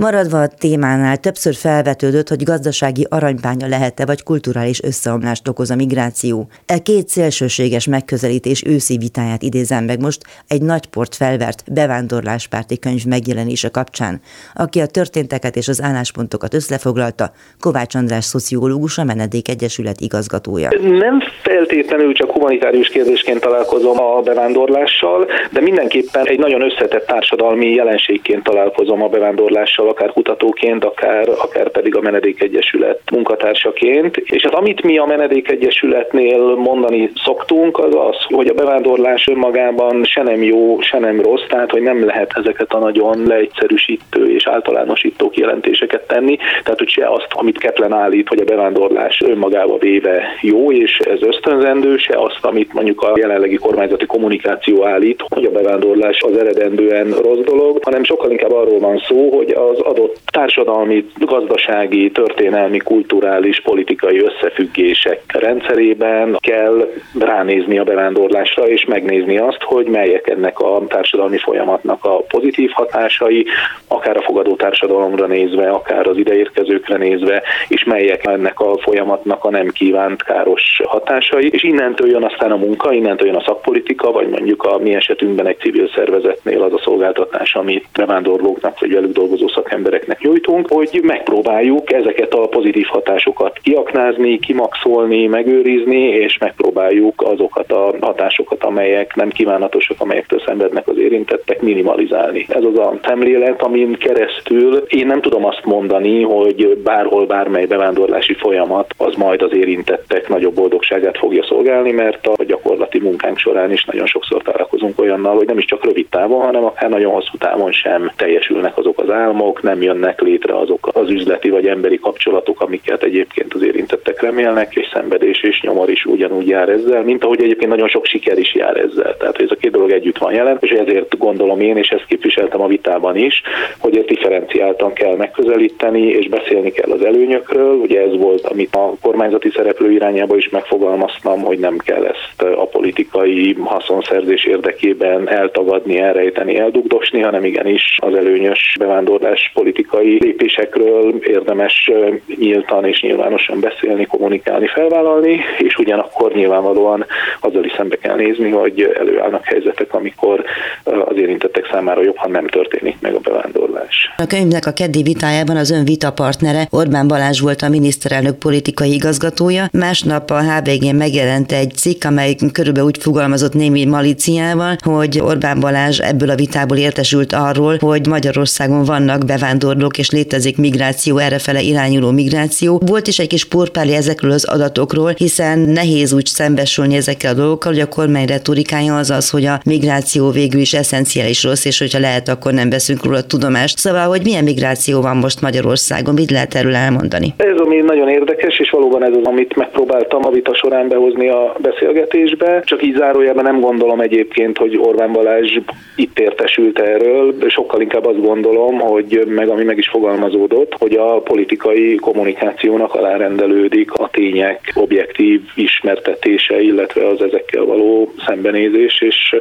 Maradva 0.00 0.40
a 0.40 0.48
témánál 0.58 1.16
többször 1.16 1.54
felvetődött, 1.54 2.28
hogy 2.28 2.42
gazdasági 2.42 3.06
aranybánya 3.08 3.68
lehet-e 3.68 4.06
vagy 4.06 4.22
kulturális 4.22 4.82
összeomlást 4.82 5.48
okoz 5.48 5.70
a 5.70 5.74
migráció. 5.74 6.48
E 6.66 6.78
két 6.78 7.08
szélsőséges 7.08 7.86
megközelítés 7.86 8.62
őszi 8.66 8.96
vitáját 8.96 9.42
idézem 9.42 9.84
meg 9.84 10.00
most 10.00 10.20
egy 10.48 10.62
nagy 10.62 10.86
port 10.86 11.14
felvert 11.14 11.72
bevándorláspárti 11.72 12.78
könyv 12.78 13.04
megjelenése 13.08 13.68
kapcsán, 13.68 14.20
aki 14.54 14.80
a 14.80 14.86
történteket 14.86 15.56
és 15.56 15.68
az 15.68 15.82
álláspontokat 15.82 16.54
összefoglalta, 16.54 17.32
Kovács 17.58 17.94
András 17.94 18.24
szociológus, 18.24 18.98
a 18.98 19.04
Menedék 19.04 19.48
Egyesület 19.48 20.00
igazgatója. 20.00 20.68
Nem 20.82 21.22
feltétlenül 21.42 22.12
csak 22.14 22.30
humanitárius 22.30 22.88
kérdésként 22.88 23.40
találkozom 23.40 24.00
a 24.00 24.20
bevándorlással, 24.20 25.26
de 25.52 25.60
mindenképpen 25.60 26.26
egy 26.26 26.38
nagyon 26.38 26.62
összetett 26.62 27.06
társadalmi 27.06 27.70
jelenségként 27.70 28.42
találkozom 28.42 29.02
a 29.02 29.08
bevándorlással 29.08 29.88
akár 29.90 30.12
kutatóként, 30.12 30.84
akár, 30.84 31.28
akár 31.28 31.70
pedig 31.70 31.96
a 31.96 32.00
Menedékegyesület 32.00 33.00
munkatársaként. 33.12 34.16
És 34.16 34.42
hát 34.42 34.54
amit 34.54 34.82
mi 34.82 34.98
a 34.98 35.04
Menedékegyesületnél 35.04 36.54
mondani 36.54 37.10
szoktunk, 37.24 37.78
az 37.78 37.94
az, 37.94 38.16
hogy 38.28 38.46
a 38.46 38.54
bevándorlás 38.54 39.26
önmagában 39.26 40.04
se 40.04 40.22
nem 40.22 40.42
jó, 40.42 40.80
se 40.80 40.98
nem 40.98 41.20
rossz, 41.20 41.46
tehát 41.48 41.70
hogy 41.70 41.82
nem 41.82 42.04
lehet 42.04 42.32
ezeket 42.36 42.72
a 42.72 42.78
nagyon 42.78 43.26
leegyszerűsítő 43.26 44.34
és 44.34 44.46
általánosító 44.46 45.30
kijelentéseket 45.30 46.06
tenni, 46.06 46.36
tehát 46.36 46.78
hogy 46.78 46.88
se 46.88 47.08
azt, 47.08 47.28
amit 47.28 47.58
Keplen 47.58 47.92
állít, 47.92 48.28
hogy 48.28 48.40
a 48.40 48.44
bevándorlás 48.44 49.20
önmagába 49.24 49.78
véve 49.78 50.22
jó, 50.40 50.72
és 50.72 50.98
ez 50.98 51.22
ösztönzendő, 51.22 51.96
se 51.96 52.18
azt, 52.18 52.44
amit 52.44 52.72
mondjuk 52.72 53.02
a 53.02 53.12
jelenlegi 53.16 53.56
kormányzati 53.56 54.06
kommunikáció 54.06 54.84
állít, 54.84 55.24
hogy 55.28 55.44
a 55.44 55.50
bevándorlás 55.50 56.20
az 56.20 56.36
eredendően 56.36 57.10
rossz 57.10 57.44
dolog, 57.44 57.84
hanem 57.84 58.04
sokkal 58.04 58.30
inkább 58.30 58.52
arról 58.52 58.78
van 58.78 58.98
szó, 59.08 59.30
hogy 59.36 59.50
az 59.50 59.79
adott 59.80 60.18
társadalmi, 60.26 61.06
gazdasági, 61.18 62.10
történelmi, 62.10 62.78
kulturális, 62.78 63.60
politikai 63.60 64.20
összefüggések 64.20 65.22
rendszerében 65.26 66.36
kell 66.40 66.88
ránézni 67.18 67.78
a 67.78 67.84
bevándorlásra, 67.84 68.68
és 68.68 68.84
megnézni 68.84 69.38
azt, 69.38 69.62
hogy 69.62 69.86
melyek 69.86 70.28
ennek 70.28 70.58
a 70.58 70.82
társadalmi 70.88 71.38
folyamatnak 71.38 72.04
a 72.04 72.16
pozitív 72.16 72.70
hatásai, 72.70 73.46
akár 73.88 74.16
a 74.16 74.22
fogadó 74.22 74.56
társadalomra 74.56 75.26
nézve, 75.26 75.70
akár 75.70 76.06
az 76.06 76.16
ideérkezőkre 76.16 76.96
nézve, 76.96 77.42
és 77.68 77.84
melyek 77.84 78.26
ennek 78.26 78.60
a 78.60 78.78
folyamatnak 78.78 79.44
a 79.44 79.50
nem 79.50 79.68
kívánt 79.68 80.22
káros 80.22 80.80
hatásai. 80.84 81.48
És 81.52 81.62
innentől 81.62 82.08
jön 82.10 82.24
aztán 82.24 82.52
a 82.52 82.56
munka, 82.56 82.92
innentől 82.92 83.26
jön 83.26 83.36
a 83.36 83.42
szakpolitika, 83.46 84.12
vagy 84.12 84.28
mondjuk 84.28 84.62
a 84.62 84.78
mi 84.78 84.94
esetünkben 84.94 85.46
egy 85.46 85.58
civil 85.58 85.88
szervezetnél 85.94 86.62
az 86.62 86.72
a 86.72 86.80
szolgáltatás, 86.84 87.54
amit 87.54 87.86
bevándorlóknak 87.92 88.80
vagy 88.80 88.92
velük 88.92 89.12
dolgozó 89.12 89.48
szakembereknek 89.70 90.20
nyújtunk, 90.20 90.68
hogy 90.68 91.00
megpróbáljuk 91.02 91.92
ezeket 91.92 92.34
a 92.34 92.48
pozitív 92.48 92.86
hatásokat 92.86 93.58
kiaknázni, 93.62 94.38
kimaxolni, 94.38 95.26
megőrizni, 95.26 96.02
és 96.02 96.38
megpróbáljuk 96.38 97.22
azokat 97.22 97.72
a 97.72 97.94
hatásokat, 98.00 98.64
amelyek 98.64 99.14
nem 99.14 99.28
kívánatosak, 99.28 100.00
amelyektől 100.00 100.42
szenvednek 100.46 100.88
az 100.88 100.98
érintettek, 100.98 101.62
minimalizálni. 101.62 102.46
Ez 102.48 102.64
az 102.64 102.78
a 102.78 102.98
szemlélet, 103.04 103.62
amin 103.62 103.92
keresztül 103.92 104.84
én 104.88 105.06
nem 105.06 105.20
tudom 105.20 105.44
azt 105.44 105.64
mondani, 105.64 106.22
hogy 106.22 106.78
bárhol 106.84 107.26
bármely 107.26 107.66
bevándorlási 107.66 108.34
folyamat 108.34 108.94
az 108.96 109.14
majd 109.14 109.42
az 109.42 109.54
érintettek 109.54 110.28
nagyobb 110.28 110.54
boldogságát 110.54 111.18
fogja 111.18 111.44
szolgálni, 111.44 111.92
mert 111.92 112.26
a 112.26 112.44
gyakorlati 112.44 112.98
munkánk 112.98 113.38
során 113.38 113.72
is 113.72 113.84
nagyon 113.84 114.06
sokszor 114.06 114.42
találkozunk 114.42 114.98
olyannal, 115.00 115.36
hogy 115.36 115.46
nem 115.46 115.58
is 115.58 115.64
csak 115.64 115.84
rövid 115.84 116.06
távon, 116.08 116.40
hanem 116.40 116.64
akár 116.64 116.90
nagyon 116.90 117.12
hosszú 117.12 117.36
távon 117.38 117.72
sem 117.72 118.10
teljesülnek 118.16 118.78
azok 118.78 118.98
az 119.00 119.10
álmok, 119.10 119.49
nem 119.62 119.82
jönnek 119.82 120.20
létre 120.20 120.58
azok 120.58 120.88
az 120.92 121.10
üzleti 121.10 121.50
vagy 121.50 121.66
emberi 121.66 121.98
kapcsolatok, 121.98 122.60
amiket 122.60 123.02
egyébként 123.02 123.54
az 123.54 123.62
érintettek 123.62 124.22
remélnek, 124.22 124.74
és 124.74 124.88
szenvedés 124.92 125.42
és 125.42 125.60
nyomor 125.60 125.90
is 125.90 126.04
ugyanúgy 126.04 126.48
jár 126.48 126.68
ezzel, 126.68 127.02
mint 127.02 127.24
ahogy 127.24 127.42
egyébként 127.42 127.70
nagyon 127.70 127.88
sok 127.88 128.04
siker 128.04 128.38
is 128.38 128.54
jár 128.54 128.76
ezzel. 128.76 129.16
Tehát 129.16 129.40
ez 129.40 129.50
a 129.50 129.54
két 129.54 129.70
dolog 129.70 129.90
együtt 129.90 130.18
van 130.18 130.32
jelen, 130.32 130.56
és 130.60 130.70
ezért 130.70 131.18
gondolom 131.18 131.60
én, 131.60 131.76
és 131.76 131.88
ezt 131.88 132.06
képviseltem 132.06 132.60
a 132.60 132.66
vitában 132.66 133.16
is, 133.16 133.42
hogy 133.78 133.96
ezt 133.96 134.06
differenciáltan 134.06 134.92
kell 134.92 135.16
megközelíteni, 135.16 136.02
és 136.06 136.28
beszélni 136.28 136.70
kell 136.70 136.90
az 136.90 137.04
előnyökről. 137.04 137.74
Ugye 137.74 138.00
ez 138.00 138.16
volt, 138.16 138.46
amit 138.46 138.74
a 138.74 138.94
kormányzati 139.00 139.50
szereplő 139.50 139.90
irányába 139.92 140.36
is 140.36 140.48
megfogalmaztam, 140.48 141.40
hogy 141.40 141.58
nem 141.58 141.76
kell 141.78 142.04
ezt 142.04 142.42
a 142.42 142.66
politikai 142.66 143.56
haszonszerzés 143.64 144.44
érdekében 144.44 145.28
eltagadni, 145.28 145.98
elrejteni, 145.98 146.58
eldugdosni, 146.58 147.20
hanem 147.20 147.44
igenis 147.44 147.98
az 148.02 148.14
előnyös 148.14 148.74
bevándorlás 148.78 149.39
politikai 149.54 150.18
lépésekről 150.20 151.14
érdemes 151.22 151.90
nyíltan 152.38 152.84
és 152.84 153.00
nyilvánosan 153.00 153.60
beszélni, 153.60 154.06
kommunikálni, 154.06 154.66
felvállalni, 154.66 155.40
és 155.58 155.76
ugyanakkor 155.76 156.32
nyilvánvalóan 156.32 157.06
azzal 157.40 157.64
is 157.64 157.72
szembe 157.76 157.96
kell 157.96 158.16
nézni, 158.16 158.50
hogy 158.50 158.92
előállnak 158.98 159.44
helyzetek, 159.44 159.94
amikor 159.94 160.44
az 160.84 161.16
érintettek 161.16 161.68
számára 161.72 162.02
jobb, 162.02 162.16
ha 162.16 162.28
nem 162.28 162.46
történik 162.46 162.96
meg 163.00 163.14
a 163.14 163.18
bevándorlás. 163.18 164.10
A 164.16 164.26
könyvnek 164.26 164.66
a 164.66 164.72
keddi 164.72 165.02
vitájában 165.02 165.56
az 165.56 165.70
ön 165.70 165.84
vitapartnere 165.84 166.66
Orbán 166.70 167.08
Balázs 167.08 167.40
volt 167.40 167.62
a 167.62 167.68
miniszterelnök 167.68 168.38
politikai 168.38 168.92
igazgatója. 168.92 169.64
Másnap 169.72 170.30
a 170.30 170.40
HVG 170.40 170.94
megjelent 170.96 171.52
egy 171.52 171.72
cikk, 171.74 172.04
amely 172.04 172.34
körülbelül 172.52 172.88
úgy 172.88 172.98
fogalmazott 172.98 173.54
némi 173.54 173.84
maliciával, 173.84 174.76
hogy 174.84 175.20
Orbán 175.20 175.60
Balázs 175.60 176.00
ebből 176.00 176.30
a 176.30 176.34
vitából 176.34 176.76
értesült 176.76 177.32
arról, 177.32 177.76
hogy 177.80 178.06
Magyarországon 178.06 178.84
vannak 178.84 179.24
bevándorlók 179.32 179.98
és 179.98 180.10
létezik 180.10 180.56
migráció, 180.56 181.18
errefele 181.18 181.60
irányuló 181.60 182.10
migráció. 182.10 182.80
Volt 182.86 183.06
is 183.06 183.18
egy 183.18 183.28
kis 183.28 183.44
porpáli 183.44 183.94
ezekről 183.94 184.30
az 184.30 184.44
adatokról, 184.44 185.12
hiszen 185.16 185.58
nehéz 185.58 186.12
úgy 186.12 186.26
szembesülni 186.26 186.94
ezekkel 186.96 187.32
a 187.32 187.36
dolgokkal, 187.36 187.72
hogy 187.72 187.80
a 187.80 187.88
kormány 187.88 188.26
retorikája 188.26 188.96
az 188.96 189.10
az, 189.10 189.30
hogy 189.30 189.44
a 189.44 189.60
migráció 189.64 190.30
végül 190.30 190.60
is 190.60 190.72
eszenciális 190.74 191.42
rossz, 191.42 191.64
és 191.64 191.78
hogyha 191.78 191.98
lehet, 191.98 192.28
akkor 192.28 192.52
nem 192.52 192.70
veszünk 192.70 193.04
róla 193.04 193.22
tudomást. 193.22 193.78
Szóval, 193.78 194.08
hogy 194.08 194.22
milyen 194.22 194.44
migráció 194.44 195.00
van 195.00 195.16
most 195.16 195.40
Magyarországon, 195.40 196.14
mit 196.14 196.30
lehet 196.30 196.54
erről 196.54 196.74
elmondani? 196.74 197.34
Ez 197.36 197.58
ami 197.64 197.76
nagyon 197.76 198.08
érdekes, 198.08 198.58
és 198.58 198.69
valóban 198.80 199.04
ez 199.04 199.16
az, 199.16 199.26
amit 199.26 199.56
megpróbáltam 199.56 200.26
a 200.26 200.30
vita 200.30 200.54
során 200.54 200.88
behozni 200.88 201.28
a 201.28 201.54
beszélgetésbe. 201.58 202.62
Csak 202.64 202.82
így 202.82 202.96
zárójelben 202.96 203.44
nem 203.44 203.60
gondolom 203.60 204.00
egyébként, 204.00 204.58
hogy 204.58 204.78
Orbán 204.82 205.12
Balázs 205.12 205.58
itt 205.96 206.18
értesült 206.18 206.78
erről, 206.78 207.34
sokkal 207.48 207.80
inkább 207.80 208.06
azt 208.06 208.22
gondolom, 208.22 208.78
hogy 208.78 209.24
meg 209.26 209.48
ami 209.48 209.64
meg 209.64 209.78
is 209.78 209.88
fogalmazódott, 209.88 210.74
hogy 210.78 210.94
a 210.94 211.20
politikai 211.20 211.94
kommunikációnak 211.94 212.94
alárendelődik 212.94 213.92
a 213.92 214.10
tények 214.10 214.72
objektív 214.74 215.40
ismertetése, 215.54 216.60
illetve 216.60 217.06
az 217.06 217.22
ezekkel 217.22 217.64
való 217.64 218.12
szembenézés, 218.26 219.00
és 219.00 219.36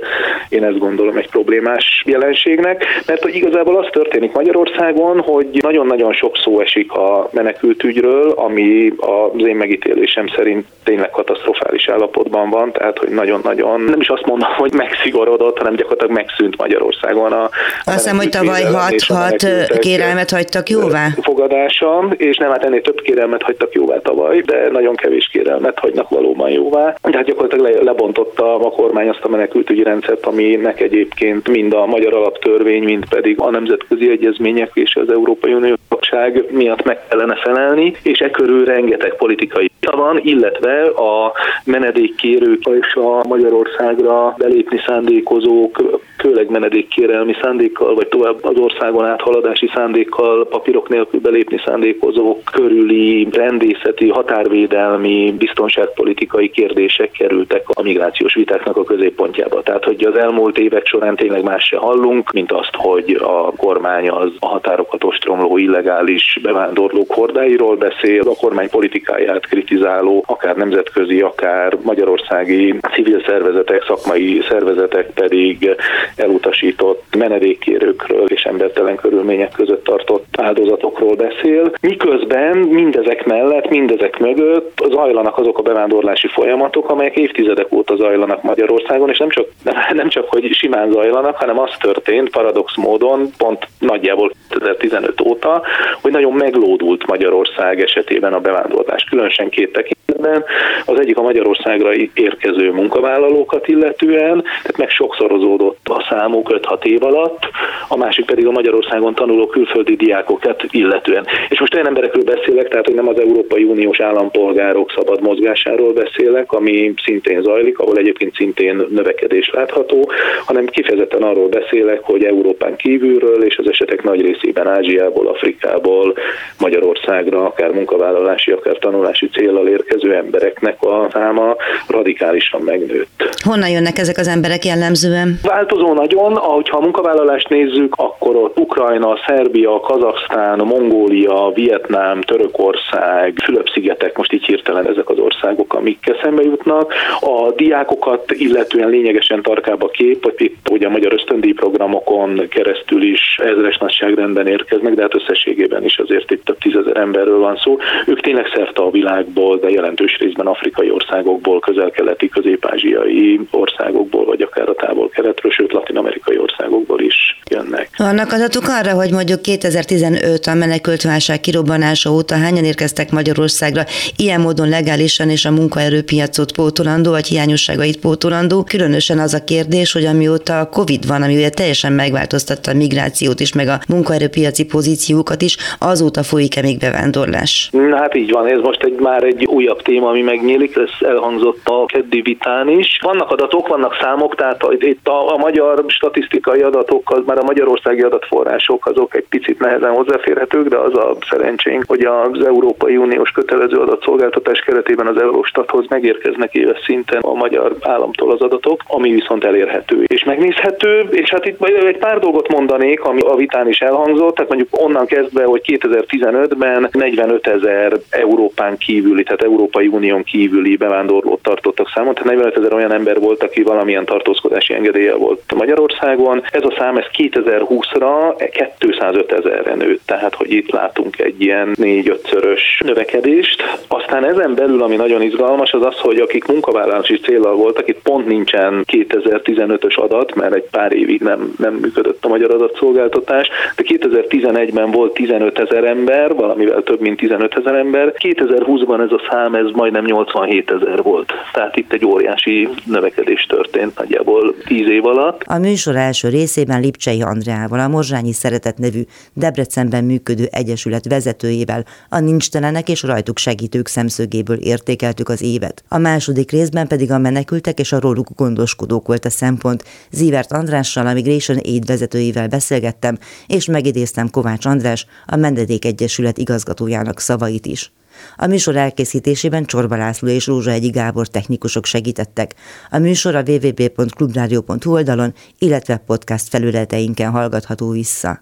én 0.49 0.63
ezt 0.63 0.79
gondolom 0.79 1.17
egy 1.17 1.29
problémás 1.29 2.03
jelenségnek, 2.05 2.85
mert 3.05 3.23
hogy 3.23 3.35
igazából 3.35 3.77
az 3.77 3.87
történik 3.91 4.31
Magyarországon, 4.33 5.19
hogy 5.19 5.47
nagyon-nagyon 5.61 6.13
sok 6.13 6.37
szó 6.37 6.59
esik 6.59 6.91
a 6.91 7.29
menekültügyről, 7.31 8.31
ami 8.31 8.93
az 9.33 9.47
én 9.47 9.55
megítélésem 9.55 10.27
szerint 10.35 10.65
tényleg 10.83 11.09
katasztrofális 11.09 11.89
állapotban 11.89 12.49
van, 12.49 12.71
tehát 12.71 12.97
hogy 12.97 13.09
nagyon-nagyon, 13.09 13.81
nem 13.81 14.01
is 14.01 14.09
azt 14.09 14.25
mondom, 14.25 14.49
hogy 14.57 14.73
megszigorodott, 14.73 15.57
hanem 15.57 15.75
gyakorlatilag 15.75 16.15
megszűnt 16.15 16.57
Magyarországon 16.57 17.31
a, 17.31 17.43
a 17.43 17.49
Azt 17.83 17.95
hiszem, 17.95 18.17
hogy 18.17 18.29
tavaly 18.29 18.63
6-6 18.71 19.77
kérelmet 19.79 20.29
hagytak 20.29 20.69
jóvá. 20.69 21.07
Fogadása, 21.21 22.07
és 22.17 22.37
nem 22.37 22.49
hát 22.49 22.63
ennél 22.63 22.81
több 22.81 23.01
kérelmet 23.01 23.41
hagytak 23.41 23.73
jóvá 23.73 23.99
tavaly, 23.99 24.41
de 24.41 24.69
nagyon 24.71 24.95
kevés 24.95 25.29
kérelmet 25.31 25.79
hagynak 25.79 26.09
valóban 26.09 26.49
jóvá. 26.49 26.95
Tehát 27.01 27.25
gyakorlatilag 27.25 27.73
le, 27.73 27.81
lebontotta 27.81 28.55
a 28.55 28.69
kormány 28.69 29.09
azt 29.09 29.23
a 29.23 29.29
menekültügyi 29.29 29.83
rendszert, 29.83 30.25
aminek 30.25 30.81
egyébként 30.81 31.49
mind 31.49 31.73
a 31.73 31.85
magyar 31.85 32.13
alaptörvény, 32.13 32.83
mind 32.83 33.05
pedig 33.09 33.39
a 33.39 33.49
nemzetközi 33.49 34.09
egyezmények 34.09 34.71
és 34.73 34.95
az 34.95 35.11
Európai 35.11 35.53
Unió 35.53 35.75
tagság 35.89 36.45
miatt 36.51 36.83
meg 36.83 36.99
kellene 37.07 37.35
felelni, 37.35 37.93
és 38.03 38.19
e 38.19 38.31
körül 38.31 38.65
rengeteg 38.65 39.15
politikai 39.19 39.69
vita 39.79 39.97
van, 39.97 40.17
illetve 40.23 40.85
a 40.87 41.33
menedékkérők 41.63 42.63
és 42.81 42.93
a 42.93 43.27
Magyarországra 43.27 44.35
belépni 44.37 44.81
szándékozók, 44.85 46.01
főleg 46.19 46.49
menedékkérelmi 46.49 47.35
szándékkal, 47.41 47.95
vagy 47.95 48.07
tovább 48.07 48.37
az 48.41 48.57
országon 48.57 49.05
áthaladási 49.05 49.69
szándékkal, 49.73 50.47
papírok 50.47 50.89
nélkül 50.89 51.19
belépni 51.19 51.61
szándékozók 51.65 52.43
körüli 52.51 53.27
rendészeti, 53.31 54.09
határvédelmi, 54.09 55.35
biztonságpolitikai 55.37 56.49
kérdések 56.49 57.11
kerültek 57.11 57.63
a 57.69 57.81
migrációs 57.81 58.33
vitáknak 58.33 58.77
a 58.77 58.83
középpontjába. 58.83 59.61
Tehát, 59.63 59.83
hogy 59.83 60.05
az 60.05 60.17
elmúlt 60.17 60.57
évek 60.57 60.85
során 60.85 61.15
tényleg 61.15 61.43
más 61.43 61.63
se 61.63 61.77
hallunk, 61.77 62.31
mint 62.31 62.51
azt, 62.51 62.75
hogy 62.75 63.19
a 63.21 63.51
kormány 63.57 64.09
az 64.09 64.31
a 64.39 64.47
határokat 64.47 65.03
ostromló 65.03 65.57
illegális 65.57 66.39
bevándorlók 66.41 67.11
hordáiról 67.11 67.75
beszél, 67.75 68.21
a 68.21 68.35
kormány 68.39 68.69
politikáját 68.69 69.47
kritizáló, 69.47 70.23
akár 70.27 70.55
nemzetközi, 70.55 71.21
akár 71.21 71.77
magyarországi 71.81 72.79
civil 72.93 73.21
szervezetek, 73.25 73.83
szakmai 73.83 74.41
szervezetek 74.49 75.11
pedig 75.13 75.75
elutasított 76.15 77.15
menedékkérőkről 77.17 78.25
és 78.25 78.43
embertelen 78.43 78.95
körülmények 78.95 79.51
között 79.51 79.83
tartott 79.83 80.25
áldozatokról 80.37 81.15
beszél. 81.15 81.71
Miközben 81.81 82.57
mindezek 82.57 83.25
mellett, 83.25 83.69
mindezek 83.69 84.19
mögött 84.19 84.83
zajlanak 84.89 85.37
azok 85.37 85.57
a 85.57 85.61
bevándorlási 85.61 86.27
folyamatok, 86.27 86.89
amelyek 86.89 87.15
évtizedek 87.15 87.73
óta 87.73 87.95
zajlanak 87.95 88.43
Magyarországon, 88.43 89.09
és 89.09 89.17
nem 89.17 89.29
csak, 89.29 89.47
nem 89.93 90.09
csak 90.09 90.29
hogy 90.29 90.53
simán 90.53 90.91
zajlanak, 90.91 91.35
hanem 91.35 91.59
az 91.59 91.69
történt 91.79 92.29
paradox 92.29 92.75
módon, 92.75 93.29
pont 93.37 93.67
nagyjából 93.79 94.31
2015 94.49 95.21
óta, 95.21 95.61
hogy 96.01 96.11
nagyon 96.11 96.33
meglódult 96.33 97.05
Magyarország 97.05 97.81
esetében 97.81 98.33
a 98.33 98.39
bevándorlás 98.39 99.03
különösen 99.03 99.49
két 99.49 99.71
tekintetben. 99.71 100.43
Az 100.85 100.99
egyik 100.99 101.17
a 101.17 101.21
Magyarországra 101.21 101.93
érkező 102.13 102.71
munkavállalókat 102.71 103.67
illetően, 103.67 104.41
tehát 104.41 104.77
meg 104.77 104.89
sokszorozódott 104.89 105.77
a 105.99 106.07
számuk 106.09 106.59
5-6 106.61 106.83
év 106.83 107.03
alatt, 107.03 107.39
a 107.87 107.97
másik 107.97 108.25
pedig 108.25 108.47
a 108.47 108.51
Magyarországon 108.51 109.15
tanuló 109.15 109.47
külföldi 109.47 109.95
diákokat 109.95 110.63
illetően. 110.69 111.25
És 111.49 111.59
most 111.59 111.73
olyan 111.73 111.87
emberekről 111.87 112.23
beszélek, 112.23 112.67
tehát 112.67 112.85
hogy 112.85 112.95
nem 112.95 113.07
az 113.07 113.19
Európai 113.19 113.63
Uniós 113.63 113.99
állampolgárok 113.99 114.91
szabad 114.95 115.21
mozgásáról 115.21 115.93
beszélek, 115.93 116.51
ami 116.51 116.93
szintén 117.03 117.41
zajlik, 117.41 117.79
ahol 117.79 117.97
egyébként 117.97 118.35
szintén 118.35 118.85
növekedés 118.89 119.49
látható, 119.53 120.11
hanem 120.45 120.65
kifejezetten 120.65 121.23
arról 121.23 121.47
beszélek, 121.47 121.99
hogy 122.03 122.23
Európán 122.23 122.75
kívülről 122.75 123.43
és 123.43 123.57
az 123.57 123.69
esetek 123.69 124.03
nagy 124.03 124.21
részében 124.21 124.67
Ázsiából, 124.67 125.27
Afrikából, 125.27 126.13
Magyarországra, 126.59 127.45
akár 127.45 127.71
munkavállalási, 127.71 128.51
akár 128.51 128.77
tanulási 128.77 129.29
célral 129.29 129.67
érkező 129.67 130.13
embereknek 130.15 130.81
a 130.81 131.09
száma 131.13 131.55
radikálisan 131.87 132.61
megnőtt. 132.61 133.29
Honnan 133.43 133.69
jönnek 133.69 133.97
ezek 133.97 134.17
az 134.17 134.27
emberek 134.27 134.65
jellemzően? 134.65 135.39
Változó 135.43 135.88
nagyon, 135.93 136.35
ahogyha 136.35 136.77
a 136.77 136.81
munkavállalást 136.81 137.49
nézzük, 137.49 137.93
akkor 137.97 138.35
ott 138.35 138.59
Ukrajna, 138.59 139.17
Szerbia, 139.27 139.79
Kazaksztán, 139.79 140.59
Mongólia, 140.59 141.51
Vietnám, 141.53 142.21
Törökország, 142.21 143.33
Fülöp-szigetek, 143.43 144.17
most 144.17 144.33
így 144.33 144.45
hirtelen 144.45 144.87
ezek 144.87 145.09
az 145.09 145.19
országok, 145.19 145.73
amikkel 145.73 146.15
szembe 146.21 146.43
jutnak. 146.43 146.93
A 147.19 147.51
diákokat 147.55 148.31
illetően 148.31 148.89
lényegesen 148.89 149.41
tarkább 149.41 149.83
a 149.83 149.87
kép, 149.87 150.23
hogy 150.23 150.35
itt 150.37 150.69
ugye 150.69 150.87
a 150.87 150.89
magyar 150.89 151.13
ösztöndíj 151.13 151.51
programokon 151.51 152.47
keresztül 152.49 153.03
is 153.03 153.37
ezres 153.37 153.77
nagyságrendben 153.77 154.47
érkeznek, 154.47 154.93
de 154.93 155.01
hát 155.01 155.15
összességében 155.15 155.83
is 155.83 155.97
azért 155.97 156.31
itt 156.31 156.45
több 156.45 156.57
tízezer 156.57 156.97
emberről 156.97 157.39
van 157.39 157.55
szó. 157.55 157.77
Ők 158.05 158.19
tényleg 158.19 158.47
szerte 158.53 158.81
a 158.81 158.91
világból, 158.91 159.57
de 159.57 159.69
jelentős 159.69 160.17
részben 160.17 160.47
afrikai 160.47 160.91
országokból, 160.91 161.59
közel-keleti, 161.59 162.29
közép-ázsiai 162.29 163.39
országokból, 163.51 164.25
vagy 164.25 164.41
akár 164.41 164.69
a 164.69 164.75
távol-keletről, 164.75 165.51
sőt 165.51 165.73
latin-amerikai 165.79 166.37
országokból 166.37 167.01
is 167.01 167.39
jönnek. 167.49 167.89
Vannak 167.97 168.31
adatok 168.31 168.63
arra, 168.67 168.93
hogy 168.93 169.11
mondjuk 169.11 169.41
2015 169.41 170.45
a 170.45 170.53
menekült 170.53 171.01
válság 171.01 171.39
kirobbanása 171.39 172.11
óta 172.11 172.35
hányan 172.35 172.63
érkeztek 172.63 173.11
Magyarországra 173.11 173.83
ilyen 174.15 174.41
módon 174.41 174.69
legálisan 174.69 175.29
és 175.29 175.45
a 175.45 175.51
munkaerőpiacot 175.51 176.51
pótolandó, 176.51 177.11
vagy 177.11 177.27
hiányosságait 177.27 177.99
pótolandó. 177.99 178.63
Különösen 178.63 179.19
az 179.19 179.33
a 179.33 179.43
kérdés, 179.43 179.91
hogy 179.91 180.05
amióta 180.05 180.59
a 180.59 180.69
Covid 180.69 181.07
van, 181.07 181.21
ami 181.21 181.35
ugye 181.35 181.49
teljesen 181.49 181.93
megváltoztatta 181.93 182.71
a 182.71 182.73
migrációt 182.73 183.39
is, 183.39 183.53
meg 183.53 183.67
a 183.67 183.79
munkaerőpiaci 183.87 184.65
pozíciókat 184.65 185.41
is, 185.41 185.57
azóta 185.79 186.23
folyik-e 186.23 186.61
még 186.61 186.77
bevándorlás? 186.77 187.69
Hát 187.91 188.15
így 188.15 188.31
van, 188.31 188.47
ez 188.47 188.59
most 188.59 188.83
egy, 188.83 188.99
már 188.99 189.23
egy 189.23 189.45
újabb 189.45 189.81
téma, 189.81 190.09
ami 190.09 190.21
megnyílik, 190.21 190.75
ez 190.75 191.07
elhangzott 191.07 191.61
a 191.63 191.85
keddi 191.85 192.21
vitán 192.21 192.69
is. 192.69 192.99
Vannak 193.01 193.31
adatok, 193.31 193.67
vannak 193.67 193.97
számok, 194.01 194.35
tehát 194.35 194.61
itt 194.79 195.07
a, 195.07 195.33
a 195.33 195.37
magyar 195.37 195.68
statisztikai 195.87 196.61
adatok, 196.61 197.11
az 197.11 197.21
már 197.25 197.37
a 197.37 197.43
magyarországi 197.43 198.01
adatforrások 198.01 198.85
azok 198.85 199.15
egy 199.15 199.25
picit 199.29 199.59
nehezen 199.59 199.91
hozzáférhetők, 199.91 200.67
de 200.67 200.77
az 200.77 200.95
a 200.95 201.17
szerencsénk, 201.29 201.83
hogy 201.87 202.01
az 202.01 202.45
Európai 202.45 202.97
Uniós 202.97 203.31
kötelező 203.31 203.77
adatszolgáltatás 203.77 204.59
keretében 204.59 205.07
az 205.07 205.21
Eurostathoz 205.21 205.85
megérkeznek 205.89 206.53
éves 206.53 206.79
szinten 206.85 207.21
a 207.21 207.33
magyar 207.33 207.75
államtól 207.81 208.31
az 208.31 208.41
adatok, 208.41 208.83
ami 208.87 209.11
viszont 209.11 209.43
elérhető 209.43 210.03
és 210.03 210.23
megnézhető, 210.23 210.99
és 211.09 211.29
hát 211.29 211.45
itt 211.45 211.63
egy 211.65 211.97
pár 211.97 212.19
dolgot 212.19 212.47
mondanék, 212.47 213.03
ami 213.03 213.21
a 213.21 213.35
vitán 213.35 213.67
is 213.67 213.79
elhangzott, 213.79 214.35
tehát 214.35 214.49
mondjuk 214.49 214.81
onnan 214.81 215.05
kezdve, 215.05 215.43
hogy 215.43 215.61
2015-ben 215.65 216.89
45 216.91 217.47
ezer 217.47 217.99
Európán 218.09 218.77
kívüli, 218.77 219.23
tehát 219.23 219.43
Európai 219.43 219.87
Unión 219.87 220.23
kívüli 220.23 220.75
bevándorlót 220.75 221.41
tartottak 221.41 221.91
számon, 221.93 222.13
tehát 222.13 222.29
45 222.29 222.57
ezer 222.57 222.73
olyan 222.73 222.93
ember 222.93 223.19
volt, 223.19 223.43
aki 223.43 223.61
valamilyen 223.61 224.05
tartózkodási 224.05 224.73
engedélye 224.73 225.15
volt 225.15 225.41
Magyarországon. 225.59 226.43
Ez 226.51 226.63
a 226.63 226.73
szám 226.77 226.97
ez 226.97 227.05
2020-ra 227.17 228.33
205 228.77 229.31
ezerre 229.31 229.75
nőtt, 229.75 230.01
tehát 230.05 230.35
hogy 230.35 230.51
itt 230.51 230.71
látunk 230.71 231.19
egy 231.19 231.41
ilyen 231.41 231.75
4-5-szörös 231.75 232.61
növekedést. 232.85 233.63
Aztán 233.87 234.25
ezen 234.25 234.55
belül, 234.55 234.83
ami 234.83 234.95
nagyon 234.95 235.21
izgalmas, 235.21 235.71
az 235.71 235.85
az, 235.85 235.99
hogy 235.99 236.19
akik 236.19 236.45
munkavállalási 236.45 237.19
célral 237.19 237.55
voltak, 237.55 237.87
itt 237.87 238.01
pont 238.03 238.27
nincsen 238.27 238.85
2015-ös 238.91 239.95
adat, 239.95 240.35
mert 240.35 240.53
egy 240.53 240.67
pár 240.71 240.91
évig 240.93 241.21
nem, 241.21 241.53
nem 241.57 241.73
működött 241.73 242.25
a 242.25 242.27
magyar 242.27 242.51
adatszolgáltatás, 242.51 243.49
de 243.75 243.83
2011-ben 243.85 244.91
volt 244.91 245.13
15 245.13 245.59
ezer 245.59 245.83
ember, 245.83 246.35
valamivel 246.35 246.83
több 246.83 246.99
mint 246.99 247.17
15 247.17 247.57
ezer 247.57 247.75
ember, 247.75 248.13
2020-ban 248.17 249.01
ez 249.01 249.11
a 249.11 249.21
szám 249.29 249.55
ez 249.55 249.71
majdnem 249.73 250.05
87 250.05 250.71
ezer 250.71 251.03
volt. 251.03 251.33
Tehát 251.53 251.77
itt 251.77 251.93
egy 251.93 252.05
óriási 252.05 252.69
növekedés 252.85 253.45
történt 253.45 253.97
nagyjából 253.97 254.53
10 254.65 254.87
év 254.89 255.05
alatt. 255.05 255.38
A 255.45 255.57
műsor 255.57 255.95
első 255.95 256.29
részében 256.29 256.81
Lipcsei 256.81 257.21
Andreával, 257.21 257.79
a 257.79 257.87
Morzsányi 257.87 258.33
Szeretet 258.33 258.77
nevű 258.77 259.05
Debrecenben 259.33 260.03
működő 260.03 260.47
egyesület 260.51 261.07
vezetőjével, 261.07 261.85
a 262.09 262.19
nincstelenek 262.19 262.89
és 262.89 263.03
rajtuk 263.03 263.37
segítők 263.37 263.87
szemszögéből 263.87 264.57
értékeltük 264.57 265.29
az 265.29 265.41
évet. 265.41 265.83
A 265.87 265.97
második 265.97 266.51
részben 266.51 266.87
pedig 266.87 267.11
a 267.11 267.17
menekültek 267.17 267.79
és 267.79 267.91
a 267.91 267.99
róluk 267.99 268.27
gondoskodók 268.35 269.07
volt 269.07 269.25
a 269.25 269.29
szempont. 269.29 269.83
Zivert 270.11 270.51
Andrással, 270.51 271.07
a 271.07 271.13
Migration 271.13 271.57
Aid 271.57 271.85
vezetőjével 271.85 272.47
beszélgettem, 272.47 273.17
és 273.47 273.65
megidéztem 273.65 274.29
Kovács 274.29 274.65
András, 274.65 275.05
a 275.25 275.35
Mendedék 275.35 275.85
Egyesület 275.85 276.37
igazgatójának 276.37 277.19
szavait 277.19 277.65
is. 277.65 277.91
A 278.35 278.47
műsor 278.47 278.75
elkészítésében 278.75 279.65
Csorba 279.65 279.95
László 279.95 280.27
és 280.27 280.47
Rózsa 280.47 280.71
Egyi 280.71 280.89
Gábor 280.89 281.27
technikusok 281.27 281.85
segítettek. 281.85 282.53
A 282.89 282.97
műsor 282.97 283.35
a 283.35 283.43
www.clubradio.hu 283.47 284.91
oldalon, 284.91 285.33
illetve 285.57 285.97
podcast 285.97 286.47
felületeinken 286.47 287.31
hallgatható 287.31 287.89
vissza. 287.89 288.41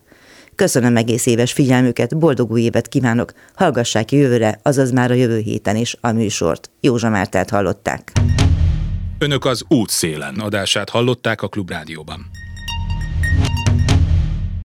Köszönöm 0.55 0.97
egész 0.97 1.25
éves 1.25 1.53
figyelmüket, 1.53 2.17
boldog 2.17 2.51
új 2.51 2.61
évet 2.61 2.87
kívánok, 2.87 3.33
hallgassák 3.55 4.11
jövőre, 4.11 4.59
azaz 4.63 4.91
már 4.91 5.11
a 5.11 5.13
jövő 5.13 5.39
héten 5.39 5.75
is 5.75 5.95
a 6.01 6.11
műsort. 6.11 6.69
Józsa 6.81 7.09
Mártát 7.09 7.49
hallották. 7.49 8.11
Önök 9.19 9.45
az 9.45 9.63
útszélen 9.67 10.35
adását 10.35 10.89
hallották 10.89 11.41
a 11.41 11.47
Klubrádióban. 11.47 12.25